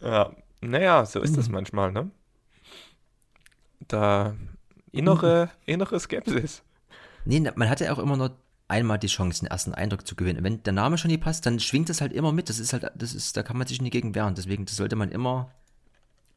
Ja, 0.00 0.32
naja, 0.60 1.06
so 1.06 1.20
ist 1.20 1.36
das 1.36 1.48
manchmal, 1.48 1.92
ne? 1.92 2.10
Da 3.88 4.34
innere, 4.92 5.50
innere 5.64 5.98
Skepsis. 5.98 6.62
Nee, 7.24 7.40
man 7.54 7.70
hat 7.70 7.80
ja 7.80 7.92
auch 7.92 7.98
immer 7.98 8.16
nur 8.18 8.36
einmal 8.68 8.98
die 8.98 9.08
Chance, 9.08 9.40
den 9.40 9.50
ersten 9.50 9.74
Eindruck 9.74 10.06
zu 10.06 10.16
gewinnen. 10.16 10.42
Wenn 10.42 10.62
der 10.62 10.72
Name 10.72 10.98
schon 10.98 11.10
nie 11.10 11.18
passt, 11.18 11.46
dann 11.46 11.60
schwingt 11.60 11.88
das 11.88 12.00
halt 12.00 12.12
immer 12.12 12.32
mit. 12.32 12.48
Das 12.48 12.58
ist 12.58 12.72
halt, 12.72 12.90
das 12.94 13.14
ist, 13.14 13.36
da 13.36 13.42
kann 13.42 13.58
man 13.58 13.66
sich 13.66 13.80
nie 13.80 13.90
gegen 13.90 14.14
wehren. 14.14 14.34
Deswegen, 14.34 14.64
das 14.64 14.76
sollte 14.76 14.96
man 14.96 15.10
immer 15.10 15.52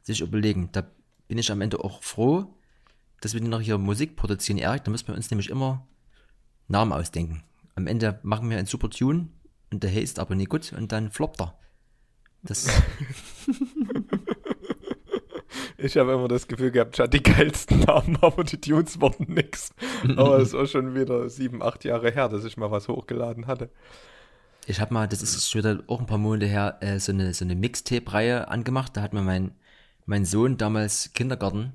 sich 0.04 0.22
überlegen. 0.22 0.70
Da 0.72 0.86
bin 1.28 1.38
ich 1.38 1.52
am 1.52 1.62
Ende 1.62 1.84
auch 1.84 2.04
froh, 2.04 2.54
dass 3.22 3.34
wir 3.34 3.42
noch 3.42 3.62
hier 3.62 3.78
Musik 3.78 4.16
produzieren, 4.16 4.58
Erik. 4.58 4.84
Da 4.84 4.92
müssen 4.92 5.08
wir 5.08 5.16
uns 5.16 5.32
nämlich 5.32 5.50
immer 5.50 5.88
Namen 6.68 6.92
ausdenken. 6.92 7.44
Am 7.76 7.88
Ende 7.88 8.20
machen 8.24 8.50
wir 8.50 8.58
einen 8.58 8.68
super 8.68 8.90
Tune 8.90 9.30
und 9.72 9.84
der 9.84 9.94
ist 10.02 10.20
aber 10.20 10.36
nie 10.36 10.46
gut 10.46 10.74
und 10.74 10.92
dann 10.92 11.12
floppt 11.12 11.42
er. 11.42 11.58
Das, 12.44 12.68
Ich 15.78 15.96
habe 15.96 16.13
immer 16.13 16.28
das 16.28 16.48
Gefühl 16.48 16.72
gehabt, 16.72 16.96
ich 16.96 17.00
hatte 17.00 17.20
die 17.20 17.24
geilsten 17.24 17.82
Namen, 17.82 18.18
aber 18.22 18.44
die 18.44 18.60
Tunes 18.60 19.00
wurden 19.00 19.34
nix. 19.34 19.72
Aber 20.16 20.40
es 20.40 20.56
auch 20.56 20.66
schon 20.66 20.96
wieder 20.96 21.30
sieben, 21.30 21.62
acht 21.62 21.86
Jahre 21.86 22.12
her, 22.12 22.30
dass 22.30 22.44
ich 22.46 22.58
mal 22.58 22.72
was 22.72 22.88
hochgeladen 22.88 23.46
hatte. 23.46 23.70
Ich 24.66 24.82
habe 24.82 24.94
mal, 24.94 25.08
das 25.08 25.22
ist 25.22 25.50
schon 25.50 25.60
wieder 25.60 25.84
auch 25.88 26.00
ein 26.00 26.08
paar 26.08 26.18
Monate 26.18 26.48
her, 26.48 26.78
äh, 26.82 27.00
so 27.00 27.12
eine, 27.12 27.34
so 27.34 27.46
eine 27.46 27.56
Mixtape-Reihe 27.56 28.48
angemacht. 28.48 28.98
Da 28.98 29.02
hat 29.02 29.13
mir 29.13 29.22
mein, 29.22 29.52
mein 30.06 30.26
Sohn 30.26 30.58
damals 30.58 31.13
Kindergarten, 31.13 31.74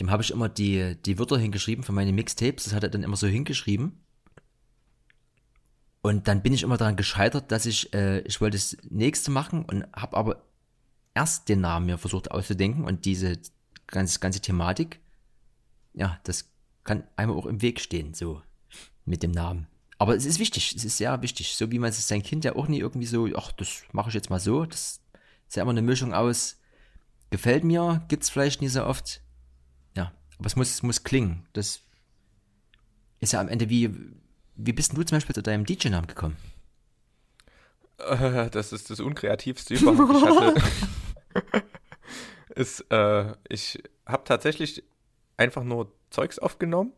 dem 0.00 0.10
habe 0.10 0.22
ich 0.22 0.30
immer 0.30 0.48
die, 0.48 0.96
die 1.06 1.18
Wörter 1.18 1.38
hingeschrieben 1.38 1.84
für 1.84 1.92
meine 1.92 2.12
Mixtapes. 2.12 2.64
Das 2.64 2.74
hat 2.74 2.82
er 2.82 2.88
dann 2.88 3.02
immer 3.02 3.16
so 3.16 3.26
hingeschrieben. 3.26 4.00
Und 6.02 6.26
dann 6.28 6.42
bin 6.42 6.54
ich 6.54 6.62
immer 6.62 6.78
daran 6.78 6.96
gescheitert, 6.96 7.52
dass 7.52 7.66
ich, 7.66 7.92
äh, 7.94 8.20
ich 8.20 8.40
wollte 8.40 8.56
das 8.56 8.76
nächste 8.88 9.30
machen 9.30 9.64
und 9.64 9.84
habe 9.94 10.16
aber 10.16 10.42
erst 11.14 11.48
den 11.48 11.60
Namen 11.60 11.86
mir 11.86 11.98
versucht 11.98 12.30
auszudenken 12.30 12.84
und 12.84 13.04
diese 13.04 13.38
ganze, 13.86 14.20
ganze 14.20 14.40
Thematik. 14.40 15.00
Ja, 15.92 16.20
das 16.24 16.50
kann 16.84 17.04
einmal 17.16 17.36
auch 17.36 17.46
im 17.46 17.62
Weg 17.62 17.80
stehen, 17.80 18.14
so 18.14 18.42
mit 19.04 19.22
dem 19.22 19.32
Namen. 19.32 19.66
Aber 19.98 20.16
es 20.16 20.24
ist 20.24 20.38
wichtig, 20.38 20.74
es 20.74 20.84
ist 20.84 20.96
sehr 20.96 21.20
wichtig. 21.20 21.54
So 21.56 21.70
wie 21.70 21.78
man 21.78 21.90
es 21.90 22.08
sein 22.08 22.22
Kind 22.22 22.44
ja 22.44 22.56
auch 22.56 22.68
nie 22.68 22.78
irgendwie 22.78 23.06
so, 23.06 23.28
ach, 23.36 23.52
das 23.52 23.82
mache 23.92 24.08
ich 24.08 24.14
jetzt 24.14 24.30
mal 24.30 24.40
so. 24.40 24.64
Das 24.64 25.00
ist 25.46 25.56
ja 25.56 25.62
immer 25.62 25.72
eine 25.72 25.82
Mischung 25.82 26.14
aus, 26.14 26.56
gefällt 27.28 27.64
mir, 27.64 28.02
gibt's 28.08 28.30
vielleicht 28.30 28.62
nicht 28.62 28.72
so 28.72 28.84
oft. 28.84 29.20
Ja, 29.96 30.12
aber 30.38 30.46
es 30.46 30.56
muss, 30.56 30.70
es 30.70 30.82
muss 30.82 31.04
klingen. 31.04 31.46
Das 31.52 31.80
ist 33.18 33.32
ja 33.32 33.40
am 33.40 33.48
Ende 33.48 33.68
wie, 33.68 33.90
wie 34.56 34.72
bist 34.72 34.92
denn 34.92 34.98
du 34.98 35.04
zum 35.04 35.16
Beispiel 35.16 35.34
zu 35.34 35.42
deinem 35.42 35.66
DJ-Namen 35.66 36.06
gekommen? 36.06 36.36
Das 38.52 38.72
ist 38.72 38.88
das 38.88 39.00
unkreativste 39.00 39.74
überhaupt. 39.74 40.16
Ich 40.16 40.24
hatte. 40.24 40.54
ist, 42.54 42.80
äh, 42.90 43.34
ich 43.48 43.82
habe 44.06 44.24
tatsächlich 44.24 44.84
einfach 45.36 45.64
nur 45.64 45.92
Zeugs 46.10 46.38
aufgenommen. 46.38 46.92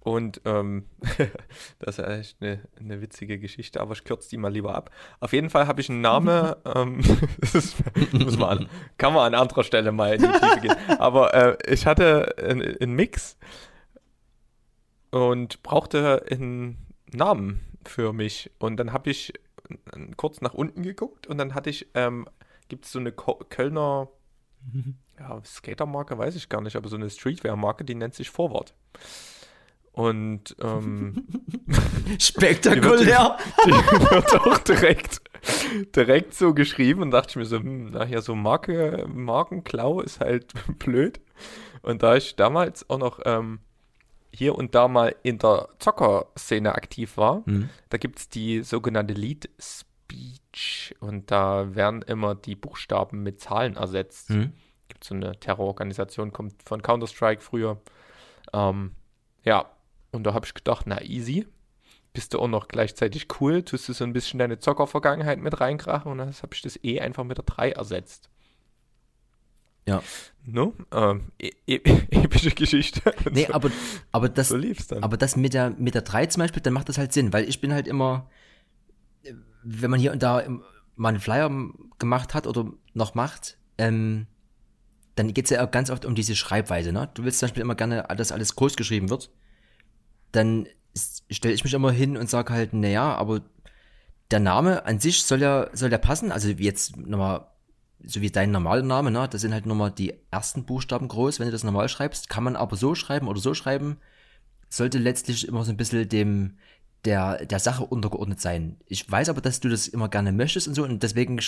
Und 0.00 0.40
ähm, 0.44 0.84
das 1.80 1.98
ist 1.98 2.06
echt 2.06 2.36
eine, 2.40 2.60
eine 2.78 3.00
witzige 3.00 3.40
Geschichte, 3.40 3.80
aber 3.80 3.94
ich 3.94 4.04
kürze 4.04 4.30
die 4.30 4.36
mal 4.36 4.52
lieber 4.52 4.72
ab. 4.72 4.90
Auf 5.18 5.32
jeden 5.32 5.50
Fall 5.50 5.66
habe 5.66 5.80
ich 5.80 5.90
einen 5.90 6.00
Namen, 6.00 6.54
ähm, 6.76 7.00
das 7.40 7.56
ist, 7.56 7.76
muss 8.12 8.38
man 8.38 8.58
an, 8.58 8.68
kann 8.98 9.14
man 9.14 9.34
an 9.34 9.40
anderer 9.40 9.64
Stelle 9.64 9.90
mal 9.90 10.14
in 10.14 10.22
die 10.22 10.28
Tiefe 10.28 10.60
gehen. 10.60 10.76
Aber 11.00 11.34
äh, 11.34 11.56
ich 11.72 11.86
hatte 11.86 12.36
einen, 12.38 12.92
Mix 12.92 13.36
und 15.10 15.60
brauchte 15.64 16.24
einen 16.30 16.86
Namen 17.12 17.62
für 17.84 18.12
mich. 18.12 18.52
Und 18.60 18.76
dann 18.76 18.92
habe 18.92 19.10
ich 19.10 19.32
kurz 20.16 20.40
nach 20.40 20.54
unten 20.54 20.84
geguckt 20.84 21.26
und 21.26 21.38
dann 21.38 21.52
hatte 21.52 21.70
ich, 21.70 21.88
ähm, 21.94 22.28
gibt 22.68 22.84
es 22.84 22.92
so 22.92 22.98
eine 22.98 23.12
Ko 23.12 23.40
Kölner 23.48 24.08
ja, 25.18 25.40
Skatermarke, 25.44 26.18
weiß 26.18 26.34
ich 26.34 26.48
gar 26.48 26.60
nicht, 26.60 26.76
aber 26.76 26.88
so 26.88 26.96
eine 26.96 27.08
Streetwear-Marke, 27.08 27.84
die 27.84 27.94
nennt 27.94 28.14
sich 28.14 28.30
Forward. 28.30 28.74
Und 29.92 30.56
ähm, 30.60 31.26
Spektakulär! 32.18 33.38
die 33.64 33.70
wird 33.70 34.40
auch 34.40 34.58
direkt, 34.58 35.22
direkt 35.94 36.34
so 36.34 36.52
geschrieben 36.52 37.02
und 37.02 37.12
dachte 37.12 37.30
ich 37.30 37.36
mir 37.36 37.44
so, 37.46 37.58
hm, 37.58 37.90
na 37.92 38.04
ja, 38.04 38.20
so 38.20 38.34
Marke, 38.34 39.06
Markenklau 39.08 40.00
ist 40.00 40.20
halt 40.20 40.52
blöd. 40.78 41.20
Und 41.82 42.02
da 42.02 42.16
ich 42.16 42.36
damals 42.36 42.90
auch 42.90 42.98
noch 42.98 43.20
ähm, 43.24 43.60
hier 44.32 44.54
und 44.56 44.74
da 44.74 44.88
mal 44.88 45.14
in 45.22 45.38
der 45.38 45.68
Zockerszene 45.78 46.74
aktiv 46.74 47.16
war, 47.16 47.42
Hm. 47.46 47.70
da 47.88 47.96
gibt 47.96 48.18
es 48.18 48.28
die 48.28 48.62
sogenannte 48.62 49.14
Lead 49.14 49.48
Speech 50.06 50.94
und 51.00 51.30
da 51.30 51.74
werden 51.74 52.02
immer 52.02 52.34
die 52.34 52.54
Buchstaben 52.54 53.22
mit 53.22 53.40
Zahlen 53.40 53.76
ersetzt. 53.76 54.28
Hm. 54.30 54.52
Gibt 54.88 55.04
so 55.04 55.14
eine 55.14 55.38
Terrororganisation, 55.38 56.32
kommt 56.32 56.62
von 56.62 56.82
Counter-Strike 56.82 57.42
früher. 57.42 57.80
Ähm, 58.52 58.92
ja, 59.44 59.70
und 60.12 60.24
da 60.24 60.34
habe 60.34 60.46
ich 60.46 60.54
gedacht, 60.54 60.86
na 60.86 61.02
easy, 61.02 61.46
bist 62.12 62.34
du 62.34 62.38
auch 62.38 62.48
noch 62.48 62.68
gleichzeitig 62.68 63.26
cool, 63.40 63.62
tust 63.62 63.88
du 63.88 63.92
so 63.92 64.04
ein 64.04 64.12
bisschen 64.12 64.38
deine 64.38 64.58
Zockervergangenheit 64.58 65.38
mit 65.38 65.60
reinkrachen 65.60 66.10
und 66.10 66.18
dann 66.18 66.32
habe 66.32 66.54
ich 66.54 66.62
das 66.62 66.82
E 66.82 67.00
einfach 67.00 67.24
mit 67.24 67.38
der 67.38 67.44
3 67.44 67.72
ersetzt. 67.72 68.30
Ja. 69.88 70.02
No? 70.44 70.74
Ähm, 70.92 71.32
e 71.40 71.50
e 71.66 71.76
epische 72.10 72.50
Geschichte. 72.50 73.02
Nee, 73.30 73.46
aber, 73.46 73.70
aber 74.12 74.28
das, 74.28 74.52
aber 74.52 75.16
das 75.16 75.36
mit 75.36 75.54
der, 75.54 75.70
mit 75.70 75.94
der 75.94 76.02
3 76.02 76.26
zum 76.26 76.40
Beispiel, 76.40 76.62
dann 76.62 76.72
macht 76.72 76.88
das 76.88 76.98
halt 76.98 77.12
Sinn, 77.12 77.32
weil 77.32 77.48
ich 77.48 77.60
bin 77.60 77.72
halt 77.72 77.86
immer, 77.86 78.28
wenn 79.66 79.90
man 79.90 80.00
hier 80.00 80.12
und 80.12 80.22
da 80.22 80.42
mal 80.94 81.10
einen 81.10 81.20
Flyer 81.20 81.50
gemacht 81.98 82.34
hat 82.34 82.46
oder 82.46 82.72
noch 82.94 83.14
macht, 83.14 83.58
ähm, 83.78 84.26
dann 85.16 85.32
geht 85.32 85.46
es 85.46 85.50
ja 85.50 85.64
ganz 85.66 85.90
oft 85.90 86.04
um 86.04 86.14
diese 86.14 86.36
Schreibweise. 86.36 86.92
Ne? 86.92 87.10
Du 87.14 87.24
willst 87.24 87.40
zum 87.40 87.46
Beispiel 87.46 87.62
immer 87.62 87.74
gerne, 87.74 88.06
dass 88.16 88.32
alles 88.32 88.54
groß 88.54 88.76
geschrieben 88.76 89.10
wird. 89.10 89.30
Dann 90.32 90.66
stelle 91.30 91.54
ich 91.54 91.64
mich 91.64 91.74
immer 91.74 91.90
hin 91.90 92.16
und 92.16 92.30
sage 92.30 92.52
halt, 92.52 92.72
naja, 92.72 93.14
aber 93.14 93.42
der 94.30 94.40
Name 94.40 94.84
an 94.86 95.00
sich 95.00 95.22
soll 95.22 95.40
ja, 95.40 95.68
soll 95.72 95.90
ja 95.90 95.98
passen. 95.98 96.32
Also 96.32 96.48
jetzt 96.48 96.96
nochmal, 96.96 97.46
so 98.04 98.20
wie 98.20 98.30
dein 98.30 98.50
normaler 98.50 98.82
Name, 98.82 99.10
ne? 99.10 99.26
Das 99.30 99.40
sind 99.40 99.52
halt 99.52 99.66
nochmal 99.66 99.90
die 99.90 100.14
ersten 100.30 100.64
Buchstaben 100.64 101.08
groß, 101.08 101.40
wenn 101.40 101.46
du 101.46 101.52
das 101.52 101.64
normal 101.64 101.88
schreibst. 101.88 102.28
Kann 102.28 102.44
man 102.44 102.56
aber 102.56 102.76
so 102.76 102.94
schreiben 102.94 103.28
oder 103.28 103.40
so 103.40 103.54
schreiben. 103.54 103.98
Sollte 104.68 104.98
letztlich 104.98 105.48
immer 105.48 105.64
so 105.64 105.70
ein 105.70 105.76
bisschen 105.76 106.08
dem, 106.08 106.58
der, 107.06 107.46
der 107.46 107.58
Sache 107.58 107.84
untergeordnet 107.84 108.40
sein. 108.40 108.76
Ich 108.86 109.10
weiß 109.10 109.28
aber, 109.28 109.40
dass 109.40 109.60
du 109.60 109.68
das 109.68 109.88
immer 109.88 110.08
gerne 110.08 110.32
möchtest 110.32 110.68
und 110.68 110.74
so 110.74 110.84
und 110.84 111.02
deswegen 111.02 111.40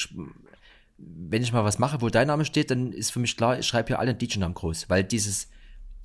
wenn 0.98 1.42
ich 1.42 1.52
mal 1.52 1.64
was 1.64 1.78
mache, 1.78 2.00
wo 2.02 2.08
dein 2.08 2.26
Name 2.26 2.44
steht, 2.44 2.70
dann 2.70 2.92
ist 2.92 3.12
für 3.12 3.20
mich 3.20 3.36
klar, 3.36 3.58
ich 3.58 3.66
schreibe 3.66 3.88
hier 3.88 3.98
alle 4.00 4.14
DJ-Namen 4.14 4.54
groß, 4.54 4.90
weil 4.90 5.04
dieses, 5.04 5.48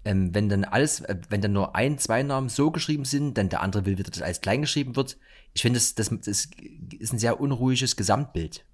ähm, 0.06 0.34
wenn 0.36 0.50
dann 0.50 0.64
alles, 0.64 1.02
äh, 1.02 1.18
wenn 1.30 1.42
dann 1.42 1.54
nur 1.54 1.76
ein, 1.76 1.98
zwei 1.98 2.22
Namen 2.22 2.50
so 2.50 2.70
geschrieben 2.70 3.06
sind, 3.06 3.38
dann 3.38 3.50
der 3.50 3.62
andere 3.62 3.86
will 3.86 3.98
wieder, 3.98 4.12
dass 4.12 4.22
alles 4.22 4.42
klein 4.42 4.62
geschrieben 4.62 4.96
wird. 4.96 5.18
Ich 5.54 5.64
finde, 5.64 5.80
das, 5.80 5.96
das, 5.96 6.10
das 6.10 6.50
ist 7.00 7.14
ein 7.14 7.20
sehr 7.20 7.40
unruhiges 7.40 7.96
Gesamtbild. 7.96 8.66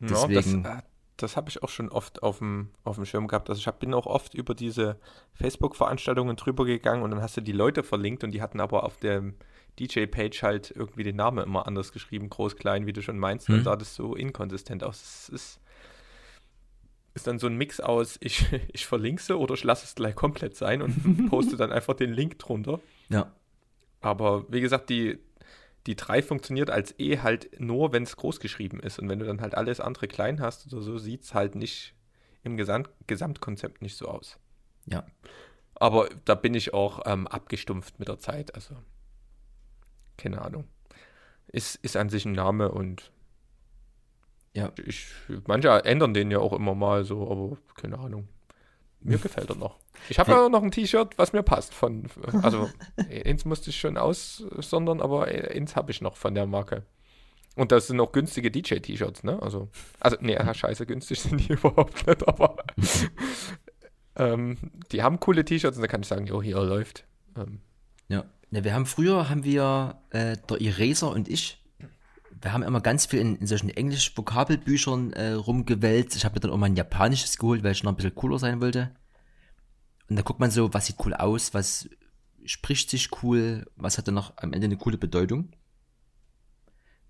Deswegen, 0.00 0.62
ja, 0.62 0.74
das, 0.76 0.78
äh, 0.78 0.82
das 1.16 1.36
habe 1.36 1.50
ich 1.50 1.64
auch 1.64 1.68
schon 1.68 1.88
oft 1.88 2.22
auf 2.22 2.38
dem, 2.38 2.70
auf 2.84 2.94
dem 2.94 3.04
Schirm 3.04 3.26
gehabt. 3.26 3.50
Also 3.50 3.58
ich 3.58 3.66
hab, 3.66 3.80
bin 3.80 3.94
auch 3.94 4.06
oft 4.06 4.34
über 4.34 4.54
diese 4.54 5.00
Facebook-Veranstaltungen 5.32 6.36
drüber 6.36 6.64
gegangen 6.64 7.02
und 7.02 7.10
dann 7.10 7.20
hast 7.20 7.36
du 7.36 7.40
die 7.40 7.52
Leute 7.52 7.82
verlinkt 7.82 8.22
und 8.22 8.30
die 8.30 8.40
hatten 8.40 8.60
aber 8.60 8.84
auf 8.84 8.98
dem 8.98 9.34
DJ-Page 9.78 10.42
halt 10.42 10.70
irgendwie 10.74 11.02
den 11.02 11.16
Namen 11.16 11.44
immer 11.44 11.66
anders 11.66 11.92
geschrieben, 11.92 12.28
groß, 12.28 12.56
klein, 12.56 12.86
wie 12.86 12.92
du 12.92 13.02
schon 13.02 13.18
meinst. 13.18 13.48
Mhm. 13.48 13.54
Dann 13.54 13.64
sah 13.64 13.76
das 13.76 13.94
so 13.94 14.14
inkonsistent 14.14 14.84
aus. 14.84 15.02
Es 15.02 15.28
ist, 15.28 15.60
ist 17.14 17.26
dann 17.26 17.38
so 17.38 17.46
ein 17.46 17.56
Mix 17.56 17.80
aus, 17.80 18.18
ich, 18.20 18.46
ich 18.72 18.86
verlinke 18.86 19.22
sie 19.22 19.36
oder 19.36 19.54
ich 19.54 19.64
lasse 19.64 19.84
es 19.84 19.94
gleich 19.94 20.14
komplett 20.14 20.56
sein 20.56 20.82
und 20.82 21.28
poste 21.30 21.56
dann 21.56 21.72
einfach 21.72 21.94
den 21.94 22.12
Link 22.12 22.38
drunter. 22.38 22.80
Ja. 23.08 23.32
Aber 24.00 24.50
wie 24.52 24.60
gesagt, 24.60 24.90
die, 24.90 25.18
die 25.86 25.96
3 25.96 26.22
funktioniert 26.22 26.70
als 26.70 26.94
E 26.98 27.18
halt 27.18 27.60
nur, 27.60 27.92
wenn 27.92 28.02
es 28.02 28.16
groß 28.16 28.40
geschrieben 28.40 28.80
ist. 28.80 28.98
Und 28.98 29.08
wenn 29.08 29.18
du 29.18 29.26
dann 29.26 29.40
halt 29.40 29.54
alles 29.54 29.80
andere 29.80 30.06
klein 30.06 30.40
hast 30.40 30.72
oder 30.72 30.82
so, 30.82 30.98
sieht 30.98 31.22
es 31.22 31.34
halt 31.34 31.54
nicht 31.54 31.94
im 32.44 32.56
Gesamt 32.56 32.90
Gesamtkonzept 33.06 33.82
nicht 33.82 33.96
so 33.96 34.06
aus. 34.06 34.38
Ja. 34.86 35.04
Aber 35.74 36.08
da 36.24 36.34
bin 36.34 36.54
ich 36.54 36.74
auch 36.74 37.02
ähm, 37.06 37.26
abgestumpft 37.26 37.98
mit 37.98 38.08
der 38.08 38.18
Zeit. 38.18 38.54
Also 38.54 38.76
keine 40.18 40.42
Ahnung. 40.42 40.64
Ist, 41.46 41.76
ist 41.76 41.96
an 41.96 42.10
sich 42.10 42.26
ein 42.26 42.32
Name 42.32 42.70
und 42.70 43.10
ja, 44.54 44.72
ich, 44.84 45.06
manche 45.46 45.68
ändern 45.84 46.14
den 46.14 46.30
ja 46.30 46.38
auch 46.38 46.52
immer 46.52 46.74
mal 46.74 47.04
so, 47.04 47.30
aber 47.30 47.56
keine 47.74 47.98
Ahnung. 47.98 48.28
Mir 49.00 49.18
gefällt 49.22 49.48
er 49.48 49.56
noch. 49.56 49.78
Ich 50.08 50.18
habe 50.18 50.32
ja 50.32 50.48
noch 50.48 50.62
ein 50.62 50.70
T-Shirt, 50.70 51.16
was 51.16 51.32
mir 51.32 51.42
passt. 51.42 51.74
Von, 51.74 52.06
also, 52.42 52.68
eins 53.24 53.44
musste 53.44 53.70
ich 53.70 53.78
schon 53.78 53.96
aussondern, 53.96 55.00
aber 55.00 55.24
eins 55.26 55.76
habe 55.76 55.90
ich 55.90 56.00
noch 56.00 56.16
von 56.16 56.34
der 56.34 56.46
Marke. 56.46 56.84
Und 57.56 57.72
das 57.72 57.88
sind 57.88 58.00
auch 58.00 58.12
günstige 58.12 58.50
DJ-T-Shirts, 58.50 59.24
ne? 59.24 59.42
Also, 59.42 59.68
also 59.98 60.16
nee, 60.20 60.38
scheiße, 60.54 60.86
günstig 60.86 61.20
sind 61.22 61.48
die 61.48 61.54
überhaupt 61.54 62.06
nicht, 62.06 62.28
aber 62.28 62.56
ähm, 64.16 64.58
die 64.92 65.02
haben 65.02 65.20
coole 65.20 65.44
T-Shirts 65.44 65.76
und 65.76 65.82
da 65.82 65.88
kann 65.88 66.02
ich 66.02 66.08
sagen, 66.08 66.26
jo, 66.26 66.42
hier 66.42 66.60
läuft. 66.60 67.04
Ähm, 67.36 67.60
ja. 68.08 68.24
Ja, 68.50 68.64
wir 68.64 68.74
haben 68.74 68.86
früher, 68.86 69.28
haben 69.28 69.44
wir, 69.44 70.00
äh, 70.10 70.36
der 70.48 70.60
Eraser 70.60 71.10
und 71.10 71.28
ich, 71.28 71.62
wir 72.40 72.52
haben 72.52 72.62
immer 72.62 72.80
ganz 72.80 73.06
viel 73.06 73.20
in, 73.20 73.36
in 73.36 73.46
solchen 73.46 73.68
Englisch-Vokabelbüchern 73.68 75.12
äh, 75.12 75.32
rumgewälzt. 75.32 76.16
Ich 76.16 76.24
habe 76.24 76.36
mir 76.36 76.40
dann 76.40 76.50
auch 76.52 76.56
mal 76.56 76.66
ein 76.66 76.76
japanisches 76.76 77.36
geholt, 77.36 77.62
weil 77.62 77.72
ich 77.72 77.82
noch 77.82 77.92
ein 77.92 77.96
bisschen 77.96 78.14
cooler 78.14 78.38
sein 78.38 78.60
wollte. 78.60 78.90
Und 80.08 80.16
da 80.16 80.22
guckt 80.22 80.40
man 80.40 80.50
so, 80.50 80.72
was 80.72 80.86
sieht 80.86 80.96
cool 81.04 81.12
aus, 81.12 81.52
was 81.52 81.90
spricht 82.46 82.88
sich 82.88 83.10
cool, 83.22 83.66
was 83.76 83.98
hat 83.98 84.08
dann 84.08 84.14
noch 84.14 84.32
am 84.38 84.54
Ende 84.54 84.64
eine 84.64 84.78
coole 84.78 84.96
Bedeutung. 84.96 85.50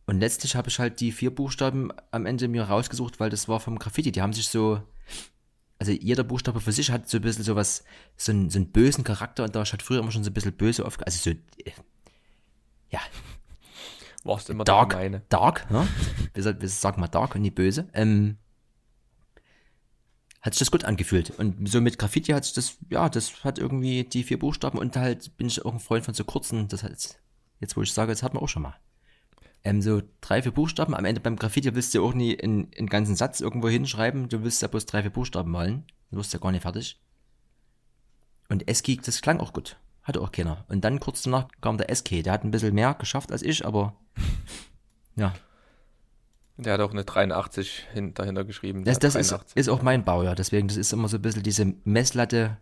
Und 0.06 0.18
letztlich 0.18 0.56
habe 0.56 0.68
ich 0.68 0.78
halt 0.80 1.00
die 1.00 1.12
vier 1.12 1.32
Buchstaben 1.32 1.92
am 2.10 2.26
Ende 2.26 2.48
mir 2.48 2.64
rausgesucht, 2.64 3.20
weil 3.20 3.30
das 3.30 3.46
war 3.46 3.60
vom 3.60 3.78
Graffiti. 3.78 4.10
Die 4.10 4.22
haben 4.22 4.32
sich 4.32 4.48
so, 4.48 4.82
also 5.78 5.92
jeder 5.92 6.24
Buchstabe 6.24 6.60
für 6.60 6.72
sich 6.72 6.90
hat 6.90 7.08
so 7.08 7.18
ein 7.18 7.22
bisschen 7.22 7.44
so 7.44 7.54
was, 7.54 7.84
so 8.16 8.32
einen, 8.32 8.50
so 8.50 8.58
einen 8.58 8.70
bösen 8.70 9.04
Charakter 9.04 9.44
und 9.44 9.54
da 9.54 9.64
hat 9.64 9.82
früher 9.82 10.00
immer 10.00 10.10
schon 10.10 10.24
so 10.24 10.30
ein 10.30 10.34
bisschen 10.34 10.52
böse 10.52 10.84
auf, 10.84 10.98
also 11.04 11.18
so, 11.18 11.30
äh, 11.30 11.72
ja. 12.90 13.00
Warst 14.24 14.50
immer 14.50 14.64
dark, 14.64 14.94
meine. 14.94 15.22
Dark, 15.28 15.70
ne? 15.70 15.86
wir, 16.34 16.60
wir 16.60 16.68
sagen 16.68 17.00
mal 17.00 17.06
dark 17.06 17.34
und 17.36 17.42
nie 17.42 17.50
böse. 17.50 17.88
Ähm, 17.92 18.38
hat 20.42 20.54
sich 20.54 20.60
das 20.60 20.70
gut 20.70 20.84
angefühlt. 20.84 21.30
Und 21.38 21.68
so 21.68 21.80
mit 21.80 21.98
Graffiti 21.98 22.32
hat 22.32 22.44
sich 22.44 22.54
das, 22.54 22.78
ja, 22.90 23.08
das 23.08 23.44
hat 23.44 23.58
irgendwie 23.58 24.04
die 24.04 24.24
vier 24.24 24.38
Buchstaben 24.38 24.78
und 24.78 24.96
halt 24.96 25.36
bin 25.36 25.46
ich 25.46 25.64
auch 25.64 25.72
ein 25.72 25.80
Freund 25.80 26.04
von 26.04 26.14
so 26.14 26.24
kurzen, 26.24 26.68
das 26.68 26.82
heißt, 26.82 27.20
jetzt 27.60 27.76
wo 27.76 27.82
ich 27.82 27.92
sage, 27.92 28.12
das 28.12 28.22
hat 28.22 28.34
man 28.34 28.42
auch 28.42 28.48
schon 28.48 28.62
mal 28.62 28.74
ähm, 29.64 29.82
so 29.82 30.02
drei, 30.20 30.42
vier 30.42 30.52
Buchstaben. 30.52 30.94
Am 30.94 31.04
Ende 31.04 31.20
beim 31.20 31.36
Graffiti 31.36 31.74
willst 31.74 31.94
du 31.94 32.04
auch 32.04 32.14
nie 32.14 32.40
einen, 32.40 32.70
einen 32.76 32.88
ganzen 32.88 33.16
Satz 33.16 33.40
irgendwo 33.40 33.68
hinschreiben. 33.68 34.28
Du 34.28 34.42
willst 34.42 34.62
ja 34.62 34.68
bloß 34.68 34.86
drei, 34.86 35.02
vier 35.02 35.10
Buchstaben 35.10 35.50
malen. 35.50 35.84
Du 36.10 36.18
wirst 36.18 36.32
ja 36.32 36.38
gar 36.38 36.52
nicht 36.52 36.62
fertig. 36.62 37.00
Und 38.48 38.68
Eski, 38.68 38.96
das 38.96 39.20
klang 39.20 39.40
auch 39.40 39.52
gut. 39.52 39.76
Hatte 40.02 40.20
auch 40.20 40.32
keiner. 40.32 40.64
Und 40.68 40.84
dann 40.84 41.00
kurz 41.00 41.22
danach 41.22 41.48
kam 41.60 41.76
der 41.76 41.94
SK. 41.94 42.22
Der 42.22 42.32
hat 42.32 42.44
ein 42.44 42.50
bisschen 42.50 42.74
mehr 42.74 42.94
geschafft 42.94 43.30
als 43.30 43.42
ich, 43.42 43.66
aber 43.66 43.94
ja. 45.16 45.34
Der 46.56 46.72
hat 46.72 46.80
auch 46.80 46.90
eine 46.90 47.04
83 47.04 47.86
hin, 47.92 48.14
dahinter 48.14 48.44
geschrieben. 48.44 48.84
Das, 48.84 48.98
das 48.98 49.14
ist, 49.14 49.36
ist, 49.54 49.68
auch 49.68 49.82
mein 49.82 50.04
Baujahr. 50.04 50.34
Deswegen, 50.34 50.66
das 50.66 50.76
ist 50.76 50.92
immer 50.92 51.08
so 51.08 51.18
ein 51.18 51.22
bisschen 51.22 51.42
diese 51.42 51.74
Messlatte, 51.84 52.56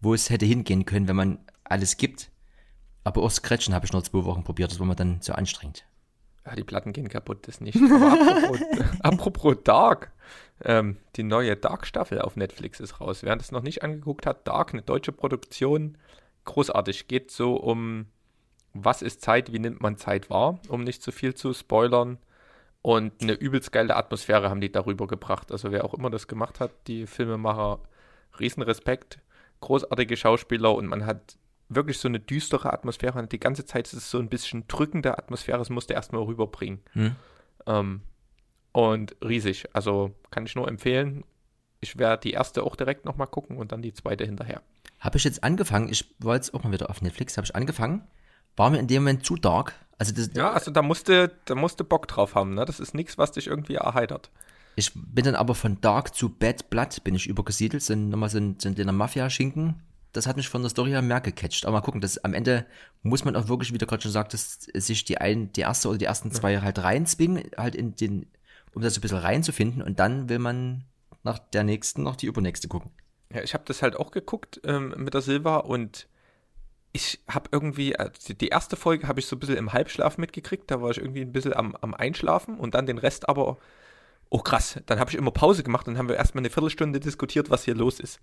wo 0.00 0.14
es 0.14 0.30
hätte 0.30 0.46
hingehen 0.46 0.86
können, 0.86 1.08
wenn 1.08 1.16
man 1.16 1.38
alles 1.64 1.96
gibt. 1.96 2.30
Aber 3.04 3.22
auch 3.22 3.30
Scratchen 3.30 3.74
habe 3.74 3.84
ich 3.84 3.92
nur 3.92 4.04
zwei 4.04 4.24
Wochen 4.24 4.44
probiert. 4.44 4.70
Das 4.70 4.78
war 4.78 4.86
mir 4.86 4.94
dann 4.94 5.20
zu 5.20 5.34
anstrengend. 5.34 5.84
Ja, 6.44 6.56
die 6.56 6.64
Platten 6.64 6.92
gehen 6.92 7.08
kaputt, 7.08 7.46
das 7.46 7.60
nicht. 7.60 7.76
apropos, 7.80 8.60
apropos, 9.00 9.56
Dark. 9.62 10.12
Ähm, 10.64 10.96
die 11.16 11.22
neue 11.22 11.56
Dark-Staffel 11.56 12.20
auf 12.20 12.36
Netflix 12.36 12.80
ist 12.80 13.00
raus. 13.00 13.22
Wer 13.22 13.36
das 13.36 13.52
noch 13.52 13.62
nicht 13.62 13.82
angeguckt 13.82 14.26
hat, 14.26 14.46
Dark, 14.46 14.72
eine 14.72 14.82
deutsche 14.82 15.12
Produktion, 15.12 15.98
großartig. 16.44 17.08
Geht 17.08 17.30
so 17.30 17.54
um, 17.54 18.06
was 18.74 19.02
ist 19.02 19.22
Zeit, 19.22 19.52
wie 19.52 19.58
nimmt 19.58 19.80
man 19.80 19.96
Zeit 19.96 20.30
wahr, 20.30 20.58
um 20.68 20.82
nicht 20.82 21.02
zu 21.02 21.12
viel 21.12 21.34
zu 21.34 21.52
spoilern. 21.52 22.18
Und 22.80 23.22
eine 23.22 23.34
übelst 23.34 23.70
geile 23.70 23.94
Atmosphäre 23.94 24.50
haben 24.50 24.60
die 24.60 24.72
darüber 24.72 25.06
gebracht. 25.06 25.52
Also 25.52 25.70
wer 25.70 25.84
auch 25.84 25.94
immer 25.94 26.10
das 26.10 26.26
gemacht 26.26 26.58
hat, 26.58 26.72
die 26.88 27.06
Filmemacher, 27.06 27.78
Riesenrespekt, 28.40 29.20
großartige 29.60 30.16
Schauspieler 30.16 30.74
und 30.74 30.88
man 30.88 31.06
hat 31.06 31.36
wirklich 31.74 31.98
so 31.98 32.08
eine 32.08 32.20
düstere 32.20 32.72
Atmosphäre 32.72 33.18
und 33.18 33.32
die 33.32 33.40
ganze 33.40 33.64
Zeit 33.64 33.86
ist 33.88 33.94
es 33.94 34.10
so 34.10 34.18
ein 34.18 34.28
bisschen 34.28 34.66
drückende 34.68 35.16
Atmosphäre, 35.18 35.58
das 35.58 35.70
musste 35.70 35.94
erstmal 35.94 36.22
rüberbringen. 36.22 36.80
Hm. 36.92 37.16
Ähm, 37.66 38.02
und 38.72 39.16
riesig, 39.22 39.68
also 39.74 40.14
kann 40.30 40.46
ich 40.46 40.54
nur 40.54 40.68
empfehlen. 40.68 41.24
Ich 41.80 41.98
werde 41.98 42.22
die 42.22 42.32
erste 42.32 42.62
auch 42.62 42.76
direkt 42.76 43.04
nochmal 43.04 43.26
gucken 43.26 43.58
und 43.58 43.72
dann 43.72 43.82
die 43.82 43.92
zweite 43.92 44.24
hinterher. 44.24 44.62
Habe 45.00 45.18
ich 45.18 45.24
jetzt 45.24 45.42
angefangen, 45.44 45.88
ich 45.88 46.14
war 46.18 46.36
jetzt 46.36 46.54
auch 46.54 46.62
mal 46.62 46.72
wieder 46.72 46.88
auf 46.88 47.02
Netflix, 47.02 47.36
habe 47.36 47.44
ich 47.44 47.54
angefangen, 47.56 48.06
war 48.56 48.70
mir 48.70 48.78
in 48.78 48.86
dem 48.86 49.02
Moment 49.02 49.26
zu 49.26 49.36
dark. 49.36 49.74
Also 49.98 50.14
das, 50.14 50.30
ja, 50.34 50.52
also 50.52 50.70
da 50.70 50.82
musste, 50.82 51.32
da 51.44 51.54
musste 51.54 51.84
Bock 51.84 52.08
drauf 52.08 52.34
haben, 52.34 52.54
ne? 52.54 52.64
Das 52.64 52.80
ist 52.80 52.94
nichts, 52.94 53.18
was 53.18 53.32
dich 53.32 53.46
irgendwie 53.46 53.74
erheitert. 53.74 54.30
Ich 54.74 54.92
bin 54.94 55.24
dann 55.24 55.34
aber 55.34 55.54
von 55.54 55.80
Dark 55.80 56.14
zu 56.14 56.30
Bad 56.30 56.70
Blood 56.70 57.04
bin 57.04 57.14
ich 57.14 57.26
übergesiedelt, 57.26 57.82
sind 57.82 58.08
nochmal 58.08 58.30
so 58.30 58.38
ein, 58.38 58.56
so 58.58 58.68
ein 58.68 58.96
Mafia-Schinken, 58.96 59.82
das 60.12 60.26
hat 60.26 60.36
mich 60.36 60.48
von 60.48 60.62
der 60.62 60.70
Story 60.70 60.90
her 60.90 61.02
mehr 61.02 61.20
gecatcht. 61.20 61.64
Aber 61.64 61.78
mal 61.78 61.80
gucken, 61.80 62.00
das 62.00 62.18
am 62.18 62.34
Ende 62.34 62.66
muss 63.02 63.24
man 63.24 63.34
auch 63.36 63.48
wirklich, 63.48 63.72
wie 63.72 63.78
du 63.78 63.86
gerade 63.86 64.02
schon 64.02 64.12
sagtest, 64.12 64.70
sich 64.74 65.04
die 65.04 65.18
ein, 65.18 65.52
die 65.52 65.62
erste 65.62 65.88
oder 65.88 65.98
die 65.98 66.04
ersten 66.04 66.30
zwei 66.30 66.60
halt 66.60 66.78
reinzwingen, 66.78 67.42
halt 67.56 67.74
in 67.74 67.96
den, 67.96 68.26
um 68.74 68.82
das 68.82 68.96
ein 68.96 69.00
bisschen 69.00 69.18
reinzufinden 69.18 69.82
und 69.82 69.98
dann 69.98 70.28
will 70.28 70.38
man 70.38 70.84
nach 71.22 71.38
der 71.38 71.64
nächsten 71.64 72.02
noch 72.02 72.16
die 72.16 72.26
übernächste 72.26 72.68
gucken. 72.68 72.90
Ja, 73.32 73.42
ich 73.42 73.54
habe 73.54 73.64
das 73.66 73.82
halt 73.82 73.96
auch 73.96 74.10
geguckt 74.10 74.60
ähm, 74.64 74.94
mit 74.96 75.14
der 75.14 75.22
Silva 75.22 75.56
und 75.58 76.06
ich 76.92 77.20
habe 77.26 77.48
irgendwie, 77.52 77.96
also 77.96 78.34
die 78.34 78.48
erste 78.48 78.76
Folge 78.76 79.08
habe 79.08 79.20
ich 79.20 79.26
so 79.26 79.36
ein 79.36 79.38
bisschen 79.38 79.56
im 79.56 79.72
Halbschlaf 79.72 80.18
mitgekriegt, 80.18 80.70
da 80.70 80.82
war 80.82 80.90
ich 80.90 80.98
irgendwie 80.98 81.22
ein 81.22 81.32
bisschen 81.32 81.54
am, 81.54 81.74
am 81.80 81.94
Einschlafen 81.94 82.58
und 82.58 82.74
dann 82.74 82.84
den 82.84 82.98
Rest 82.98 83.30
aber, 83.30 83.56
oh 84.28 84.40
krass, 84.40 84.78
dann 84.84 84.98
habe 84.98 85.10
ich 85.10 85.16
immer 85.16 85.30
Pause 85.30 85.62
gemacht 85.62 85.88
und 85.88 85.96
haben 85.96 86.08
wir 86.08 86.16
erstmal 86.16 86.42
eine 86.42 86.50
Viertelstunde 86.50 87.00
diskutiert, 87.00 87.48
was 87.48 87.64
hier 87.64 87.74
los 87.74 87.98
ist. 87.98 88.20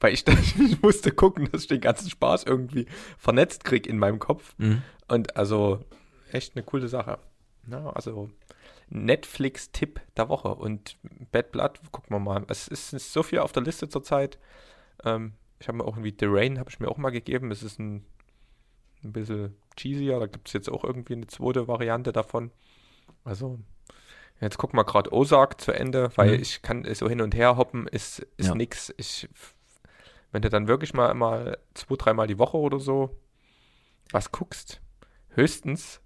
Weil 0.00 0.14
ich, 0.14 0.24
ich 0.58 0.80
musste 0.82 1.10
gucken, 1.12 1.48
dass 1.50 1.62
ich 1.62 1.68
den 1.68 1.80
ganzen 1.80 2.10
Spaß 2.10 2.44
irgendwie 2.44 2.86
vernetzt 3.18 3.64
kriege 3.64 3.88
in 3.88 3.98
meinem 3.98 4.18
Kopf. 4.18 4.54
Mhm. 4.58 4.82
Und 5.08 5.36
also 5.36 5.84
echt 6.32 6.54
eine 6.56 6.64
coole 6.64 6.88
Sache. 6.88 7.18
Ja, 7.70 7.90
also 7.90 8.30
Netflix-Tipp 8.90 10.00
der 10.16 10.28
Woche. 10.28 10.54
Und 10.54 10.96
Bad 11.32 11.52
Blood, 11.52 11.80
gucken 11.92 12.14
wir 12.14 12.20
mal. 12.20 12.44
Es 12.48 12.68
ist, 12.68 12.92
ist 12.92 13.12
so 13.12 13.22
viel 13.22 13.38
auf 13.40 13.52
der 13.52 13.62
Liste 13.62 13.88
zurzeit. 13.88 14.38
Ähm, 15.04 15.32
ich 15.60 15.68
habe 15.68 15.78
mir 15.78 15.84
auch 15.84 15.96
irgendwie 15.96 16.14
The 16.18 16.26
Rain, 16.28 16.58
habe 16.58 16.70
ich 16.70 16.80
mir 16.80 16.88
auch 16.88 16.96
mal 16.98 17.10
gegeben. 17.10 17.50
Es 17.50 17.62
ist 17.62 17.78
ein, 17.78 18.04
ein 19.04 19.12
bisschen 19.12 19.56
cheesier. 19.76 20.18
Da 20.20 20.26
gibt 20.26 20.48
es 20.48 20.52
jetzt 20.54 20.70
auch 20.70 20.84
irgendwie 20.84 21.14
eine 21.14 21.26
zweite 21.26 21.68
Variante 21.68 22.12
davon. 22.12 22.50
Also, 23.24 23.58
jetzt 24.40 24.58
gucken 24.58 24.78
wir 24.78 24.84
gerade 24.84 25.12
Ozark 25.12 25.60
zu 25.60 25.72
Ende, 25.72 26.10
weil 26.16 26.36
Mhm. 26.36 26.42
ich 26.42 26.62
kann 26.62 26.94
so 26.94 27.08
hin 27.08 27.20
und 27.20 27.34
her 27.34 27.56
hoppen, 27.56 27.86
ist, 27.88 28.20
ist 28.36 28.48
Ja. 28.48 28.54
nix. 28.54 28.92
Ich, 28.96 29.28
wenn 30.32 30.42
du 30.42 30.50
dann 30.50 30.68
wirklich 30.68 30.94
mal, 30.94 31.14
mal 31.14 31.58
zwei, 31.74 31.96
dreimal 31.96 32.26
die 32.26 32.38
Woche 32.38 32.56
oder 32.56 32.80
so 32.80 33.18
was 34.12 34.32
guckst, 34.32 34.80
höchstens, 35.30 36.00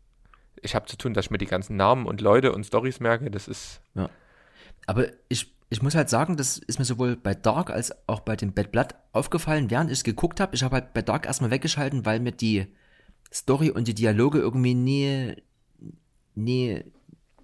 ich 0.60 0.74
habe 0.74 0.86
zu 0.86 0.96
tun, 0.96 1.14
dass 1.14 1.26
ich 1.26 1.30
mir 1.30 1.38
die 1.38 1.46
ganzen 1.46 1.76
Namen 1.76 2.06
und 2.06 2.20
Leute 2.20 2.52
und 2.52 2.64
Stories 2.64 3.00
merke, 3.00 3.30
das 3.30 3.48
ist, 3.48 3.80
Aber 4.86 5.06
ich, 5.28 5.54
ich 5.70 5.82
muss 5.82 5.94
halt 5.94 6.08
sagen, 6.08 6.36
das 6.36 6.58
ist 6.58 6.78
mir 6.78 6.84
sowohl 6.84 7.16
bei 7.16 7.34
Dark 7.34 7.70
als 7.70 7.92
auch 8.08 8.20
bei 8.20 8.36
dem 8.36 8.52
Bad 8.52 8.72
Blood 8.72 8.94
aufgefallen, 9.12 9.70
während 9.70 9.90
ich 9.90 9.98
es 9.98 10.04
geguckt 10.04 10.40
habe. 10.40 10.54
Ich 10.54 10.62
habe 10.62 10.74
halt 10.74 10.92
bei 10.92 11.02
Dark 11.02 11.26
erstmal 11.26 11.50
weggeschalten, 11.50 12.04
weil 12.04 12.20
mir 12.20 12.32
die 12.32 12.66
Story 13.32 13.70
und 13.70 13.88
die 13.88 13.94
Dialoge 13.94 14.38
irgendwie 14.38 14.74
nie, 14.74 15.36
nie, 16.34 16.84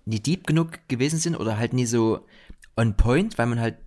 nie 0.04 0.20
deep 0.20 0.46
genug 0.46 0.88
gewesen 0.88 1.18
sind 1.18 1.36
oder 1.36 1.56
halt 1.56 1.72
nie 1.72 1.86
so 1.86 2.26
on 2.76 2.96
point, 2.96 3.38
weil 3.38 3.46
man 3.46 3.60
halt 3.60 3.78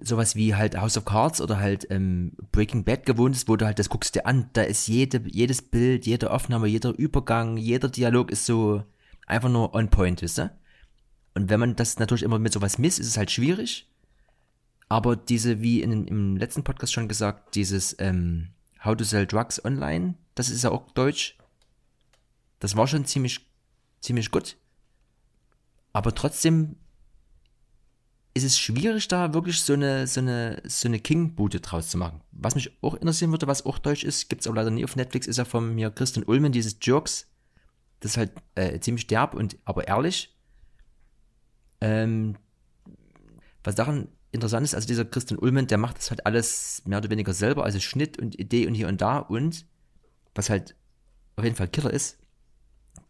sowas 0.00 0.36
wie 0.36 0.54
halt 0.54 0.76
House 0.76 0.96
of 0.96 1.04
Cards 1.04 1.40
oder 1.40 1.58
halt 1.58 1.86
ähm, 1.90 2.32
Breaking 2.52 2.84
Bad 2.84 3.06
gewohnt 3.06 3.34
ist, 3.34 3.48
wo 3.48 3.56
du 3.56 3.66
halt 3.66 3.78
das 3.78 3.88
guckst 3.88 4.14
dir 4.14 4.26
an, 4.26 4.50
da 4.52 4.62
ist 4.62 4.86
jede, 4.86 5.22
jedes 5.26 5.62
Bild, 5.62 6.06
jede 6.06 6.30
Aufnahme, 6.30 6.66
jeder 6.66 6.90
Übergang, 6.96 7.56
jeder 7.56 7.88
Dialog 7.88 8.30
ist 8.30 8.46
so 8.46 8.84
einfach 9.26 9.48
nur 9.48 9.74
on 9.74 9.90
point, 9.90 10.22
wisst 10.22 10.38
ihr? 10.38 10.56
Und 11.34 11.50
wenn 11.50 11.60
man 11.60 11.76
das 11.76 11.98
natürlich 11.98 12.22
immer 12.22 12.38
mit 12.38 12.52
sowas 12.52 12.78
misst, 12.78 12.98
ist 12.98 13.06
es 13.06 13.16
halt 13.16 13.30
schwierig. 13.30 13.88
Aber 14.88 15.16
diese, 15.16 15.60
wie 15.60 15.82
in, 15.82 16.06
im 16.06 16.36
letzten 16.36 16.64
Podcast 16.64 16.92
schon 16.92 17.08
gesagt, 17.08 17.54
dieses 17.54 17.94
ähm, 17.98 18.48
How 18.84 18.96
to 18.96 19.04
Sell 19.04 19.26
Drugs 19.26 19.64
Online, 19.64 20.14
das 20.34 20.48
ist 20.48 20.64
ja 20.64 20.70
auch 20.70 20.90
Deutsch. 20.92 21.36
Das 22.58 22.76
war 22.76 22.86
schon 22.86 23.04
ziemlich, 23.04 23.46
ziemlich 24.00 24.30
gut. 24.30 24.56
Aber 25.92 26.14
trotzdem 26.14 26.76
ist 28.34 28.44
es 28.44 28.58
schwierig, 28.58 29.08
da 29.08 29.34
wirklich 29.34 29.60
so 29.60 29.72
eine, 29.72 30.06
so 30.06 30.20
eine, 30.20 30.62
so 30.64 30.88
eine 30.88 31.00
King-Bude 31.00 31.60
draus 31.60 31.88
zu 31.88 31.98
machen. 31.98 32.20
Was 32.32 32.54
mich 32.54 32.70
auch 32.82 32.94
interessieren 32.94 33.30
würde, 33.30 33.46
was 33.46 33.66
auch 33.66 33.78
deutsch 33.78 34.04
ist, 34.04 34.28
gibt 34.28 34.42
es 34.42 34.46
aber 34.46 34.56
leider 34.56 34.70
nie 34.70 34.84
auf 34.84 34.96
Netflix, 34.96 35.26
ist 35.26 35.38
ja 35.38 35.44
von 35.44 35.74
mir 35.74 35.90
Christian 35.90 36.24
Ulmen, 36.24 36.52
dieses 36.52 36.76
Jerks. 36.80 37.26
Das 38.00 38.12
ist 38.12 38.16
halt 38.16 38.32
äh, 38.54 38.78
ziemlich 38.80 39.06
derb 39.06 39.34
und 39.34 39.56
aber 39.64 39.88
ehrlich. 39.88 40.36
Ähm, 41.80 42.36
was 43.64 43.74
daran 43.74 44.08
interessant 44.30 44.64
ist, 44.64 44.74
also 44.74 44.86
dieser 44.86 45.04
Christian 45.04 45.38
Ulmen, 45.38 45.66
der 45.66 45.78
macht 45.78 45.98
das 45.98 46.10
halt 46.10 46.26
alles 46.26 46.82
mehr 46.84 46.98
oder 46.98 47.10
weniger 47.10 47.32
selber, 47.32 47.64
also 47.64 47.80
Schnitt 47.80 48.18
und 48.18 48.38
Idee 48.38 48.66
und 48.66 48.74
hier 48.74 48.88
und 48.88 49.00
da 49.00 49.18
und 49.18 49.64
was 50.34 50.50
halt 50.50 50.76
auf 51.36 51.44
jeden 51.44 51.56
Fall 51.56 51.68
Killer 51.68 51.92
ist, 51.92 52.18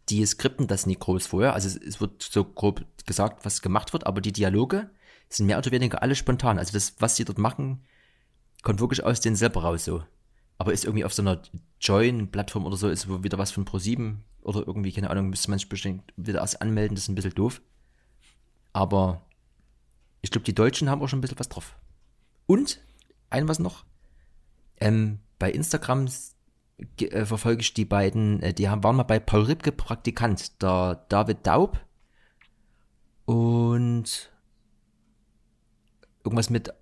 die 0.09 0.25
skripten 0.25 0.67
das 0.67 0.85
nie 0.85 0.95
groß 0.95 1.27
vorher, 1.27 1.53
also 1.53 1.67
es, 1.67 1.75
es 1.75 2.01
wird 2.01 2.23
so 2.23 2.43
grob 2.43 2.85
gesagt, 3.05 3.45
was 3.45 3.61
gemacht 3.61 3.93
wird, 3.93 4.07
aber 4.07 4.21
die 4.21 4.31
Dialoge 4.31 4.89
sind 5.29 5.45
mehr 5.45 5.57
oder 5.57 5.71
weniger 5.71 6.01
alle 6.01 6.15
spontan, 6.15 6.57
also 6.57 6.73
das, 6.73 6.95
was 6.99 7.15
sie 7.15 7.25
dort 7.25 7.37
machen, 7.37 7.83
kommt 8.63 8.79
wirklich 8.79 9.03
aus 9.03 9.21
denen 9.21 9.35
selber 9.35 9.61
raus 9.61 9.85
so. 9.85 10.03
Aber 10.57 10.73
ist 10.73 10.83
irgendwie 10.83 11.05
auf 11.05 11.13
so 11.13 11.21
einer 11.21 11.41
Join-Plattform 11.79 12.65
oder 12.65 12.75
so, 12.75 12.89
ist 12.89 13.07
wieder 13.23 13.37
was 13.37 13.51
von 13.51 13.65
Pro7 13.65 14.17
oder 14.41 14.65
irgendwie, 14.65 14.91
keine 14.91 15.09
Ahnung, 15.09 15.29
müsste 15.29 15.49
man 15.49 15.59
sich 15.59 15.69
bestimmt 15.69 16.13
wieder 16.17 16.39
erst 16.39 16.61
anmelden, 16.61 16.95
das 16.95 17.03
ist 17.03 17.09
ein 17.09 17.15
bisschen 17.15 17.35
doof. 17.35 17.61
Aber 18.73 19.21
ich 20.21 20.31
glaube, 20.31 20.45
die 20.45 20.55
Deutschen 20.55 20.89
haben 20.89 21.01
auch 21.01 21.07
schon 21.07 21.19
ein 21.19 21.21
bisschen 21.21 21.39
was 21.39 21.49
drauf. 21.49 21.75
Und, 22.45 22.81
ein 23.29 23.47
was 23.47 23.59
noch, 23.59 23.85
ähm, 24.77 25.19
bei 25.37 25.51
Instagram 25.51 26.09
äh, 26.99 27.25
verfolge 27.25 27.61
ich 27.61 27.73
die 27.73 27.85
beiden, 27.85 28.41
äh, 28.41 28.53
die 28.53 28.69
haben, 28.69 28.83
waren 28.83 28.95
mal 28.95 29.03
bei 29.03 29.19
Paul 29.19 29.43
Ripke 29.43 29.71
Praktikant, 29.71 30.61
der 30.61 31.05
David 31.09 31.45
Daub 31.45 31.79
und 33.25 34.31
irgendwas 36.23 36.49
mit 36.49 36.73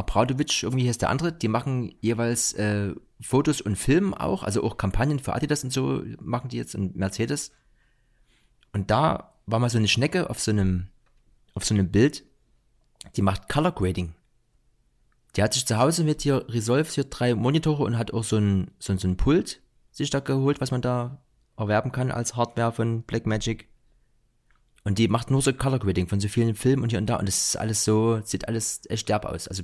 Abradovic, 0.00 0.62
irgendwie 0.62 0.88
heißt 0.88 1.02
der 1.02 1.10
andere, 1.10 1.32
die 1.32 1.48
machen 1.48 1.94
jeweils 2.00 2.54
äh, 2.54 2.94
Fotos 3.20 3.60
und 3.60 3.76
Film 3.76 4.14
auch, 4.14 4.42
also 4.42 4.62
auch 4.64 4.76
Kampagnen 4.76 5.18
für 5.18 5.34
Adidas 5.34 5.62
und 5.62 5.72
so 5.72 6.02
machen 6.20 6.48
die 6.48 6.56
jetzt 6.56 6.74
und 6.74 6.96
Mercedes. 6.96 7.52
Und 8.72 8.90
da 8.90 9.34
war 9.46 9.58
mal 9.58 9.68
so 9.68 9.78
eine 9.78 9.88
Schnecke 9.88 10.30
auf 10.30 10.40
so 10.40 10.50
einem, 10.50 10.88
auf 11.54 11.64
so 11.64 11.74
einem 11.74 11.90
Bild, 11.90 12.24
die 13.16 13.22
macht 13.22 13.48
Color 13.48 13.72
Grading. 13.72 14.14
Die 15.36 15.42
hat 15.42 15.54
sich 15.54 15.66
zu 15.66 15.78
Hause 15.78 16.02
mit 16.04 16.22
hier 16.22 16.46
Resolve 16.48 16.90
hier 16.90 17.04
drei 17.04 17.34
Monitore 17.34 17.84
und 17.84 17.98
hat 17.98 18.12
auch 18.12 18.24
so 18.24 18.36
ein, 18.36 18.70
so 18.78 18.96
so 18.96 19.06
ein 19.06 19.16
Pult 19.16 19.60
sich 19.90 20.10
da 20.10 20.20
geholt, 20.20 20.60
was 20.60 20.70
man 20.70 20.82
da 20.82 21.22
erwerben 21.56 21.92
kann 21.92 22.10
als 22.10 22.36
Hardware 22.36 22.72
von 22.72 23.02
Blackmagic. 23.02 23.68
Und 24.90 24.98
die 24.98 25.06
macht 25.06 25.30
nur 25.30 25.40
so 25.40 25.52
Color 25.52 25.78
Grading 25.78 26.08
von 26.08 26.18
so 26.18 26.26
vielen 26.26 26.56
Filmen 26.56 26.82
und 26.82 26.90
hier 26.90 26.98
und 26.98 27.06
da. 27.06 27.14
Und 27.16 27.28
das 27.28 27.36
ist 27.50 27.56
alles 27.56 27.84
so, 27.84 28.20
sieht 28.24 28.48
alles 28.48 28.82
echt 28.88 29.08
derb 29.08 29.24
aus. 29.24 29.46
Also 29.46 29.62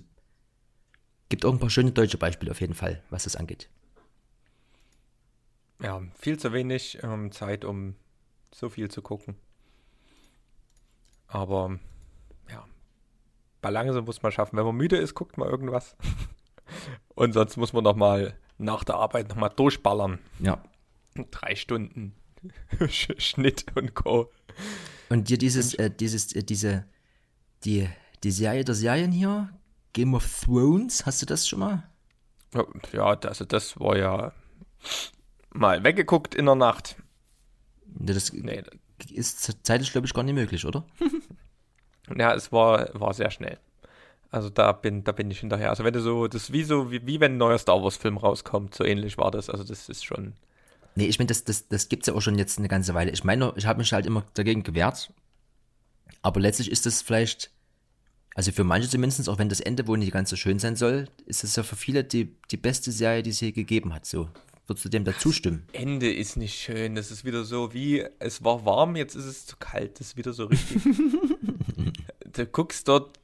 gibt 1.30 1.44
auch 1.44 1.52
ein 1.52 1.58
paar 1.58 1.68
schöne 1.68 1.90
deutsche 1.90 2.16
Beispiele 2.16 2.52
auf 2.52 2.60
jeden 2.60 2.74
Fall, 2.74 3.02
was 3.10 3.24
das 3.24 3.34
angeht. 3.34 3.68
ja, 5.82 6.00
viel 6.16 6.38
zu 6.38 6.52
wenig 6.52 7.00
ähm, 7.02 7.32
Zeit, 7.32 7.64
um 7.64 7.96
so 8.54 8.68
viel 8.68 8.88
zu 8.88 9.02
gucken. 9.02 9.34
Aber, 11.26 11.80
ja, 12.48 12.64
Balance 13.62 14.00
muss 14.02 14.22
man 14.22 14.30
schaffen. 14.30 14.56
Wenn 14.56 14.64
man 14.64 14.76
müde 14.76 14.96
ist, 14.96 15.14
guckt 15.16 15.38
man 15.38 15.48
irgendwas. 15.48 15.96
Und 17.16 17.32
sonst 17.32 17.56
muss 17.56 17.72
man 17.72 17.82
noch 17.82 17.96
mal 17.96 18.38
nach 18.58 18.84
der 18.84 18.94
Arbeit 18.94 19.28
noch 19.28 19.36
mal 19.36 19.48
durchballern. 19.48 20.20
Ja. 20.38 20.62
Drei 21.32 21.56
Stunden 21.56 22.14
Sch- 22.78 23.18
Schnitt 23.20 23.66
und 23.74 23.94
Co. 23.94 24.30
Und 25.08 25.28
dir 25.28 25.38
dieses, 25.38 25.74
äh, 25.74 25.90
dieses, 25.90 26.34
äh, 26.34 26.42
diese, 26.42 26.84
die, 27.64 27.88
die 28.22 28.30
Serie 28.30 28.64
der 28.64 28.74
Serien 28.74 29.12
hier, 29.12 29.50
Game 29.92 30.14
of 30.14 30.44
Thrones, 30.44 31.06
hast 31.06 31.22
du 31.22 31.26
das 31.26 31.48
schon 31.48 31.60
mal? 31.60 31.88
Ja, 32.92 33.06
also 33.14 33.44
das 33.44 33.78
war 33.78 33.96
ja 33.96 34.32
mal 35.52 35.82
weggeguckt 35.84 36.34
in 36.34 36.46
der 36.46 36.54
Nacht. 36.54 36.96
Das 37.86 38.32
Nee, 38.32 38.62
ist 39.10 39.40
zeitlich, 39.64 39.92
glaube 39.92 40.06
ich, 40.06 40.14
gar 40.14 40.22
nicht 40.22 40.34
möglich, 40.34 40.64
oder? 40.64 40.84
ja, 42.16 42.34
es 42.34 42.52
war, 42.52 42.88
war 42.94 43.14
sehr 43.14 43.30
schnell. 43.30 43.58
Also 44.30 44.50
da 44.50 44.72
bin, 44.72 45.04
da 45.04 45.12
bin 45.12 45.30
ich 45.30 45.40
hinterher. 45.40 45.70
Also 45.70 45.84
wenn 45.84 45.94
du 45.94 46.00
so, 46.00 46.26
das 46.26 46.44
ist 46.44 46.52
wie 46.52 46.64
so, 46.64 46.90
wie, 46.90 47.06
wie 47.06 47.20
wenn 47.20 47.34
ein 47.34 47.38
neuer 47.38 47.58
Star 47.58 47.82
Wars 47.82 47.96
Film 47.96 48.16
rauskommt, 48.16 48.74
so 48.74 48.84
ähnlich 48.84 49.18
war 49.18 49.30
das. 49.30 49.48
Also 49.48 49.64
das 49.64 49.88
ist 49.88 50.04
schon, 50.04 50.34
Nee, 50.96 51.06
ich 51.06 51.18
meine, 51.18 51.28
das, 51.28 51.44
das, 51.44 51.68
das 51.68 51.88
gibt's 51.88 52.08
ja 52.08 52.14
auch 52.14 52.22
schon 52.22 52.38
jetzt 52.38 52.58
eine 52.58 52.68
ganze 52.68 52.94
Weile. 52.94 53.12
Ich 53.12 53.22
meine, 53.22 53.52
ich 53.56 53.66
habe 53.66 53.78
mich 53.78 53.92
halt 53.92 54.06
immer 54.06 54.24
dagegen 54.34 54.62
gewehrt. 54.62 55.12
Aber 56.22 56.40
letztlich 56.40 56.70
ist 56.70 56.86
das 56.86 57.02
vielleicht, 57.02 57.50
also 58.34 58.50
für 58.50 58.64
manche 58.64 58.88
zumindest, 58.88 59.28
auch 59.28 59.38
wenn 59.38 59.50
das 59.50 59.60
Ende 59.60 59.86
wohl 59.86 59.98
nicht 59.98 60.12
ganz 60.12 60.30
so 60.30 60.36
schön 60.36 60.58
sein 60.58 60.74
soll, 60.74 61.08
ist 61.26 61.44
es 61.44 61.54
ja 61.54 61.62
für 61.62 61.76
viele 61.76 62.02
die, 62.02 62.34
die 62.50 62.56
beste 62.56 62.90
Serie, 62.92 63.22
die 63.22 63.30
es 63.30 63.40
je 63.40 63.52
gegeben 63.52 63.94
hat. 63.94 64.06
So. 64.06 64.30
Würdest 64.66 64.86
du 64.86 64.88
dem 64.88 65.04
da 65.04 65.16
zustimmen? 65.16 65.66
Ende 65.72 66.12
ist 66.12 66.36
nicht 66.36 66.58
schön. 66.58 66.94
Das 66.94 67.10
ist 67.10 67.24
wieder 67.26 67.44
so 67.44 67.74
wie, 67.74 68.04
es 68.18 68.42
war 68.42 68.64
warm, 68.64 68.96
jetzt 68.96 69.14
ist 69.14 69.26
es 69.26 69.46
zu 69.46 69.56
kalt. 69.58 70.00
Das 70.00 70.08
ist 70.08 70.16
wieder 70.16 70.32
so 70.32 70.46
richtig. 70.46 70.82
du 72.32 72.46
guckst 72.46 72.88
dort 72.88 73.18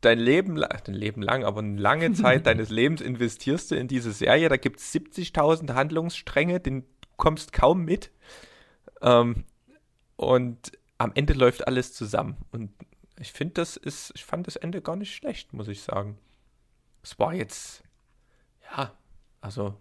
dein 0.00 0.18
Leben, 0.18 0.56
dein 0.56 0.94
Leben 0.94 1.22
lang, 1.22 1.44
aber 1.44 1.60
eine 1.60 1.78
lange 1.80 2.12
Zeit 2.12 2.46
deines 2.46 2.70
Lebens 2.70 3.00
investierst 3.00 3.72
du 3.72 3.74
in 3.74 3.88
diese 3.88 4.12
Serie. 4.12 4.48
Da 4.48 4.56
gibt 4.56 4.80
es 4.80 4.94
70.000 4.94 5.74
Handlungsstränge, 5.74 6.60
den 6.60 6.84
kommst 7.16 7.52
kaum 7.52 7.84
mit. 7.84 8.10
Ähm, 9.02 9.44
und 10.16 10.72
am 10.98 11.12
Ende 11.14 11.34
läuft 11.34 11.66
alles 11.66 11.92
zusammen. 11.92 12.36
Und 12.50 12.70
ich 13.18 13.32
finde, 13.32 13.54
das 13.54 13.76
ist, 13.76 14.12
ich 14.14 14.24
fand 14.24 14.46
das 14.46 14.56
Ende 14.56 14.80
gar 14.80 14.96
nicht 14.96 15.14
schlecht, 15.14 15.52
muss 15.52 15.68
ich 15.68 15.82
sagen. 15.82 16.18
Es 17.02 17.18
war 17.18 17.34
jetzt, 17.34 17.82
ja, 18.70 18.92
also 19.40 19.74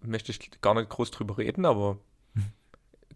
möchte 0.00 0.32
ich 0.32 0.60
gar 0.60 0.74
nicht 0.74 0.88
groß 0.88 1.10
drüber 1.10 1.38
reden, 1.38 1.64
aber 1.64 1.98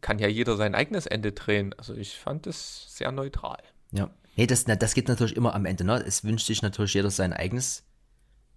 kann 0.01 0.19
ja 0.19 0.29
jeder 0.29 0.57
sein 0.57 0.75
eigenes 0.75 1.07
Ende 1.07 1.33
drehen. 1.33 1.75
Also 1.79 1.95
ich 1.95 2.17
fand 2.17 2.47
es 2.47 2.95
sehr 2.97 3.13
neutral. 3.13 3.59
Ja. 3.93 4.11
Nee, 4.37 4.47
das, 4.47 4.65
das 4.65 4.95
geht 4.95 5.09
natürlich 5.09 5.37
immer 5.37 5.55
am 5.55 5.65
Ende, 5.65 5.85
ne? 5.85 6.03
Es 6.07 6.23
wünscht 6.23 6.47
sich 6.47 6.63
natürlich 6.63 6.95
jeder 6.95 7.11
sein 7.11 7.33
eigenes 7.33 7.85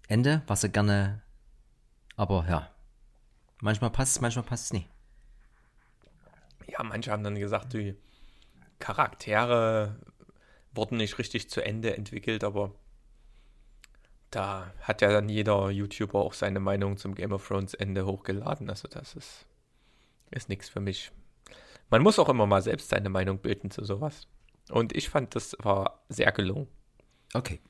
Ende, 0.07 0.41
was 0.47 0.63
er 0.63 0.69
gerne, 0.69 1.21
aber 2.15 2.45
ja. 2.49 2.69
Manchmal 3.62 3.89
passt 3.91 4.18
es, 4.18 4.22
manchmal 4.22 4.45
passt 4.45 4.66
es 4.66 4.74
nicht. 4.74 4.89
Ja, 6.68 6.84
manche 6.84 7.12
haben 7.12 7.24
dann 7.24 7.36
gesagt, 7.36 7.74
die 7.74 7.95
Charaktere 8.80 9.99
wurden 10.74 10.97
nicht 10.97 11.18
richtig 11.20 11.49
zu 11.49 11.62
Ende 11.64 11.95
entwickelt, 11.97 12.43
aber 12.43 12.74
Da 14.32 14.74
hat 14.82 15.01
ja 15.01 15.12
dann 15.12 15.28
jeder 15.30 15.70
YouTuber 15.72 16.20
auch 16.20 16.34
seine 16.34 16.60
Meinung 16.60 16.97
zum 16.97 17.16
Game 17.16 17.32
of 17.32 17.47
Thrones 17.47 17.74
Ende 17.74 18.05
hochgeladen. 18.05 18.70
Also 18.70 18.88
das 18.88 19.16
ist, 19.16 19.47
ist 20.32 20.49
nichts 20.49 20.70
für 20.70 20.80
mich. 20.80 21.12
Man 21.89 22.03
muss 22.03 22.20
auch 22.20 22.30
immer 22.30 22.45
mal 22.45 22.62
selbst 22.62 22.89
seine 22.89 23.10
Meinung 23.10 23.39
bilden 23.39 23.72
zu 23.72 23.84
sowas. 23.86 24.28
Und 24.70 24.95
ich 24.95 25.10
fand, 25.10 25.36
das 25.36 25.55
war 25.60 26.03
sehr 26.10 26.32
gelungen. 26.32 26.68
Okay. 27.34 27.62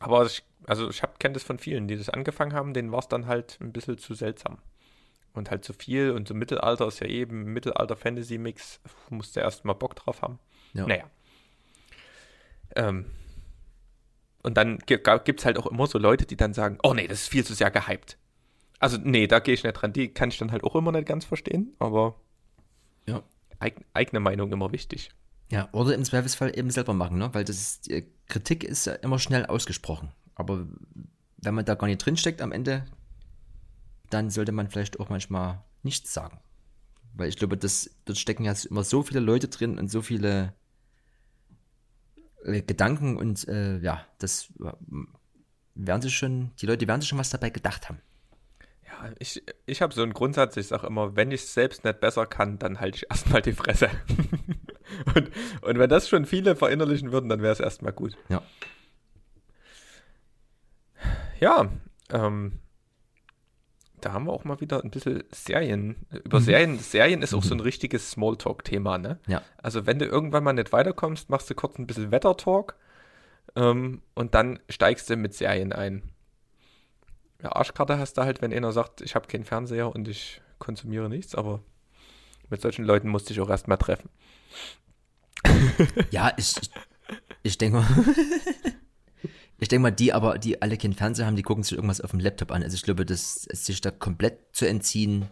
Aber 0.00 0.26
ich, 0.26 0.42
also 0.66 0.88
ich 0.90 1.02
kenne 1.18 1.34
das 1.34 1.42
von 1.42 1.58
vielen, 1.58 1.88
die 1.88 1.96
das 1.96 2.08
angefangen 2.08 2.52
haben, 2.52 2.74
denen 2.74 2.92
war 2.92 3.00
es 3.00 3.08
dann 3.08 3.26
halt 3.26 3.58
ein 3.60 3.72
bisschen 3.72 3.98
zu 3.98 4.14
seltsam. 4.14 4.58
Und 5.34 5.50
halt 5.50 5.64
zu 5.64 5.72
viel 5.72 6.10
und 6.10 6.28
so 6.28 6.34
Mittelalter 6.34 6.86
ist 6.86 7.00
ja 7.00 7.06
eben 7.06 7.44
Mittelalter-Fantasy-Mix, 7.54 8.80
musste 9.08 9.40
erst 9.40 9.64
mal 9.64 9.72
Bock 9.72 9.96
drauf 9.96 10.20
haben. 10.22 10.38
Ja. 10.74 10.86
Naja. 10.86 11.04
Ähm, 12.76 13.06
und 14.42 14.56
dann 14.56 14.78
gibt 14.78 15.06
es 15.08 15.44
halt 15.44 15.58
auch 15.58 15.66
immer 15.66 15.86
so 15.86 15.98
Leute, 15.98 16.26
die 16.26 16.36
dann 16.36 16.52
sagen, 16.52 16.78
oh 16.82 16.94
nee, 16.94 17.06
das 17.06 17.22
ist 17.22 17.28
viel 17.28 17.44
zu 17.44 17.54
sehr 17.54 17.70
gehypt. 17.70 18.18
Also 18.78 18.98
nee, 19.00 19.26
da 19.26 19.38
gehe 19.38 19.54
ich 19.54 19.62
nicht 19.62 19.74
dran. 19.74 19.92
Die 19.92 20.08
kann 20.08 20.30
ich 20.30 20.38
dann 20.38 20.50
halt 20.50 20.64
auch 20.64 20.74
immer 20.74 20.90
nicht 20.92 21.06
ganz 21.06 21.24
verstehen, 21.24 21.74
aber 21.78 22.16
Ja. 23.06 23.22
eig 23.60 23.76
eigene 23.94 24.20
Meinung 24.20 24.50
immer 24.52 24.72
wichtig. 24.72 25.10
Ja, 25.52 25.68
oder 25.72 25.94
im 25.94 26.02
Zweifelsfall 26.02 26.58
eben 26.58 26.70
selber 26.70 26.94
machen, 26.94 27.18
ne? 27.18 27.28
Weil 27.34 27.44
das 27.44 27.56
ist, 27.56 27.90
die 27.90 28.06
Kritik 28.26 28.64
ist 28.64 28.86
ja 28.86 28.94
immer 28.94 29.18
schnell 29.18 29.44
ausgesprochen. 29.44 30.10
Aber 30.34 30.66
wenn 31.36 31.54
man 31.54 31.66
da 31.66 31.74
gar 31.74 31.88
nicht 31.88 31.98
drinsteckt 31.98 32.40
am 32.40 32.52
Ende, 32.52 32.86
dann 34.08 34.30
sollte 34.30 34.52
man 34.52 34.70
vielleicht 34.70 34.98
auch 34.98 35.10
manchmal 35.10 35.62
nichts 35.82 36.14
sagen. 36.14 36.40
Weil 37.12 37.28
ich 37.28 37.36
glaube, 37.36 37.58
das, 37.58 37.90
dort 38.06 38.16
stecken 38.16 38.44
ja 38.44 38.54
immer 38.70 38.82
so 38.82 39.02
viele 39.02 39.20
Leute 39.20 39.48
drin 39.48 39.78
und 39.78 39.90
so 39.90 40.00
viele 40.00 40.54
äh, 42.44 42.62
Gedanken 42.62 43.18
und 43.18 43.46
äh, 43.46 43.78
ja, 43.80 44.06
das 44.16 44.48
äh, 44.58 44.72
werden 45.74 46.00
sich 46.00 46.16
schon, 46.16 46.52
die 46.62 46.66
Leute 46.66 46.88
werden 46.88 47.02
sich 47.02 47.10
schon 47.10 47.18
was 47.18 47.28
dabei 47.28 47.50
gedacht 47.50 47.90
haben. 47.90 48.00
Ja, 48.86 49.12
ich, 49.18 49.42
ich 49.66 49.82
habe 49.82 49.92
so 49.92 50.02
einen 50.02 50.14
Grundsatz, 50.14 50.56
ich 50.56 50.68
sage 50.68 50.86
immer, 50.86 51.14
wenn 51.14 51.30
ich 51.30 51.42
es 51.42 51.52
selbst 51.52 51.84
nicht 51.84 52.00
besser 52.00 52.24
kann, 52.24 52.58
dann 52.58 52.80
halte 52.80 52.96
ich 52.96 53.10
erstmal 53.10 53.42
die 53.42 53.52
Fresse. 53.52 53.90
und, 55.14 55.30
und 55.62 55.78
wenn 55.78 55.90
das 55.90 56.08
schon 56.08 56.26
viele 56.26 56.56
verinnerlichen 56.56 57.12
würden, 57.12 57.28
dann 57.28 57.42
wäre 57.42 57.52
es 57.52 57.60
erstmal 57.60 57.92
gut. 57.92 58.16
Ja. 58.28 58.42
Ja, 61.40 61.68
ähm, 62.10 62.58
da 64.00 64.12
haben 64.12 64.26
wir 64.26 64.32
auch 64.32 64.44
mal 64.44 64.60
wieder 64.60 64.82
ein 64.82 64.90
bisschen 64.90 65.24
Serien. 65.32 66.06
Über 66.24 66.40
Mhm. 66.40 66.44
Serien, 66.44 66.78
Serien 66.78 67.22
ist 67.22 67.34
auch 67.34 67.42
so 67.42 67.54
ein 67.54 67.60
richtiges 67.60 68.10
Smalltalk-Thema, 68.12 68.98
ne? 68.98 69.18
Ja. 69.26 69.42
Also 69.58 69.86
wenn 69.86 69.98
du 69.98 70.06
irgendwann 70.06 70.44
mal 70.44 70.52
nicht 70.52 70.72
weiterkommst, 70.72 71.30
machst 71.30 71.48
du 71.50 71.54
kurz 71.54 71.78
ein 71.78 71.86
bisschen 71.86 72.10
Wettertalk 72.10 72.76
ähm, 73.56 74.02
und 74.14 74.34
dann 74.34 74.58
steigst 74.68 75.08
du 75.10 75.16
mit 75.16 75.34
Serien 75.34 75.72
ein. 75.72 76.02
Ja, 77.42 77.52
Arschkarte 77.52 77.98
hast 77.98 78.18
du 78.18 78.22
halt, 78.22 78.40
wenn 78.40 78.52
einer 78.52 78.72
sagt, 78.72 79.00
ich 79.00 79.14
habe 79.16 79.26
keinen 79.26 79.44
Fernseher 79.44 79.92
und 79.92 80.06
ich 80.06 80.40
konsumiere 80.60 81.08
nichts, 81.08 81.34
aber 81.34 81.60
mit 82.50 82.60
solchen 82.60 82.84
Leuten 82.84 83.08
musste 83.08 83.32
ich 83.32 83.40
auch 83.40 83.50
erstmal 83.50 83.78
treffen. 83.78 84.10
Ja, 86.10 86.32
ich, 86.36 86.54
ich, 87.42 87.58
denke 87.58 87.78
mal, 87.78 87.86
ich 89.58 89.68
denke 89.68 89.82
mal, 89.82 89.90
die 89.90 90.12
aber, 90.12 90.38
die 90.38 90.60
alle 90.62 90.76
keinen 90.76 90.94
Fernseher 90.94 91.26
haben, 91.26 91.36
die 91.36 91.42
gucken 91.42 91.64
sich 91.64 91.72
irgendwas 91.72 92.00
auf 92.00 92.10
dem 92.10 92.20
Laptop 92.20 92.52
an. 92.52 92.62
Also 92.62 92.74
ich 92.74 92.82
glaube, 92.82 93.06
das 93.06 93.42
sich 93.42 93.80
da 93.80 93.90
komplett 93.90 94.38
zu 94.52 94.66
entziehen. 94.66 95.28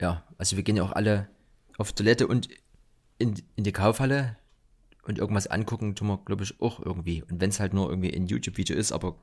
Ja, 0.00 0.24
also 0.36 0.56
wir 0.56 0.62
gehen 0.62 0.76
ja 0.76 0.82
auch 0.82 0.92
alle 0.92 1.28
auf 1.76 1.92
Toilette 1.92 2.26
und 2.26 2.48
in, 3.18 3.40
in 3.56 3.64
die 3.64 3.72
Kaufhalle 3.72 4.36
und 5.02 5.18
irgendwas 5.18 5.46
angucken, 5.46 5.94
tun 5.94 6.08
wir, 6.08 6.18
glaube 6.18 6.44
ich, 6.44 6.60
auch 6.60 6.80
irgendwie. 6.80 7.22
Und 7.22 7.40
wenn 7.40 7.50
es 7.50 7.60
halt 7.60 7.72
nur 7.72 7.88
irgendwie 7.88 8.14
ein 8.14 8.26
YouTube-Video 8.26 8.76
ist, 8.76 8.92
aber 8.92 9.16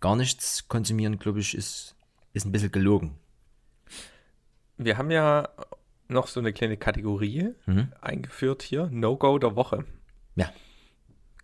gar 0.00 0.16
nichts 0.16 0.68
konsumieren, 0.68 1.18
glaube 1.18 1.40
ich, 1.40 1.54
ist, 1.54 1.94
ist 2.32 2.46
ein 2.46 2.52
bisschen 2.52 2.72
gelogen. 2.72 3.18
Wir 4.78 4.98
haben 4.98 5.10
ja 5.10 5.48
noch 6.12 6.28
so 6.28 6.40
eine 6.40 6.52
kleine 6.52 6.76
Kategorie 6.76 7.54
Mhm. 7.66 7.92
eingeführt 8.00 8.62
hier, 8.62 8.88
No-Go 8.90 9.38
der 9.38 9.56
Woche. 9.56 9.84
Ja. 10.36 10.50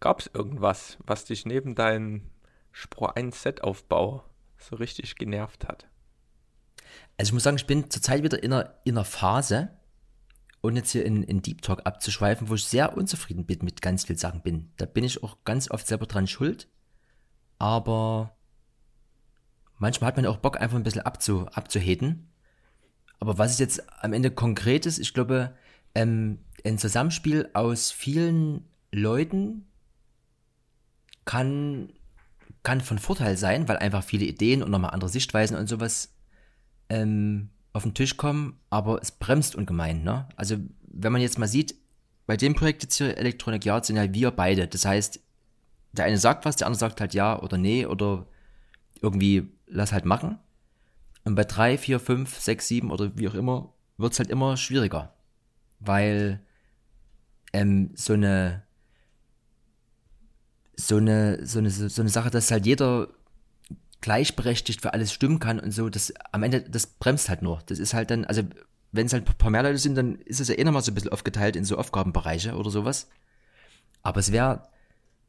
Gab 0.01 0.21
es 0.21 0.31
irgendwas, 0.33 0.99
was 1.05 1.25
dich 1.25 1.45
neben 1.47 1.75
deinem 1.75 2.31
Spur 2.73 3.17
1 3.17 3.43
Set-Aufbau 3.43 4.25
so 4.59 4.77
richtig 4.77 5.17
genervt 5.17 5.67
hat? 5.67 5.89
Also 7.17 7.31
ich 7.31 7.33
muss 7.33 7.43
sagen, 7.43 7.57
ich 7.57 7.67
bin 7.67 7.91
zurzeit 7.91 8.23
wieder 8.23 8.43
in 8.43 8.53
einer, 8.53 8.75
in 8.85 8.97
einer 8.97 9.05
Phase, 9.05 9.71
ohne 10.63 10.79
jetzt 10.79 10.93
hier 10.93 11.05
in, 11.05 11.23
in 11.25 11.43
Deep 11.43 11.63
Talk 11.63 11.85
abzuschweifen, 11.85 12.49
wo 12.49 12.55
ich 12.55 12.65
sehr 12.65 12.97
unzufrieden 12.97 13.45
bin 13.45 13.59
mit 13.63 13.83
ganz 13.83 14.05
vielen 14.05 14.19
Sachen 14.19 14.43
bin. 14.43 14.73
Da 14.77 14.87
bin 14.87 15.05
ich 15.05 15.23
auch 15.23 15.39
ganz 15.45 15.71
oft 15.71 15.87
selber 15.87 16.07
dran 16.07 16.27
schuld. 16.27 16.69
Aber 17.59 18.37
manchmal 19.77 20.09
hat 20.09 20.17
man 20.17 20.27
auch 20.27 20.39
Bock, 20.39 20.61
einfach 20.61 20.77
ein 20.77 20.83
bisschen 20.85 21.03
abzu, 21.03 21.47
abzuheten. 21.49 22.31
Aber 23.21 23.39
was 23.39 23.53
ist 23.53 23.61
jetzt 23.61 23.83
am 24.03 24.13
Ende 24.13 24.31
konkret 24.31 24.87
ist, 24.87 24.99
ich 24.99 25.13
glaube, 25.13 25.55
ähm, 25.95 26.39
ein 26.65 26.79
Zusammenspiel 26.79 27.49
aus 27.53 27.91
vielen 27.91 28.65
Leuten 28.93 29.67
kann, 31.25 31.93
kann 32.63 32.81
von 32.81 32.99
Vorteil 32.99 33.37
sein, 33.37 33.69
weil 33.69 33.77
einfach 33.79 34.03
viele 34.03 34.25
Ideen 34.25 34.63
und 34.63 34.71
nochmal 34.71 34.91
andere 34.91 35.11
Sichtweisen 35.11 35.57
und 35.57 35.69
sowas 35.69 36.15
ähm, 36.89 37.51
auf 37.73 37.83
den 37.83 37.95
Tisch 37.95 38.17
kommen, 38.17 38.59
aber 38.71 39.01
es 39.03 39.13
bremst 39.13 39.57
ungemein. 39.57 40.03
Ne? 40.03 40.29
Also 40.37 40.57
wenn 40.83 41.13
man 41.13 41.21
jetzt 41.21 41.39
mal 41.39 41.49
sieht, 41.49 41.75
bei 42.27 42.37
dem 42.37 42.55
Projekt 42.55 42.83
jetzt 42.83 42.97
hier 42.97 43.17
Electronic 43.17 43.65
Yard 43.65 43.87
sind 43.87 43.97
ja 43.97 44.13
wir 44.13 44.31
beide. 44.31 44.69
Das 44.69 44.85
heißt, 44.85 45.21
der 45.93 46.05
eine 46.05 46.19
sagt 46.19 46.45
was, 46.45 46.57
der 46.57 46.67
andere 46.67 46.81
sagt 46.81 47.01
halt 47.01 47.15
ja 47.15 47.41
oder 47.41 47.57
nee 47.57 47.87
oder 47.87 48.27
irgendwie 49.01 49.49
lass 49.67 49.93
halt 49.93 50.05
machen. 50.05 50.39
Und 51.29 51.35
bei 51.35 51.45
drei, 51.45 51.77
vier, 51.77 52.01
fünf, 52.01 52.41
sechs, 52.41 52.69
sieben 52.69 52.91
oder 52.91 53.15
wie 53.19 53.29
auch 53.29 53.35
immer 53.35 53.75
wird 53.99 54.15
es 54.15 54.19
halt 54.19 54.31
immer 54.31 54.57
schwieriger. 54.57 55.13
Weil 55.79 56.41
ähm, 57.53 57.91
so 57.95 58.15
eine 58.15 58.63
so 60.75 60.97
eine, 60.97 61.45
so 61.45 61.59
eine, 61.59 61.69
so 61.69 62.01
eine 62.01 62.09
Sache, 62.09 62.31
dass 62.31 62.51
halt 62.51 62.65
jeder 62.65 63.09
gleichberechtigt 64.01 64.81
für 64.81 64.95
alles 64.95 65.13
stimmen 65.13 65.39
kann 65.39 65.61
und 65.61 65.71
so, 65.71 65.91
das 65.91 66.15
am 66.33 66.45
Ende, 66.45 66.63
das 66.63 66.87
bremst 66.87 67.29
halt 67.29 67.43
nur. 67.43 67.63
Das 67.67 67.79
ist 67.79 67.93
halt 67.93 68.11
dann, 68.11 68.25
also 68.25 68.41
wenn 68.93 69.05
es 69.05 69.13
halt 69.13 69.29
ein 69.29 69.37
paar 69.37 69.51
mehr 69.51 69.65
Leute 69.65 69.77
sind, 69.77 69.97
dann 69.97 70.15
ist 70.21 70.41
es 70.41 70.49
ja 70.49 70.57
eh 70.57 70.65
nochmal 70.65 70.81
so 70.81 70.91
ein 70.91 70.95
bisschen 70.95 71.13
aufgeteilt 71.13 71.57
in 71.57 71.65
so 71.67 71.77
Aufgabenbereiche 71.77 72.55
oder 72.55 72.71
sowas. 72.71 73.11
Aber 74.03 74.21
es 74.21 74.33
wäre, 74.33 74.67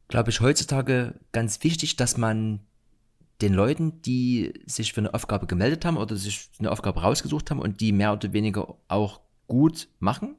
glaube 0.07 0.29
ich, 0.29 0.39
heutzutage 0.39 1.15
ganz 1.33 1.61
wichtig, 1.65 1.97
dass 1.97 2.15
man 2.15 2.61
den 3.41 3.53
Leuten, 3.53 4.01
die 4.01 4.53
sich 4.65 4.93
für 4.93 5.01
eine 5.01 5.13
Aufgabe 5.13 5.47
gemeldet 5.47 5.85
haben 5.85 5.97
oder 5.97 6.15
sich 6.15 6.49
eine 6.59 6.71
Aufgabe 6.71 7.01
rausgesucht 7.01 7.49
haben 7.51 7.59
und 7.59 7.79
die 7.79 7.91
mehr 7.91 8.13
oder 8.13 8.33
weniger 8.33 8.75
auch 8.87 9.21
gut 9.47 9.87
machen, 9.99 10.35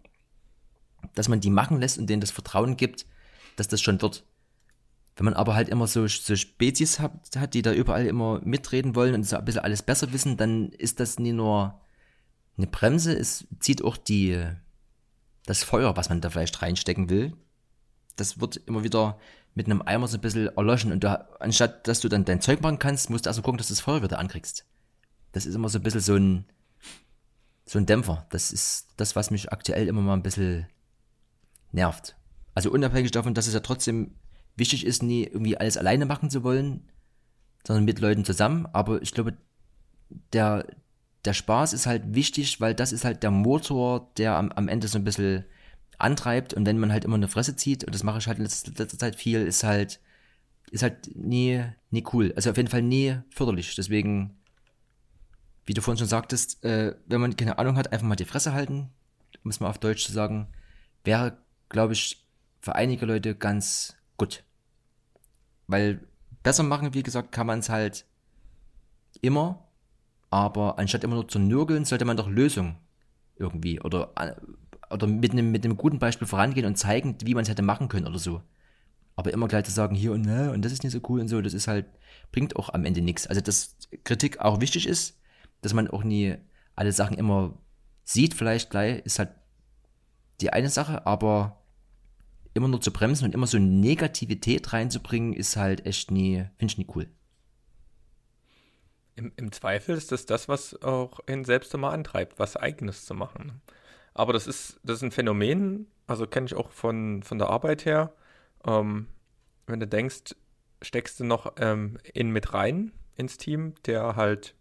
dass 1.15 1.29
man 1.29 1.41
die 1.41 1.51
machen 1.51 1.81
lässt 1.81 1.99
und 1.99 2.09
denen 2.09 2.21
das 2.21 2.31
Vertrauen 2.31 2.77
gibt, 2.77 3.07
dass 3.57 3.69
das 3.69 3.81
schon 3.81 4.01
wird. 4.03 4.25
Wenn 5.17 5.25
man 5.25 5.35
aber 5.35 5.55
halt 5.55 5.69
immer 5.69 5.87
so, 5.87 6.07
so 6.07 6.37
Spezies 6.37 6.99
hat, 6.99 7.13
hat, 7.37 7.55
die 7.55 7.63
da 7.63 7.73
überall 7.73 8.07
immer 8.07 8.41
mitreden 8.45 8.95
wollen 8.95 9.15
und 9.15 9.25
so 9.25 9.37
ein 9.37 9.45
bisschen 9.45 9.63
alles 9.63 9.83
besser 9.83 10.13
wissen, 10.13 10.37
dann 10.37 10.71
ist 10.71 11.01
das 11.01 11.19
nie 11.19 11.33
nur 11.33 11.81
eine 12.57 12.67
Bremse, 12.67 13.17
es 13.17 13.47
zieht 13.59 13.83
auch 13.83 13.97
die, 13.97 14.43
das 15.47 15.63
Feuer, 15.63 15.97
was 15.97 16.09
man 16.09 16.21
da 16.21 16.31
vielleicht 16.31 16.63
reinstecken 16.63 17.11
will. 17.11 17.35
Das 18.17 18.41
wird 18.41 18.57
immer 18.57 18.85
wieder 18.85 19.19
mit 19.55 19.67
einem 19.67 19.83
Eimer 19.83 20.09
so 20.09 20.17
ein 20.17 20.21
bisschen 20.21 20.49
erloschen 20.49 20.93
und 20.93 21.03
du, 21.03 21.41
anstatt 21.41 21.87
dass 21.89 22.01
du 22.01 22.09
dann 22.09 22.25
dein 22.25 22.41
Zeug 22.41 22.61
machen 22.63 22.79
kannst, 22.79 23.11
musst 23.11 23.27
du 23.27 23.31
also 23.31 23.43
gucken, 23.43 23.59
dass 23.59 23.69
du 23.69 23.75
das 23.75 23.81
Feuer 23.81 24.03
wieder 24.03 24.19
ankriegst. 24.19 24.65
Das 25.33 25.47
ist 25.47 25.55
immer 25.55 25.69
so 25.69 25.79
ein 25.79 25.83
bisschen 25.83 26.01
so 26.01 26.15
ein, 26.17 26.45
so 27.65 27.79
ein 27.79 27.87
Dämpfer. 27.87 28.27
Das 28.31 28.53
ist 28.53 28.89
das, 28.97 29.17
was 29.17 29.31
mich 29.31 29.53
aktuell 29.53 29.89
immer 29.89 30.01
mal 30.01 30.15
ein 30.15 30.23
bisschen 30.23 30.67
nervt. 31.73 32.17
Also 32.55 32.71
unabhängig 32.71 33.11
davon, 33.11 33.35
dass 33.35 33.47
es 33.47 33.55
ja 33.55 33.61
trotzdem 33.61 34.15
wichtig 34.57 34.85
ist, 34.85 35.03
nie 35.03 35.25
irgendwie 35.25 35.57
alles 35.57 35.77
alleine 35.77 36.07
machen 36.07 36.31
zu 36.31 36.43
wollen, 36.43 36.89
sondern 37.67 37.85
mit 37.85 38.01
Leuten 38.01 38.25
zusammen. 38.25 38.67
Aber 38.73 39.03
ich 39.03 39.13
glaube, 39.13 39.37
der, 40.33 40.67
der 41.25 41.33
Spaß 41.33 41.73
ist 41.73 41.87
halt 41.87 42.15
wichtig, 42.15 42.61
weil 42.61 42.75
das 42.75 42.93
ist 42.93 43.05
halt 43.05 43.23
der 43.23 43.31
Motor, 43.31 44.11
der 44.17 44.37
am, 44.37 44.53
am 44.53 44.69
Ende 44.69 44.89
so 44.89 44.99
ein 44.99 45.05
bisschen 45.05 45.45
antreibt. 46.01 46.55
Und 46.55 46.67
wenn 46.67 46.79
man 46.79 46.93
halt 46.93 47.05
immer 47.05 47.17
eine 47.17 47.29
Fresse 47.29 47.57
zieht, 47.57 47.85
und 47.85 47.95
das 47.95 48.03
mache 48.03 48.19
ich 48.19 48.27
halt 48.27 48.39
in 48.39 48.45
letzter, 48.45 48.73
letzter 48.77 48.99
Zeit 48.99 49.17
viel, 49.17 49.41
ist 49.43 49.65
halt, 49.65 50.01
ist 50.71 50.83
halt 50.83 51.15
nie, 51.15 51.65
nie 51.91 52.05
cool. 52.13 52.33
Also 52.37 52.51
auf 52.51 52.57
jeden 52.57 52.69
Fall 52.69 52.83
nie 52.83 53.17
förderlich. 53.31 53.75
Deswegen, 53.75 54.37
wie 55.67 55.75
du 55.75 55.83
vorhin 55.83 55.99
schon 55.99 56.09
sagtest, 56.09 56.65
äh, 56.65 56.95
wenn 57.07 57.21
man 57.21 57.37
keine 57.37 57.59
Ahnung 57.59 57.77
hat, 57.77 57.93
einfach 57.93 58.07
mal 58.07 58.17
die 58.17 58.25
Fresse 58.25 58.53
halten, 58.53 58.91
es 59.49 59.61
mal 59.61 59.71
auf 59.71 59.79
Deutsch 59.79 60.05
zu 60.05 60.13
sagen, 60.13 60.49
wäre, 61.05 61.39
glaube 61.69 61.95
ich, 61.95 62.27
für 62.61 62.75
einige 62.75 63.07
Leute 63.07 63.35
ganz 63.35 63.97
gut. 64.17 64.45
Weil 65.67 66.01
besser 66.43 66.63
machen, 66.63 66.95
wie 66.95 67.03
gesagt, 67.03 67.33
kann 67.33 67.47
man 67.47 67.61
es 67.61 67.69
halt 67.69 68.05
immer, 69.23 69.67
aber 70.31 70.79
anstatt 70.79 71.05
immer 71.05 71.15
nur 71.15 71.29
zu 71.29 71.39
nörgeln, 71.39 71.85
sollte 71.85 72.05
man 72.05 72.17
doch 72.17 72.29
Lösungen 72.29 72.77
irgendwie 73.37 73.81
oder, 73.81 74.13
oder 74.91 75.07
mit 75.07 75.33
einem, 75.33 75.51
mit 75.51 75.65
einem 75.65 75.77
guten 75.77 75.99
Beispiel 75.99 76.27
vorangehen 76.27 76.67
und 76.67 76.77
zeigen, 76.77 77.17
wie 77.25 77.35
man 77.35 77.43
es 77.43 77.49
hätte 77.49 77.63
machen 77.63 77.89
können 77.89 78.07
oder 78.07 78.19
so. 78.19 78.43
Aber 79.17 79.33
immer 79.33 79.49
gleich 79.49 79.65
zu 79.65 79.73
sagen, 79.73 79.95
hier 79.95 80.13
und 80.13 80.23
ne, 80.23 80.51
und 80.53 80.65
das 80.65 80.73
ist 80.73 80.83
nicht 80.83 80.93
so 80.93 81.01
cool 81.09 81.21
und 81.21 81.29
so, 81.29 81.41
das 81.41 81.55
ist 81.55 81.69
halt, 81.69 81.87
bringt 82.33 82.57
auch 82.57 82.71
am 82.71 82.85
Ende 82.85 83.01
nichts. 83.03 83.27
Also, 83.27 83.41
dass 83.41 83.77
Kritik 84.05 84.41
auch 84.41 84.61
wichtig 84.61 84.87
ist, 84.87 85.19
dass 85.63 85.75
man 85.75 85.89
auch 85.89 86.05
nie 86.05 86.37
alle 86.75 86.93
Sachen 86.93 87.17
immer 87.17 87.59
sieht, 88.05 88.35
vielleicht 88.35 88.71
gleich, 88.71 89.01
ist 89.05 89.19
halt 89.19 89.31
die 90.41 90.53
eine 90.53 90.71
Sache, 90.71 91.07
aber 91.07 91.61
immer 92.55 92.69
nur 92.69 92.81
zu 92.81 92.93
bremsen 92.93 93.25
und 93.25 93.35
immer 93.35 93.47
so 93.47 93.59
Negativität 93.59 94.73
reinzubringen, 94.73 95.33
ist 95.33 95.57
halt 95.57 95.87
echt 95.87 96.11
nie, 96.11 96.47
finde 96.59 96.73
ich 96.73 96.79
nie 96.79 96.87
cool. 96.95 97.07
Im, 99.17 99.33
Im, 99.37 99.53
Zweifel 99.53 99.97
ist 99.97 100.13
das 100.13 100.25
das, 100.25 100.49
was 100.49 100.81
auch 100.83 101.21
ihn 101.29 101.45
selbst 101.45 101.75
immer 101.75 101.93
antreibt, 101.93 102.39
was 102.39 102.57
Eigenes 102.57 103.05
zu 103.05 103.15
machen. 103.15 103.61
Aber 104.15 104.33
das 104.33 104.47
ist, 104.47 104.81
das 104.83 104.99
ist 104.99 105.03
ein 105.03 105.13
Phänomen, 105.13 105.87
also 106.07 106.27
kenne 106.27 106.47
ich 106.47 106.55
auch 106.55 106.71
von, 106.71 107.23
von 107.23 107.39
der 107.39 107.51
Arbeit 107.51 107.85
her. 107.85 108.13
Ähm, 108.67 109.07
wenn 109.67 109.81
du 109.81 109.87
denkst, 109.87 110.35
steckst 110.83 111.21
du 111.21 111.25
noch 111.25 111.55
ähm, 111.59 111.99
in 112.13 112.31
mit 112.31 112.53
rein 112.53 112.93
ins 113.17 113.39
Team, 113.39 113.75
der 113.87 114.17
halt 114.17 114.55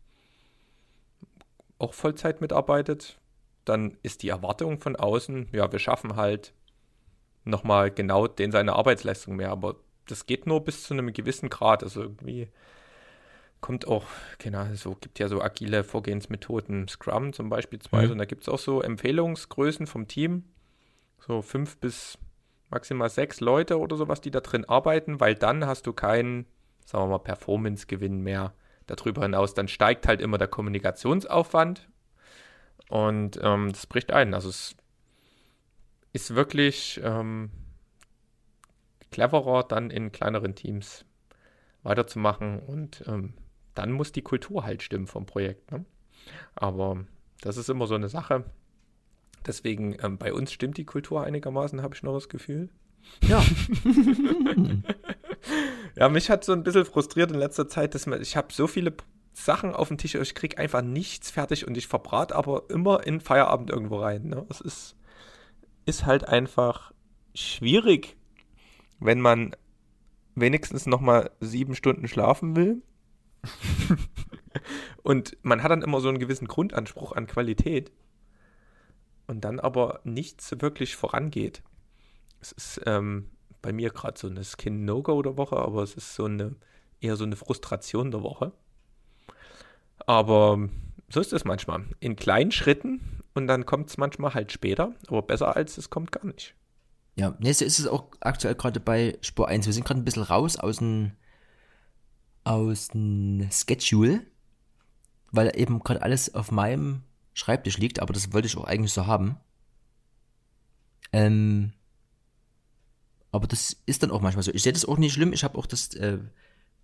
auch 1.79 1.93
Vollzeit 1.93 2.41
mitarbeitet, 2.41 3.19
dann 3.65 3.97
ist 4.03 4.23
die 4.23 4.29
Erwartung 4.29 4.79
von 4.79 4.95
außen, 4.95 5.49
ja, 5.51 5.71
wir 5.71 5.79
schaffen 5.79 6.15
halt 6.15 6.53
nochmal 7.45 7.89
genau 7.89 8.27
den 8.27 8.51
seine 8.51 8.73
Arbeitsleistung 8.73 9.35
mehr, 9.35 9.51
aber 9.51 9.77
das 10.07 10.25
geht 10.25 10.45
nur 10.45 10.63
bis 10.63 10.83
zu 10.83 10.93
einem 10.93 11.13
gewissen 11.13 11.49
Grad. 11.49 11.83
Also 11.83 12.01
irgendwie 12.01 12.49
kommt 13.61 13.87
auch, 13.87 14.05
genau, 14.37 14.65
so 14.73 14.95
gibt 14.95 15.19
ja 15.19 15.27
so 15.27 15.41
agile 15.41 15.83
Vorgehensmethoden, 15.83 16.87
Scrum 16.87 17.33
zum 17.33 17.49
Beispiel 17.49 17.79
zwei, 17.79 18.05
mhm. 18.05 18.13
und 18.13 18.17
da 18.17 18.25
gibt 18.25 18.43
es 18.43 18.49
auch 18.49 18.59
so 18.59 18.81
Empfehlungsgrößen 18.81 19.87
vom 19.87 20.07
Team, 20.07 20.45
so 21.19 21.41
fünf 21.41 21.77
bis 21.77 22.17
maximal 22.69 23.09
sechs 23.09 23.39
Leute 23.39 23.79
oder 23.79 23.95
sowas, 23.95 24.21
die 24.21 24.31
da 24.31 24.39
drin 24.39 24.65
arbeiten, 24.65 25.19
weil 25.19 25.35
dann 25.35 25.65
hast 25.65 25.87
du 25.87 25.93
keinen, 25.93 26.45
sagen 26.85 27.05
wir 27.05 27.17
mal, 27.17 27.19
Performance-Gewinn 27.19 28.21
mehr 28.21 28.53
darüber 28.87 29.23
hinaus. 29.23 29.53
Dann 29.53 29.67
steigt 29.67 30.07
halt 30.07 30.21
immer 30.21 30.37
der 30.37 30.47
Kommunikationsaufwand 30.47 31.87
und 32.89 33.39
ähm, 33.41 33.71
das 33.71 33.87
bricht 33.87 34.11
ein. 34.11 34.33
Also 34.33 34.49
es 34.49 34.75
ist 36.13 36.35
wirklich 36.35 36.99
ähm, 37.03 37.51
cleverer, 39.11 39.63
dann 39.63 39.89
in 39.89 40.11
kleineren 40.11 40.55
Teams 40.55 41.05
weiterzumachen 41.83 42.59
und 42.59 43.03
ähm, 43.07 43.33
dann 43.75 43.91
muss 43.91 44.11
die 44.11 44.21
Kultur 44.21 44.63
halt 44.63 44.83
stimmen 44.83 45.07
vom 45.07 45.25
Projekt. 45.25 45.71
Ne? 45.71 45.85
Aber 46.55 47.05
das 47.41 47.57
ist 47.57 47.69
immer 47.69 47.87
so 47.87 47.95
eine 47.95 48.09
Sache. 48.09 48.45
Deswegen, 49.45 49.97
ähm, 50.01 50.17
bei 50.17 50.33
uns 50.33 50.51
stimmt 50.51 50.77
die 50.77 50.85
Kultur 50.85 51.23
einigermaßen, 51.23 51.81
habe 51.81 51.95
ich 51.95 52.03
noch 52.03 52.13
das 52.13 52.29
Gefühl. 52.29 52.69
Ja. 53.21 53.43
ja, 55.95 56.09
mich 56.09 56.29
hat 56.29 56.43
so 56.43 56.51
ein 56.51 56.63
bisschen 56.63 56.85
frustriert 56.85 57.31
in 57.31 57.39
letzter 57.39 57.67
Zeit, 57.67 57.95
dass 57.95 58.05
man, 58.05 58.21
ich 58.21 58.35
habe 58.35 58.51
so 58.51 58.67
viele 58.67 58.93
Sachen 59.33 59.73
auf 59.73 59.87
dem 59.87 59.97
Tisch, 59.97 60.15
ich 60.15 60.35
kriege 60.35 60.57
einfach 60.57 60.81
nichts 60.81 61.31
fertig 61.31 61.65
und 61.65 61.77
ich 61.77 61.87
verbrate 61.87 62.35
aber 62.35 62.63
immer 62.69 63.05
in 63.05 63.21
Feierabend 63.21 63.69
irgendwo 63.69 63.99
rein. 63.99 64.23
Ne? 64.23 64.45
Das 64.49 64.59
ist, 64.59 64.97
ist 65.85 66.05
halt 66.05 66.27
einfach 66.27 66.91
schwierig, 67.33 68.17
wenn 68.99 69.21
man 69.21 69.55
wenigstens 70.35 70.85
nochmal 70.85 71.31
sieben 71.39 71.75
Stunden 71.75 72.07
schlafen 72.07 72.55
will. 72.55 72.81
und 75.03 75.37
man 75.41 75.63
hat 75.63 75.71
dann 75.71 75.81
immer 75.81 76.01
so 76.01 76.09
einen 76.09 76.19
gewissen 76.19 76.47
Grundanspruch 76.47 77.13
an 77.13 77.27
Qualität 77.27 77.91
und 79.27 79.41
dann 79.41 79.59
aber 79.59 80.01
nichts 80.03 80.51
wirklich 80.59 80.95
vorangeht. 80.95 81.63
Es 82.41 82.51
ist 82.51 82.81
ähm, 82.85 83.29
bei 83.61 83.73
mir 83.73 83.89
gerade 83.89 84.17
so 84.17 84.27
eine 84.27 84.43
Skin-No-Go 84.43 85.21
der 85.21 85.37
Woche, 85.37 85.57
aber 85.57 85.83
es 85.83 85.95
ist 85.95 86.15
so 86.15 86.25
eine 86.25 86.55
eher 87.01 87.15
so 87.15 87.23
eine 87.23 87.35
Frustration 87.35 88.11
der 88.11 88.23
Woche. 88.23 88.51
Aber 90.05 90.69
so 91.09 91.19
ist 91.19 91.33
es 91.33 91.45
manchmal. 91.45 91.85
In 91.99 92.15
kleinen 92.15 92.51
Schritten 92.51 93.21
und 93.33 93.47
dann 93.47 93.65
kommt 93.65 93.89
es 93.89 93.97
manchmal 93.97 94.33
halt 94.33 94.51
später, 94.51 94.93
aber 95.07 95.21
besser 95.21 95.55
als 95.55 95.77
es 95.77 95.89
kommt 95.89 96.11
gar 96.11 96.25
nicht. 96.25 96.55
Ja, 97.15 97.35
so 97.41 97.65
ist 97.65 97.79
es 97.79 97.87
auch 97.87 98.05
aktuell 98.21 98.55
gerade 98.55 98.79
bei 98.79 99.17
Spur 99.21 99.47
1. 99.47 99.65
Wir 99.65 99.73
sind 99.73 99.85
gerade 99.85 99.99
ein 99.99 100.05
bisschen 100.05 100.23
raus 100.23 100.57
aus 100.57 100.77
dem 100.77 101.11
aus 102.49 102.87
dem 102.87 103.47
Schedule, 103.51 104.25
weil 105.31 105.51
eben 105.55 105.79
gerade 105.79 106.01
alles 106.01 106.33
auf 106.33 106.51
meinem 106.51 107.03
Schreibtisch 107.35 107.77
liegt, 107.77 108.01
aber 108.01 108.11
das 108.11 108.33
wollte 108.33 108.47
ich 108.47 108.57
auch 108.57 108.63
eigentlich 108.63 108.91
so 108.91 109.05
haben. 109.05 109.37
Ähm, 111.13 111.73
aber 113.31 113.45
das 113.45 113.77
ist 113.85 114.01
dann 114.01 114.09
auch 114.09 114.21
manchmal 114.21 114.41
so. 114.41 114.51
Ich 114.51 114.63
sehe 114.63 114.73
das 114.73 114.85
auch 114.85 114.97
nicht 114.97 115.13
schlimm. 115.13 115.31
Ich 115.31 115.43
habe 115.43 115.59
auch 115.59 115.67
das 115.67 115.93
äh, 115.93 116.17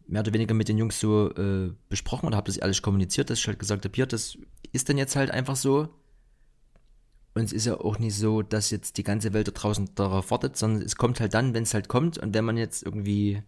mehr 0.05 0.22
oder 0.22 0.34
weniger 0.34 0.53
mit 0.53 0.70
den 0.70 0.78
Jungs 0.78 0.99
so 0.99 1.32
äh, 1.32 1.74
besprochen 1.89 2.28
und 2.28 2.36
habe 2.36 2.45
das 2.45 2.59
alles 2.59 2.84
kommuniziert, 2.84 3.32
dass 3.32 3.39
ich 3.39 3.47
halt 3.47 3.57
gesagt 3.57 3.86
habe, 3.86 3.95
hier, 3.95 4.05
das 4.05 4.38
ist 4.72 4.88
dann 4.88 4.99
jetzt 4.99 5.16
halt 5.16 5.32
einfach 5.32 5.55
so. 5.55 5.89
Und 7.34 7.43
es 7.43 7.53
ist 7.53 7.66
ja 7.66 7.80
auch 7.80 7.97
nicht 7.97 8.16
so, 8.16 8.43
dass 8.43 8.70
jetzt 8.70 8.97
die 8.97 9.03
ganze 9.03 9.34
Welt 9.34 9.47
da 9.47 9.51
draußen 9.51 9.95
darauf 9.95 10.30
wartet, 10.30 10.57
sondern 10.57 10.84
es 10.84 10.95
kommt 10.95 11.20
halt 11.20 11.34
dann, 11.34 11.55
wenn 11.55 11.63
es 11.63 11.74
halt 11.74 11.88
kommt. 11.88 12.20
Und 12.20 12.36
wenn 12.36 12.45
man 12.45 12.55
jetzt 12.55 12.84
irgendwie 12.84 13.41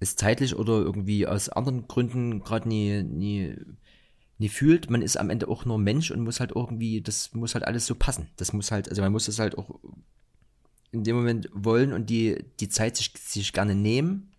es 0.00 0.16
zeitlich 0.16 0.56
oder 0.56 0.74
irgendwie 0.74 1.26
aus 1.26 1.48
anderen 1.48 1.88
Gründen 1.88 2.40
gerade 2.40 2.68
nie, 2.68 3.02
nie 3.02 3.56
nie 4.38 4.48
fühlt. 4.48 4.88
Man 4.88 5.02
ist 5.02 5.16
am 5.16 5.30
Ende 5.30 5.48
auch 5.48 5.64
nur 5.64 5.78
Mensch 5.78 6.10
und 6.10 6.22
muss 6.22 6.40
halt 6.40 6.52
irgendwie, 6.54 7.02
das 7.02 7.34
muss 7.34 7.54
halt 7.54 7.64
alles 7.64 7.86
so 7.86 7.94
passen. 7.94 8.28
Das 8.36 8.52
muss 8.52 8.70
halt, 8.70 8.88
also 8.88 9.02
man 9.02 9.12
muss 9.12 9.26
das 9.26 9.38
halt 9.38 9.58
auch 9.58 9.80
in 10.90 11.04
dem 11.04 11.16
Moment 11.16 11.48
wollen 11.52 11.92
und 11.92 12.08
die, 12.08 12.44
die 12.60 12.68
Zeit 12.68 12.96
sich, 12.96 13.12
sich 13.18 13.52
gerne 13.52 13.74
nehmen, 13.74 14.32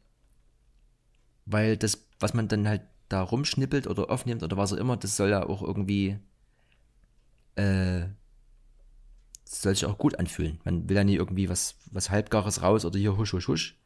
weil 1.45 1.77
das, 1.77 2.07
was 2.19 2.33
man 2.33 2.47
dann 2.47 2.67
halt 2.67 2.81
da 3.09 3.21
rumschnippelt 3.21 3.87
oder 3.87 4.09
aufnimmt 4.09 4.43
oder 4.43 4.57
was 4.57 4.73
auch 4.73 4.77
immer, 4.77 4.97
das 4.97 5.15
soll 5.17 5.29
ja 5.29 5.45
auch 5.45 5.61
irgendwie, 5.61 6.17
äh, 7.55 8.07
soll 9.43 9.75
sich 9.75 9.85
auch 9.85 9.97
gut 9.97 10.17
anfühlen. 10.17 10.59
Man 10.63 10.87
will 10.89 10.95
ja 10.95 11.03
nie 11.03 11.15
irgendwie 11.15 11.49
was, 11.49 11.75
was 11.91 12.09
Halbgares 12.09 12.61
raus 12.61 12.85
oder 12.85 12.97
hier 12.97 13.17
husch, 13.17 13.33
husch, 13.33 13.47
husch. 13.47 13.78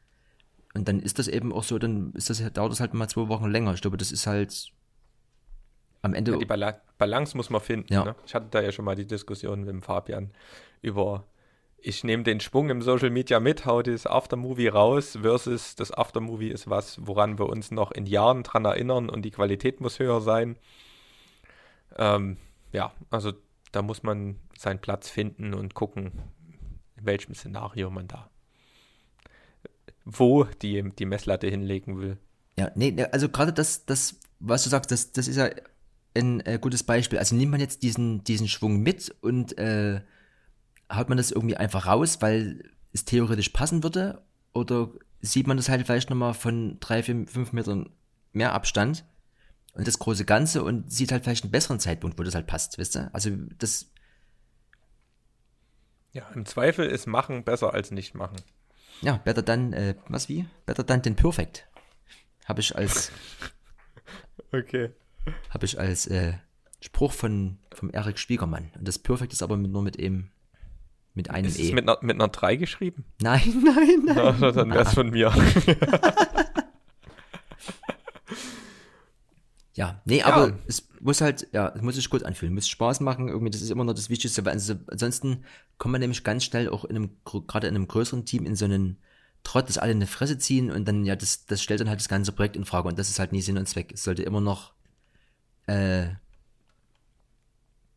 Und 0.73 0.87
dann 0.87 0.99
ist 0.99 1.19
das 1.19 1.27
eben 1.27 1.53
auch 1.53 1.63
so, 1.63 1.77
dann 1.77 2.13
ist 2.13 2.29
das, 2.29 2.39
dauert 2.53 2.71
das 2.71 2.79
halt 2.79 2.93
mal 2.93 3.07
zwei 3.07 3.27
Wochen 3.27 3.49
länger. 3.49 3.73
Ich 3.73 3.81
glaube, 3.81 3.97
das 3.97 4.11
ist 4.11 4.25
halt, 4.25 4.71
am 6.03 6.13
Ende. 6.13 6.33
Ja, 6.33 6.37
die 6.37 6.45
Bala 6.45 6.81
Balance 6.97 7.35
muss 7.35 7.49
man 7.49 7.61
finden. 7.61 7.91
Ja. 7.91 8.03
Ne? 8.05 8.15
Ich 8.25 8.35
hatte 8.35 8.47
da 8.51 8.61
ja 8.61 8.71
schon 8.71 8.85
mal 8.85 8.95
die 8.95 9.07
Diskussion 9.07 9.61
mit 9.61 9.69
dem 9.69 9.81
Fabian 9.81 10.31
über, 10.81 11.25
ich 11.77 12.03
nehme 12.03 12.23
den 12.23 12.39
Schwung 12.39 12.69
im 12.69 12.81
Social 12.81 13.09
Media 13.09 13.39
mit, 13.39 13.65
hau 13.65 13.81
das 13.81 14.05
Aftermovie 14.05 14.67
raus, 14.67 15.17
versus 15.21 15.75
das 15.75 15.91
Aftermovie 15.91 16.49
ist 16.49 16.69
was, 16.69 16.99
woran 17.05 17.39
wir 17.39 17.47
uns 17.47 17.71
noch 17.71 17.91
in 17.91 18.05
Jahren 18.05 18.43
dran 18.43 18.65
erinnern 18.65 19.09
und 19.09 19.23
die 19.23 19.31
Qualität 19.31 19.81
muss 19.81 19.99
höher 19.99 20.21
sein. 20.21 20.57
Ähm, 21.97 22.37
ja, 22.71 22.91
also 23.09 23.33
da 23.71 23.81
muss 23.81 24.03
man 24.03 24.39
seinen 24.57 24.79
Platz 24.79 25.09
finden 25.09 25.53
und 25.53 25.73
gucken, 25.73 26.11
in 26.97 27.05
welchem 27.05 27.33
Szenario 27.33 27.89
man 27.89 28.07
da 28.07 28.29
wo 30.05 30.43
die, 30.43 30.91
die 30.97 31.05
Messlatte 31.05 31.47
hinlegen 31.47 31.99
will. 31.99 32.17
Ja, 32.57 32.71
nee, 32.75 32.95
also 33.11 33.29
gerade 33.29 33.53
das, 33.53 33.85
das, 33.85 34.19
was 34.39 34.63
du 34.63 34.69
sagst, 34.69 34.91
das, 34.91 35.11
das 35.11 35.27
ist 35.27 35.37
ja 35.37 35.49
ein 36.15 36.45
äh, 36.45 36.59
gutes 36.61 36.83
Beispiel. 36.83 37.19
Also 37.19 37.35
nimmt 37.35 37.51
man 37.51 37.59
jetzt 37.59 37.83
diesen, 37.83 38.23
diesen 38.23 38.47
Schwung 38.47 38.81
mit 38.81 39.13
und 39.21 39.57
äh, 39.57 40.01
haut 40.91 41.09
man 41.09 41.17
das 41.17 41.31
irgendwie 41.31 41.57
einfach 41.57 41.87
raus, 41.87 42.21
weil 42.21 42.71
es 42.91 43.05
theoretisch 43.05 43.49
passen 43.49 43.83
würde? 43.83 44.21
Oder 44.53 44.89
sieht 45.21 45.47
man 45.47 45.57
das 45.57 45.69
halt 45.69 45.85
vielleicht 45.85 46.09
nochmal 46.09 46.33
von 46.33 46.79
drei, 46.79 47.01
vier, 47.01 47.25
fünf 47.27 47.53
Metern 47.53 47.89
mehr 48.33 48.53
Abstand 48.53 49.05
und 49.73 49.87
das 49.87 49.99
große 49.99 50.25
Ganze 50.25 50.63
und 50.63 50.91
sieht 50.91 51.11
halt 51.11 51.23
vielleicht 51.23 51.43
einen 51.43 51.51
besseren 51.51 51.79
Zeitpunkt, 51.79 52.19
wo 52.19 52.23
das 52.23 52.35
halt 52.35 52.47
passt, 52.47 52.77
wisst 52.77 52.95
ihr? 52.95 53.09
Also 53.13 53.31
das. 53.57 53.91
Ja, 56.11 56.27
im 56.35 56.45
Zweifel 56.45 56.85
ist 56.85 57.07
machen 57.07 57.43
besser 57.43 57.73
als 57.73 57.89
nicht 57.89 58.13
machen. 58.13 58.37
Ja, 59.03 59.17
better 59.17 59.41
dann, 59.41 59.73
äh, 59.73 59.95
was 60.07 60.29
wie? 60.29 60.45
Better 60.65 60.83
dann 60.83 61.01
den 61.01 61.15
Perfect. 61.15 61.67
Habe 62.45 62.61
ich 62.61 62.75
als. 62.75 63.11
okay 64.51 64.91
habe 65.49 65.65
ich 65.65 65.79
als 65.79 66.07
äh, 66.07 66.33
Spruch 66.81 67.11
von 67.11 67.57
vom 67.73 67.89
Erik 67.91 68.19
Schwiegermann. 68.19 68.71
Und 68.77 68.87
das 68.87 68.99
Perfekt 68.99 69.33
ist 69.33 69.43
aber 69.43 69.57
mit, 69.57 69.71
nur 69.71 69.81
mit 69.81 69.95
eben 69.97 70.31
mit 71.13 71.29
einem 71.29 71.45
ist 71.45 71.59
E. 71.59 71.63
Ist 71.63 71.73
mit 71.73 71.87
einer, 71.87 71.97
mit 72.01 72.15
einer 72.15 72.27
3 72.27 72.55
geschrieben? 72.55 73.05
Nein, 73.21 73.41
nein, 73.63 74.05
nein. 74.05 74.17
Ja, 74.17 74.51
dann 74.51 74.71
wäre 74.71 74.83
es 74.83 74.93
von 74.93 75.09
mir. 75.11 75.31
ja, 79.75 80.01
nee, 80.05 80.21
aber 80.21 80.49
ja. 80.49 80.55
es 80.67 80.87
muss 81.01 81.21
halt, 81.21 81.47
ja, 81.51 81.69
es 81.75 81.81
muss 81.81 81.95
sich 81.95 82.09
gut 82.09 82.23
anfühlen, 82.23 82.53
muss 82.53 82.67
Spaß 82.67 82.99
machen, 82.99 83.27
irgendwie, 83.27 83.49
das 83.49 83.61
ist 83.61 83.71
immer 83.71 83.83
noch 83.83 83.93
das 83.93 84.09
Wichtigste, 84.09 84.45
weil 84.45 84.53
also, 84.53 84.75
ansonsten 84.87 85.43
kommt 85.79 85.93
man 85.93 86.01
nämlich 86.01 86.23
ganz 86.23 86.43
schnell 86.43 86.69
auch 86.69 86.85
in 86.85 86.95
einem, 86.95 87.11
gerade 87.47 87.67
in 87.67 87.75
einem 87.75 87.87
größeren 87.87 88.25
Team 88.25 88.45
in 88.45 88.55
so 88.55 88.65
einen 88.65 88.97
Trott, 89.43 89.67
dass 89.69 89.79
alle 89.79 89.91
eine 89.91 90.07
Fresse 90.07 90.37
ziehen 90.37 90.71
und 90.71 90.87
dann, 90.87 91.05
ja, 91.05 91.15
das, 91.15 91.45
das 91.47 91.61
stellt 91.61 91.81
dann 91.81 91.89
halt 91.89 91.99
das 91.99 92.07
ganze 92.07 92.31
Projekt 92.31 92.55
in 92.55 92.65
Frage 92.65 92.87
und 92.87 92.99
das 92.99 93.09
ist 93.09 93.19
halt 93.19 93.31
nie 93.31 93.41
Sinn 93.41 93.57
und 93.57 93.67
Zweck. 93.67 93.91
Es 93.93 94.03
sollte 94.03 94.23
immer 94.23 94.41
noch 94.41 94.73
äh, 95.67 96.09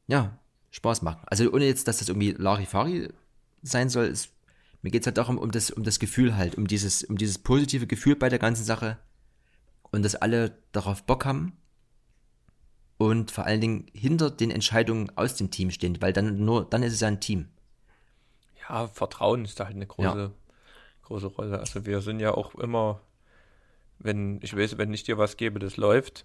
ja, 0.06 0.38
Spaß 0.70 1.02
machen. 1.02 1.20
Also 1.26 1.52
ohne 1.52 1.66
jetzt, 1.66 1.88
dass 1.88 1.98
das 1.98 2.08
irgendwie 2.08 2.32
Larifari 2.32 3.08
sein 3.62 3.88
soll, 3.88 4.06
ist, 4.06 4.30
Mir 4.82 4.90
geht 4.90 5.02
es 5.02 5.06
halt 5.06 5.18
darum, 5.18 5.38
um 5.38 5.50
das, 5.50 5.70
um 5.70 5.82
das 5.82 5.98
Gefühl 5.98 6.36
halt, 6.36 6.56
um 6.56 6.66
dieses, 6.66 7.04
um 7.04 7.16
dieses 7.18 7.38
positive 7.38 7.86
Gefühl 7.86 8.16
bei 8.16 8.28
der 8.28 8.38
ganzen 8.38 8.64
Sache 8.64 8.98
und 9.90 10.04
dass 10.04 10.14
alle 10.14 10.58
darauf 10.72 11.04
Bock 11.04 11.24
haben 11.24 11.52
und 12.98 13.30
vor 13.30 13.44
allen 13.44 13.60
Dingen 13.60 13.86
hinter 13.92 14.30
den 14.30 14.50
Entscheidungen 14.50 15.12
aus 15.16 15.34
dem 15.36 15.50
Team 15.50 15.70
stehen, 15.70 16.00
weil 16.00 16.12
dann 16.12 16.44
nur, 16.44 16.64
dann 16.64 16.82
ist 16.82 16.94
es 16.94 17.00
ja 17.00 17.08
ein 17.08 17.20
Team. 17.20 17.48
Ja, 18.68 18.88
Vertrauen 18.88 19.44
ist 19.44 19.60
da 19.60 19.66
halt 19.66 19.76
eine 19.76 19.86
große, 19.86 20.18
ja. 20.18 20.30
große 21.02 21.26
Rolle. 21.26 21.58
Also 21.58 21.86
wir 21.86 22.00
sind 22.00 22.20
ja 22.20 22.32
auch 22.32 22.54
immer, 22.54 23.00
wenn, 23.98 24.40
ich 24.42 24.56
weiß, 24.56 24.78
wenn 24.78 24.92
ich 24.92 25.04
dir 25.04 25.18
was 25.18 25.36
gebe, 25.36 25.58
das 25.58 25.76
läuft. 25.76 26.24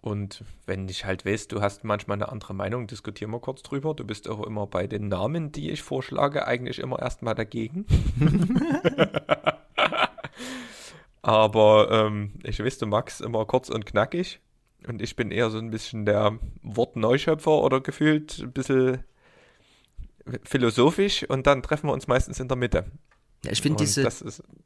Und 0.00 0.44
wenn 0.66 0.86
ich 0.88 1.06
halt 1.06 1.24
weiß, 1.24 1.48
du 1.48 1.62
hast 1.62 1.82
manchmal 1.82 2.18
eine 2.18 2.28
andere 2.28 2.52
Meinung, 2.52 2.86
diskutieren 2.86 3.30
wir 3.30 3.40
kurz 3.40 3.62
drüber. 3.62 3.94
Du 3.94 4.04
bist 4.04 4.28
auch 4.28 4.44
immer 4.44 4.66
bei 4.66 4.86
den 4.86 5.08
Namen, 5.08 5.50
die 5.50 5.70
ich 5.70 5.82
vorschlage, 5.82 6.46
eigentlich 6.46 6.78
immer 6.78 6.98
erstmal 7.00 7.34
dagegen. 7.34 7.86
Aber 11.22 11.88
ähm, 11.90 12.34
ich 12.42 12.62
weiß, 12.62 12.76
du 12.76 12.86
magst 12.86 13.22
immer 13.22 13.46
kurz 13.46 13.70
und 13.70 13.86
knackig. 13.86 14.40
Und 14.86 15.00
ich 15.00 15.16
bin 15.16 15.30
eher 15.30 15.50
so 15.50 15.58
ein 15.58 15.70
bisschen 15.70 16.04
der 16.04 16.38
Wortneuschöpfer 16.62 17.62
oder 17.62 17.80
gefühlt 17.80 18.40
ein 18.40 18.52
bisschen 18.52 19.02
philosophisch 20.44 21.28
und 21.28 21.46
dann 21.46 21.62
treffen 21.62 21.88
wir 21.88 21.92
uns 21.92 22.06
meistens 22.06 22.40
in 22.40 22.48
der 22.48 22.56
Mitte. 22.56 22.84
Ja, 23.44 23.52
ich 23.52 23.60
finde 23.60 23.84
diese, 23.84 24.10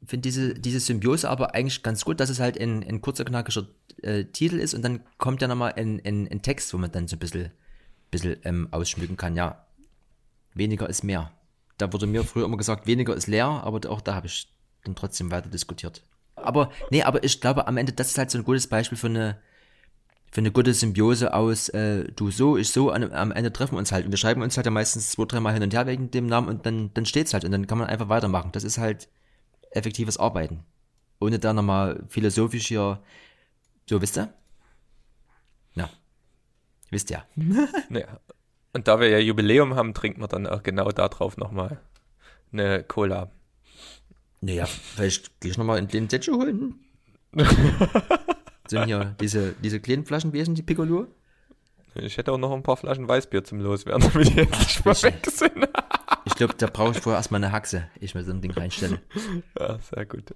find 0.05 0.23
diese, 0.23 0.53
diese 0.53 0.79
Symbiose 0.79 1.29
aber 1.29 1.53
eigentlich 1.53 1.83
ganz 1.83 2.05
gut, 2.05 2.21
dass 2.21 2.29
es 2.29 2.39
halt 2.39 2.59
ein, 2.59 2.83
ein 2.83 3.01
kurzer, 3.01 3.25
knackiger 3.25 3.67
äh, 4.01 4.23
Titel 4.25 4.57
ist 4.57 4.73
und 4.73 4.83
dann 4.83 5.01
kommt 5.17 5.41
ja 5.41 5.49
nochmal 5.49 5.73
ein, 5.73 6.01
ein, 6.05 6.29
ein 6.29 6.41
Text, 6.41 6.73
wo 6.73 6.77
man 6.77 6.91
dann 6.91 7.07
so 7.07 7.17
ein 7.17 7.19
bisschen, 7.19 7.51
bisschen 8.09 8.37
ähm, 8.43 8.69
ausschmücken 8.71 9.17
kann. 9.17 9.35
Ja, 9.35 9.65
weniger 10.53 10.87
ist 10.87 11.03
mehr. 11.03 11.31
Da 11.77 11.91
wurde 11.91 12.07
mir 12.07 12.23
früher 12.23 12.45
immer 12.45 12.57
gesagt, 12.57 12.87
weniger 12.87 13.15
ist 13.15 13.27
leer, 13.27 13.47
aber 13.47 13.89
auch 13.89 13.99
da 13.99 14.15
habe 14.15 14.27
ich 14.27 14.47
dann 14.85 14.95
trotzdem 14.95 15.29
weiter 15.29 15.49
diskutiert. 15.49 16.01
Aber, 16.35 16.71
nee, 16.89 17.03
aber 17.03 17.23
ich 17.25 17.41
glaube 17.41 17.67
am 17.67 17.75
Ende, 17.75 17.91
das 17.91 18.09
ist 18.11 18.17
halt 18.17 18.31
so 18.31 18.37
ein 18.37 18.45
gutes 18.45 18.67
Beispiel 18.67 18.97
für 18.97 19.07
eine, 19.07 19.39
für 20.31 20.41
eine 20.41 20.51
gute 20.51 20.73
Symbiose 20.73 21.33
aus, 21.33 21.69
äh, 21.69 22.05
du 22.15 22.29
so, 22.29 22.55
ich 22.57 22.71
so, 22.71 22.91
an, 22.91 23.11
am 23.11 23.31
Ende 23.31 23.51
treffen 23.51 23.73
wir 23.73 23.79
uns 23.79 23.91
halt. 23.91 24.05
Und 24.05 24.11
wir 24.11 24.17
schreiben 24.17 24.41
uns 24.41 24.57
halt 24.57 24.65
ja 24.65 24.71
meistens 24.71 25.11
zwei, 25.11 25.25
dreimal 25.25 25.53
hin 25.53 25.63
und 25.63 25.73
her 25.73 25.87
wegen 25.87 26.11
dem 26.11 26.27
Namen 26.27 26.47
und 26.47 26.65
dann, 26.65 26.93
dann 26.93 27.05
steht's 27.05 27.33
halt 27.33 27.45
und 27.45 27.51
dann 27.51 27.65
kann 27.65 27.77
man 27.77 27.87
einfach 27.87 28.09
weitermachen. 28.09 28.51
Das 28.51 28.63
ist 28.63 28.77
halt 28.77 29.09
effektives 29.71 30.17
Arbeiten. 30.17 30.63
Ohne 31.19 31.39
da 31.39 31.53
nochmal 31.53 32.03
philosophisch 32.07 32.67
hier, 32.67 33.01
so, 33.87 34.01
wisst 34.01 34.17
ihr? 34.17 34.33
Ja. 35.73 35.89
Wisst 36.91 37.09
ihr. 37.09 37.23
ja. 37.89 38.19
Und 38.71 38.87
da 38.87 38.99
wir 38.99 39.09
ja 39.09 39.17
Jubiläum 39.17 39.75
haben, 39.75 39.95
trinken 39.95 40.21
wir 40.21 40.27
dann 40.27 40.45
auch 40.45 40.61
genau 40.61 40.91
darauf 40.91 41.37
nochmal 41.37 41.79
eine 42.51 42.83
Cola. 42.83 43.31
Naja, 44.41 44.65
vielleicht 44.65 45.41
gehe 45.41 45.51
ich 45.51 45.57
nochmal 45.57 45.79
in 45.79 45.87
den 45.87 46.07
Detsche 46.07 46.33
holen. 46.33 46.75
sind 48.69 48.85
hier 48.85 49.15
diese, 49.19 49.53
diese 49.53 49.79
kleinen 49.79 50.05
Flaschen, 50.05 50.33
wie 50.33 50.43
sind 50.43 50.57
die 50.57 50.63
Piccolo? 50.63 51.07
Ich 51.95 52.17
hätte 52.17 52.31
auch 52.31 52.37
noch 52.37 52.51
ein 52.51 52.63
paar 52.63 52.77
Flaschen 52.77 53.07
Weißbier 53.07 53.43
zum 53.43 53.59
Loswerden, 53.59 54.09
damit 54.13 54.29
die 54.29 54.39
endlich 54.39 54.85
mal 54.85 55.01
weg 55.03 55.25
sind. 55.25 55.67
ich 56.25 56.35
glaube, 56.35 56.53
da 56.55 56.67
brauche 56.67 56.91
ich 56.91 56.99
vorher 56.99 57.17
erstmal 57.17 57.43
eine 57.43 57.51
Haxe, 57.51 57.87
ich 57.99 58.15
mir 58.15 58.23
so 58.23 58.31
ein 58.31 58.41
Ding 58.41 58.51
reinstelle. 58.51 59.01
Ja, 59.59 59.79
sehr 59.79 60.05
gut. 60.05 60.35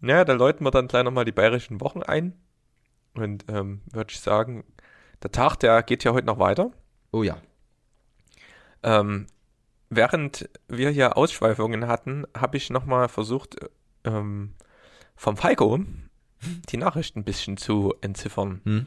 Naja, 0.00 0.24
da 0.24 0.32
läuten 0.34 0.64
wir 0.64 0.70
dann 0.70 0.88
gleich 0.88 1.04
nochmal 1.04 1.24
die 1.24 1.32
bayerischen 1.32 1.80
Wochen 1.80 2.02
ein. 2.02 2.34
Und 3.14 3.44
ähm, 3.48 3.80
würde 3.92 4.10
ich 4.10 4.20
sagen, 4.20 4.64
der 5.22 5.32
Tag, 5.32 5.56
der 5.56 5.82
geht 5.82 6.04
ja 6.04 6.12
heute 6.12 6.26
noch 6.26 6.38
weiter. 6.38 6.72
Oh 7.12 7.22
ja. 7.22 7.38
Ähm, 8.82 9.26
während 9.88 10.48
wir 10.68 10.90
hier 10.90 11.16
Ausschweifungen 11.16 11.86
hatten, 11.86 12.26
habe 12.36 12.56
ich 12.56 12.70
nochmal 12.70 13.08
versucht, 13.08 13.56
ähm, 14.04 14.54
vom 15.16 15.36
Falco 15.36 15.78
die 16.68 16.76
Nachricht 16.76 17.16
ein 17.16 17.24
bisschen 17.24 17.56
zu 17.56 17.94
entziffern. 18.00 18.60
Hm. 18.64 18.86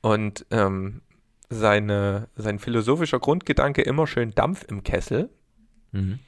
Und 0.00 0.46
ähm, 0.50 1.02
seine, 1.50 2.28
sein 2.36 2.58
philosophischer 2.58 3.18
Grundgedanke 3.18 3.82
immer 3.82 4.06
schön 4.06 4.34
Dampf 4.34 4.64
im 4.68 4.82
Kessel. 4.82 5.30
Mhm. 5.92 6.18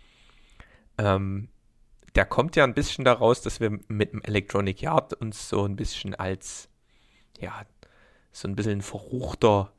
Ähm, 0.99 1.49
der 2.14 2.24
kommt 2.24 2.57
ja 2.57 2.64
ein 2.64 2.74
bisschen 2.74 3.05
daraus, 3.05 3.43
dass 3.43 3.61
wir 3.61 3.78
mit 3.89 4.12
dem 4.12 4.22
Electronic 4.22 4.83
Yard 4.83 5.14
uns 5.14 5.49
so 5.49 5.64
ein 5.64 5.76
bisschen 5.76 6.14
als, 6.14 6.68
ja, 7.39 7.62
so 8.33 8.49
ein 8.49 8.57
bisschen 8.57 8.83
verruchter 8.83 9.72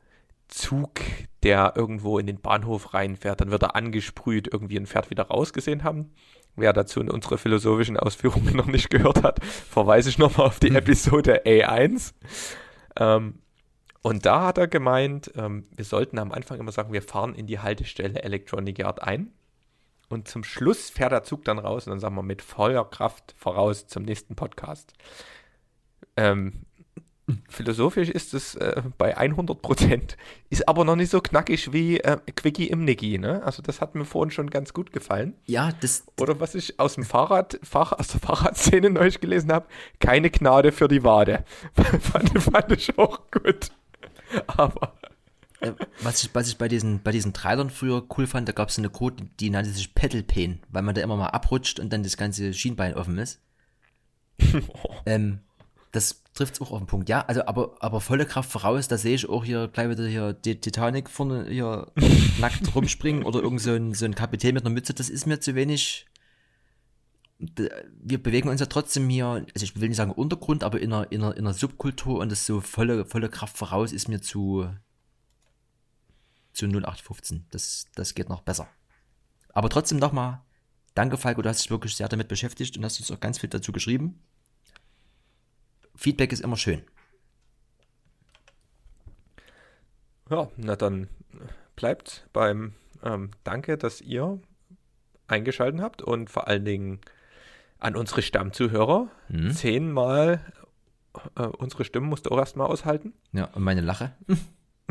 Zug, 0.48 1.00
der 1.44 1.74
irgendwo 1.76 2.20
in 2.20 2.28
den 2.28 2.42
Bahnhof 2.42 2.94
reinfährt, 2.94 3.42
dann 3.42 3.52
wird 3.52 3.64
er 3.64 3.76
angesprüht, 3.76 4.50
irgendwie 4.52 4.78
ein 4.78 4.86
Pferd 4.86 5.10
wieder 5.10 5.24
rausgesehen 5.24 5.84
haben. 5.84 6.14
Wer 6.56 6.74
dazu 6.74 7.00
in 7.00 7.10
unsere 7.10 7.38
philosophischen 7.38 7.98
Ausführungen 7.98 8.56
noch 8.58 8.68
nicht 8.68 8.90
gehört 8.90 9.24
hat, 9.24 9.44
verweise 9.44 10.10
ich 10.10 10.18
nochmal 10.18 10.48
auf 10.48 10.60
die 10.60 10.70
hm. 10.70 10.76
Episode 10.78 11.44
A1. 11.46 12.14
Ähm, 13.00 13.40
und 14.02 14.26
da 14.26 14.48
hat 14.48 14.58
er 14.58 14.68
gemeint, 14.68 15.32
ähm, 15.36 15.68
wir 15.76 15.86
sollten 15.86 16.18
am 16.18 16.32
Anfang 16.32 16.60
immer 16.60 16.72
sagen, 16.72 16.92
wir 16.92 17.04
fahren 17.04 17.36
in 17.36 17.46
die 17.46 17.60
Haltestelle 17.60 18.22
Electronic 18.22 18.80
Yard 18.80 19.02
ein. 19.04 19.32
Und 20.10 20.28
zum 20.28 20.44
Schluss 20.44 20.90
fährt 20.90 21.14
der 21.14 21.24
Zug 21.24 21.46
dann 21.46 21.60
raus 21.60 21.88
und 21.88 21.92
dann 21.92 22.00
sagen 22.00 22.16
wir 22.16 22.24
mit 22.24 22.42
voller 22.42 22.84
Kraft 22.84 23.34
voraus 23.38 23.88
zum 23.88 24.04
nächsten 24.04 24.36
Podcast. 24.36 24.94
Ähm, 26.18 26.66
philosophisch 27.50 28.10
ist 28.10 28.34
es 28.34 28.56
äh, 28.56 28.82
bei 28.98 29.18
100 29.18 29.62
Prozent, 29.62 30.18
ist 30.50 30.68
aber 30.68 30.86
noch 30.86 30.96
nicht 30.96 31.12
so 31.12 31.22
knackig 31.22 31.72
wie 31.72 32.00
äh, 32.00 32.18
Quickie 32.36 32.68
im 32.68 32.84
Niggi, 32.84 33.18
ne? 33.18 33.44
Also 33.44 33.62
das 33.62 33.82
hat 33.82 33.96
mir 33.96 34.06
vorhin 34.06 34.32
schon 34.32 34.50
ganz 34.50 34.74
gut 34.74 34.92
gefallen. 34.92 35.36
Ja, 35.46 35.72
das... 35.82 36.06
Oder 36.20 36.40
was 36.40 36.56
ich 36.56 36.80
aus 36.80 36.96
dem 36.96 37.06
Fahrrad, 37.06 37.60
Fahr 37.64 38.00
aus 38.00 38.10
der 38.10 38.20
Fahrradszene 38.20 38.90
neulich 38.90 39.20
gelesen 39.20 39.52
habe, 39.52 39.68
keine 40.00 40.30
Gnade 40.30 40.72
für 40.72 40.88
die 40.88 41.04
Wade. 41.04 41.44
fand, 42.02 42.42
fand 42.42 42.72
ich 42.72 42.98
auch 42.98 43.20
gut. 43.32 43.70
Aber... 44.48 44.94
Äh, 45.60 45.74
was 46.02 46.24
ich, 46.24 46.34
was 46.34 46.48
ich 46.48 46.58
bei 46.58 46.68
diesen, 46.68 47.04
bei 47.04 47.12
diesen 47.12 47.34
Trailern 47.34 47.70
früher 47.70 48.04
cool 48.18 48.26
fand, 48.26 48.48
da 48.48 48.52
gab 48.52 48.70
es 48.70 48.80
eine 48.80 48.90
Code, 48.90 49.28
die 49.40 49.52
nannte 49.52 49.70
sich 49.70 49.94
Pedal 49.94 50.24
Pain, 50.24 50.60
weil 50.70 50.82
man 50.82 50.96
da 50.96 51.02
immer 51.02 51.18
mal 51.18 51.28
abrutscht 51.28 51.80
und 51.80 51.94
dann 51.94 52.04
das 52.04 52.18
ganze 52.18 52.54
Schienbein 52.54 52.96
offen 52.96 53.18
ist. 53.20 53.40
ähm, 55.06 55.42
das 55.92 56.21
trifft 56.34 56.56
es 56.56 56.62
auch 56.62 56.72
auf 56.72 56.80
den 56.80 56.88
Punkt. 56.88 57.10
Ja, 57.10 57.22
also 57.22 57.46
aber, 57.46 57.76
aber 57.80 58.02
volle 58.02 58.26
Kraft 58.26 58.52
voraus, 58.52 58.88
da 58.88 58.98
sehe 58.98 59.16
ich 59.16 59.28
auch 59.28 59.44
hier 59.44 59.68
gleich 59.68 59.90
wieder 59.90 60.08
hier 60.08 60.34
die 60.34 60.60
Titanic 60.60 61.10
vorne 61.10 61.48
hier 61.50 61.92
nackt 62.40 62.74
rumspringen 62.74 63.24
oder 63.24 63.42
irgend 63.42 63.62
so 63.62 63.72
ein, 63.72 63.94
so 63.94 64.06
ein 64.06 64.16
Kapitän 64.16 64.54
mit 64.54 64.66
einer 64.66 64.74
Mütze, 64.74 64.94
das 64.94 65.10
ist 65.10 65.26
mir 65.26 65.40
zu 65.40 65.56
wenig. 65.56 66.06
Wir 67.38 68.22
bewegen 68.22 68.50
uns 68.50 68.60
ja 68.60 68.68
trotzdem 68.68 69.10
hier, 69.10 69.26
also 69.26 69.64
ich 69.64 69.80
will 69.80 69.90
nicht 69.90 69.98
sagen 69.98 70.12
Untergrund, 70.12 70.64
aber 70.64 70.80
in 70.80 70.94
einer, 70.94 71.12
in 71.12 71.24
einer, 71.24 71.36
in 71.36 71.46
einer 71.46 71.54
Subkultur 71.54 72.20
und 72.20 72.32
das 72.32 72.46
so 72.46 72.62
volle, 72.62 73.06
volle 73.06 73.30
Kraft 73.30 73.58
voraus 73.58 73.92
ist 73.92 74.08
mir 74.08 74.22
zu, 74.22 74.70
zu 76.54 76.66
0815. 76.68 77.48
Das, 77.50 77.88
das 77.96 78.14
geht 78.14 78.30
noch 78.30 78.42
besser. 78.42 78.70
Aber 79.54 79.70
trotzdem 79.70 79.98
nochmal, 79.98 80.42
danke 80.94 81.18
Falco, 81.18 81.42
du 81.42 81.50
hast 81.50 81.64
dich 81.64 81.72
wirklich 81.72 81.96
sehr 81.96 82.08
damit 82.08 82.28
beschäftigt 82.28 82.78
und 82.78 82.86
hast 82.86 83.00
uns 83.00 83.12
auch 83.12 83.20
ganz 83.20 83.40
viel 83.40 83.50
dazu 83.50 83.72
geschrieben. 83.72 84.22
Feedback 86.02 86.34
ist 86.34 86.42
immer 86.42 86.58
schön. 86.58 86.82
Ja, 90.32 90.50
na 90.58 90.76
dann 90.76 91.10
bleibt 91.76 92.28
beim 92.34 92.74
ähm, 93.04 93.30
Danke, 93.44 93.78
dass 93.78 94.02
ihr 94.02 94.40
eingeschaltet 95.28 95.80
habt 95.80 96.02
und 96.02 96.32
vor 96.32 96.48
allen 96.48 96.66
Dingen 96.66 97.02
an 97.78 97.96
unsere 97.96 98.24
Stammzuhörer. 98.24 99.10
Mhm. 99.30 99.52
Zehnmal 99.52 100.42
äh, 101.36 101.44
unsere 101.44 101.86
Stimmen 101.86 102.10
musst 102.10 102.26
du 102.26 102.32
auch 102.32 102.40
erstmal 102.40 102.66
aushalten. 102.66 103.14
Ja, 103.32 103.46
und 103.54 103.62
meine 103.62 103.82
Lache. 103.82 104.16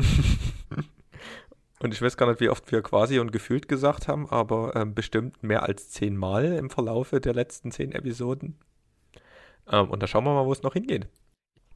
und 1.79 1.93
ich 1.93 2.01
weiß 2.01 2.15
gar 2.15 2.29
nicht, 2.29 2.39
wie 2.39 2.47
oft 2.47 2.71
wir 2.71 2.81
quasi 2.83 3.19
und 3.19 3.33
gefühlt 3.33 3.67
gesagt 3.67 4.07
haben, 4.07 4.29
aber 4.29 4.77
ähm, 4.77 4.95
bestimmt 4.95 5.43
mehr 5.43 5.63
als 5.63 5.89
zehnmal 5.89 6.45
im 6.53 6.69
Verlaufe 6.69 7.19
der 7.19 7.33
letzten 7.33 7.73
zehn 7.73 7.91
Episoden. 7.91 8.55
Ähm, 9.67 9.89
und 9.89 10.01
da 10.01 10.07
schauen 10.07 10.23
wir 10.23 10.33
mal, 10.33 10.45
wo 10.45 10.51
es 10.51 10.63
noch 10.63 10.73
hingeht. 10.73 11.07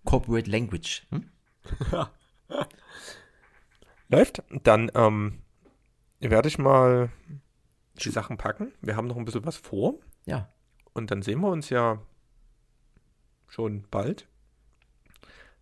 Corporate 0.05 0.49
Language. 0.49 1.07
Hm? 1.09 1.29
Läuft. 4.09 4.43
Dann 4.63 4.91
ähm, 4.93 5.41
werde 6.19 6.47
ich 6.47 6.57
mal 6.57 7.09
die 7.95 8.09
Sachen 8.09 8.37
packen. 8.37 8.73
Wir 8.81 8.95
haben 8.95 9.07
noch 9.07 9.17
ein 9.17 9.25
bisschen 9.25 9.45
was 9.45 9.57
vor. 9.57 9.95
Ja. 10.25 10.49
Und 10.93 11.11
dann 11.11 11.21
sehen 11.21 11.41
wir 11.41 11.49
uns 11.49 11.69
ja 11.69 12.01
schon 13.47 13.85
bald. 13.89 14.27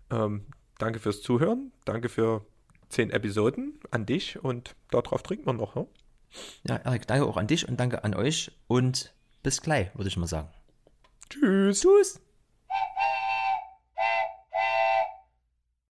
Ähm, 0.09 0.45
danke 0.77 0.99
fürs 0.99 1.21
Zuhören. 1.21 1.71
Danke 1.85 2.09
für 2.09 2.45
zehn 2.89 3.09
Episoden 3.09 3.79
an 3.91 4.05
dich 4.05 4.43
und 4.43 4.75
darauf 4.91 5.23
trinken 5.23 5.45
wir 5.45 5.53
noch. 5.53 5.75
Ne? 5.75 5.87
Ja, 6.67 6.77
Erik, 6.77 7.07
danke 7.07 7.25
auch 7.25 7.37
an 7.37 7.47
dich 7.47 7.67
und 7.67 7.79
danke 7.79 8.03
an 8.03 8.13
euch 8.13 8.51
und 8.67 9.13
bis 9.41 9.61
gleich, 9.61 9.93
würde 9.95 10.07
ich 10.07 10.17
mal 10.17 10.27
sagen. 10.27 10.49
Tschüss. 11.33 11.81
Tschüss. 11.81 12.19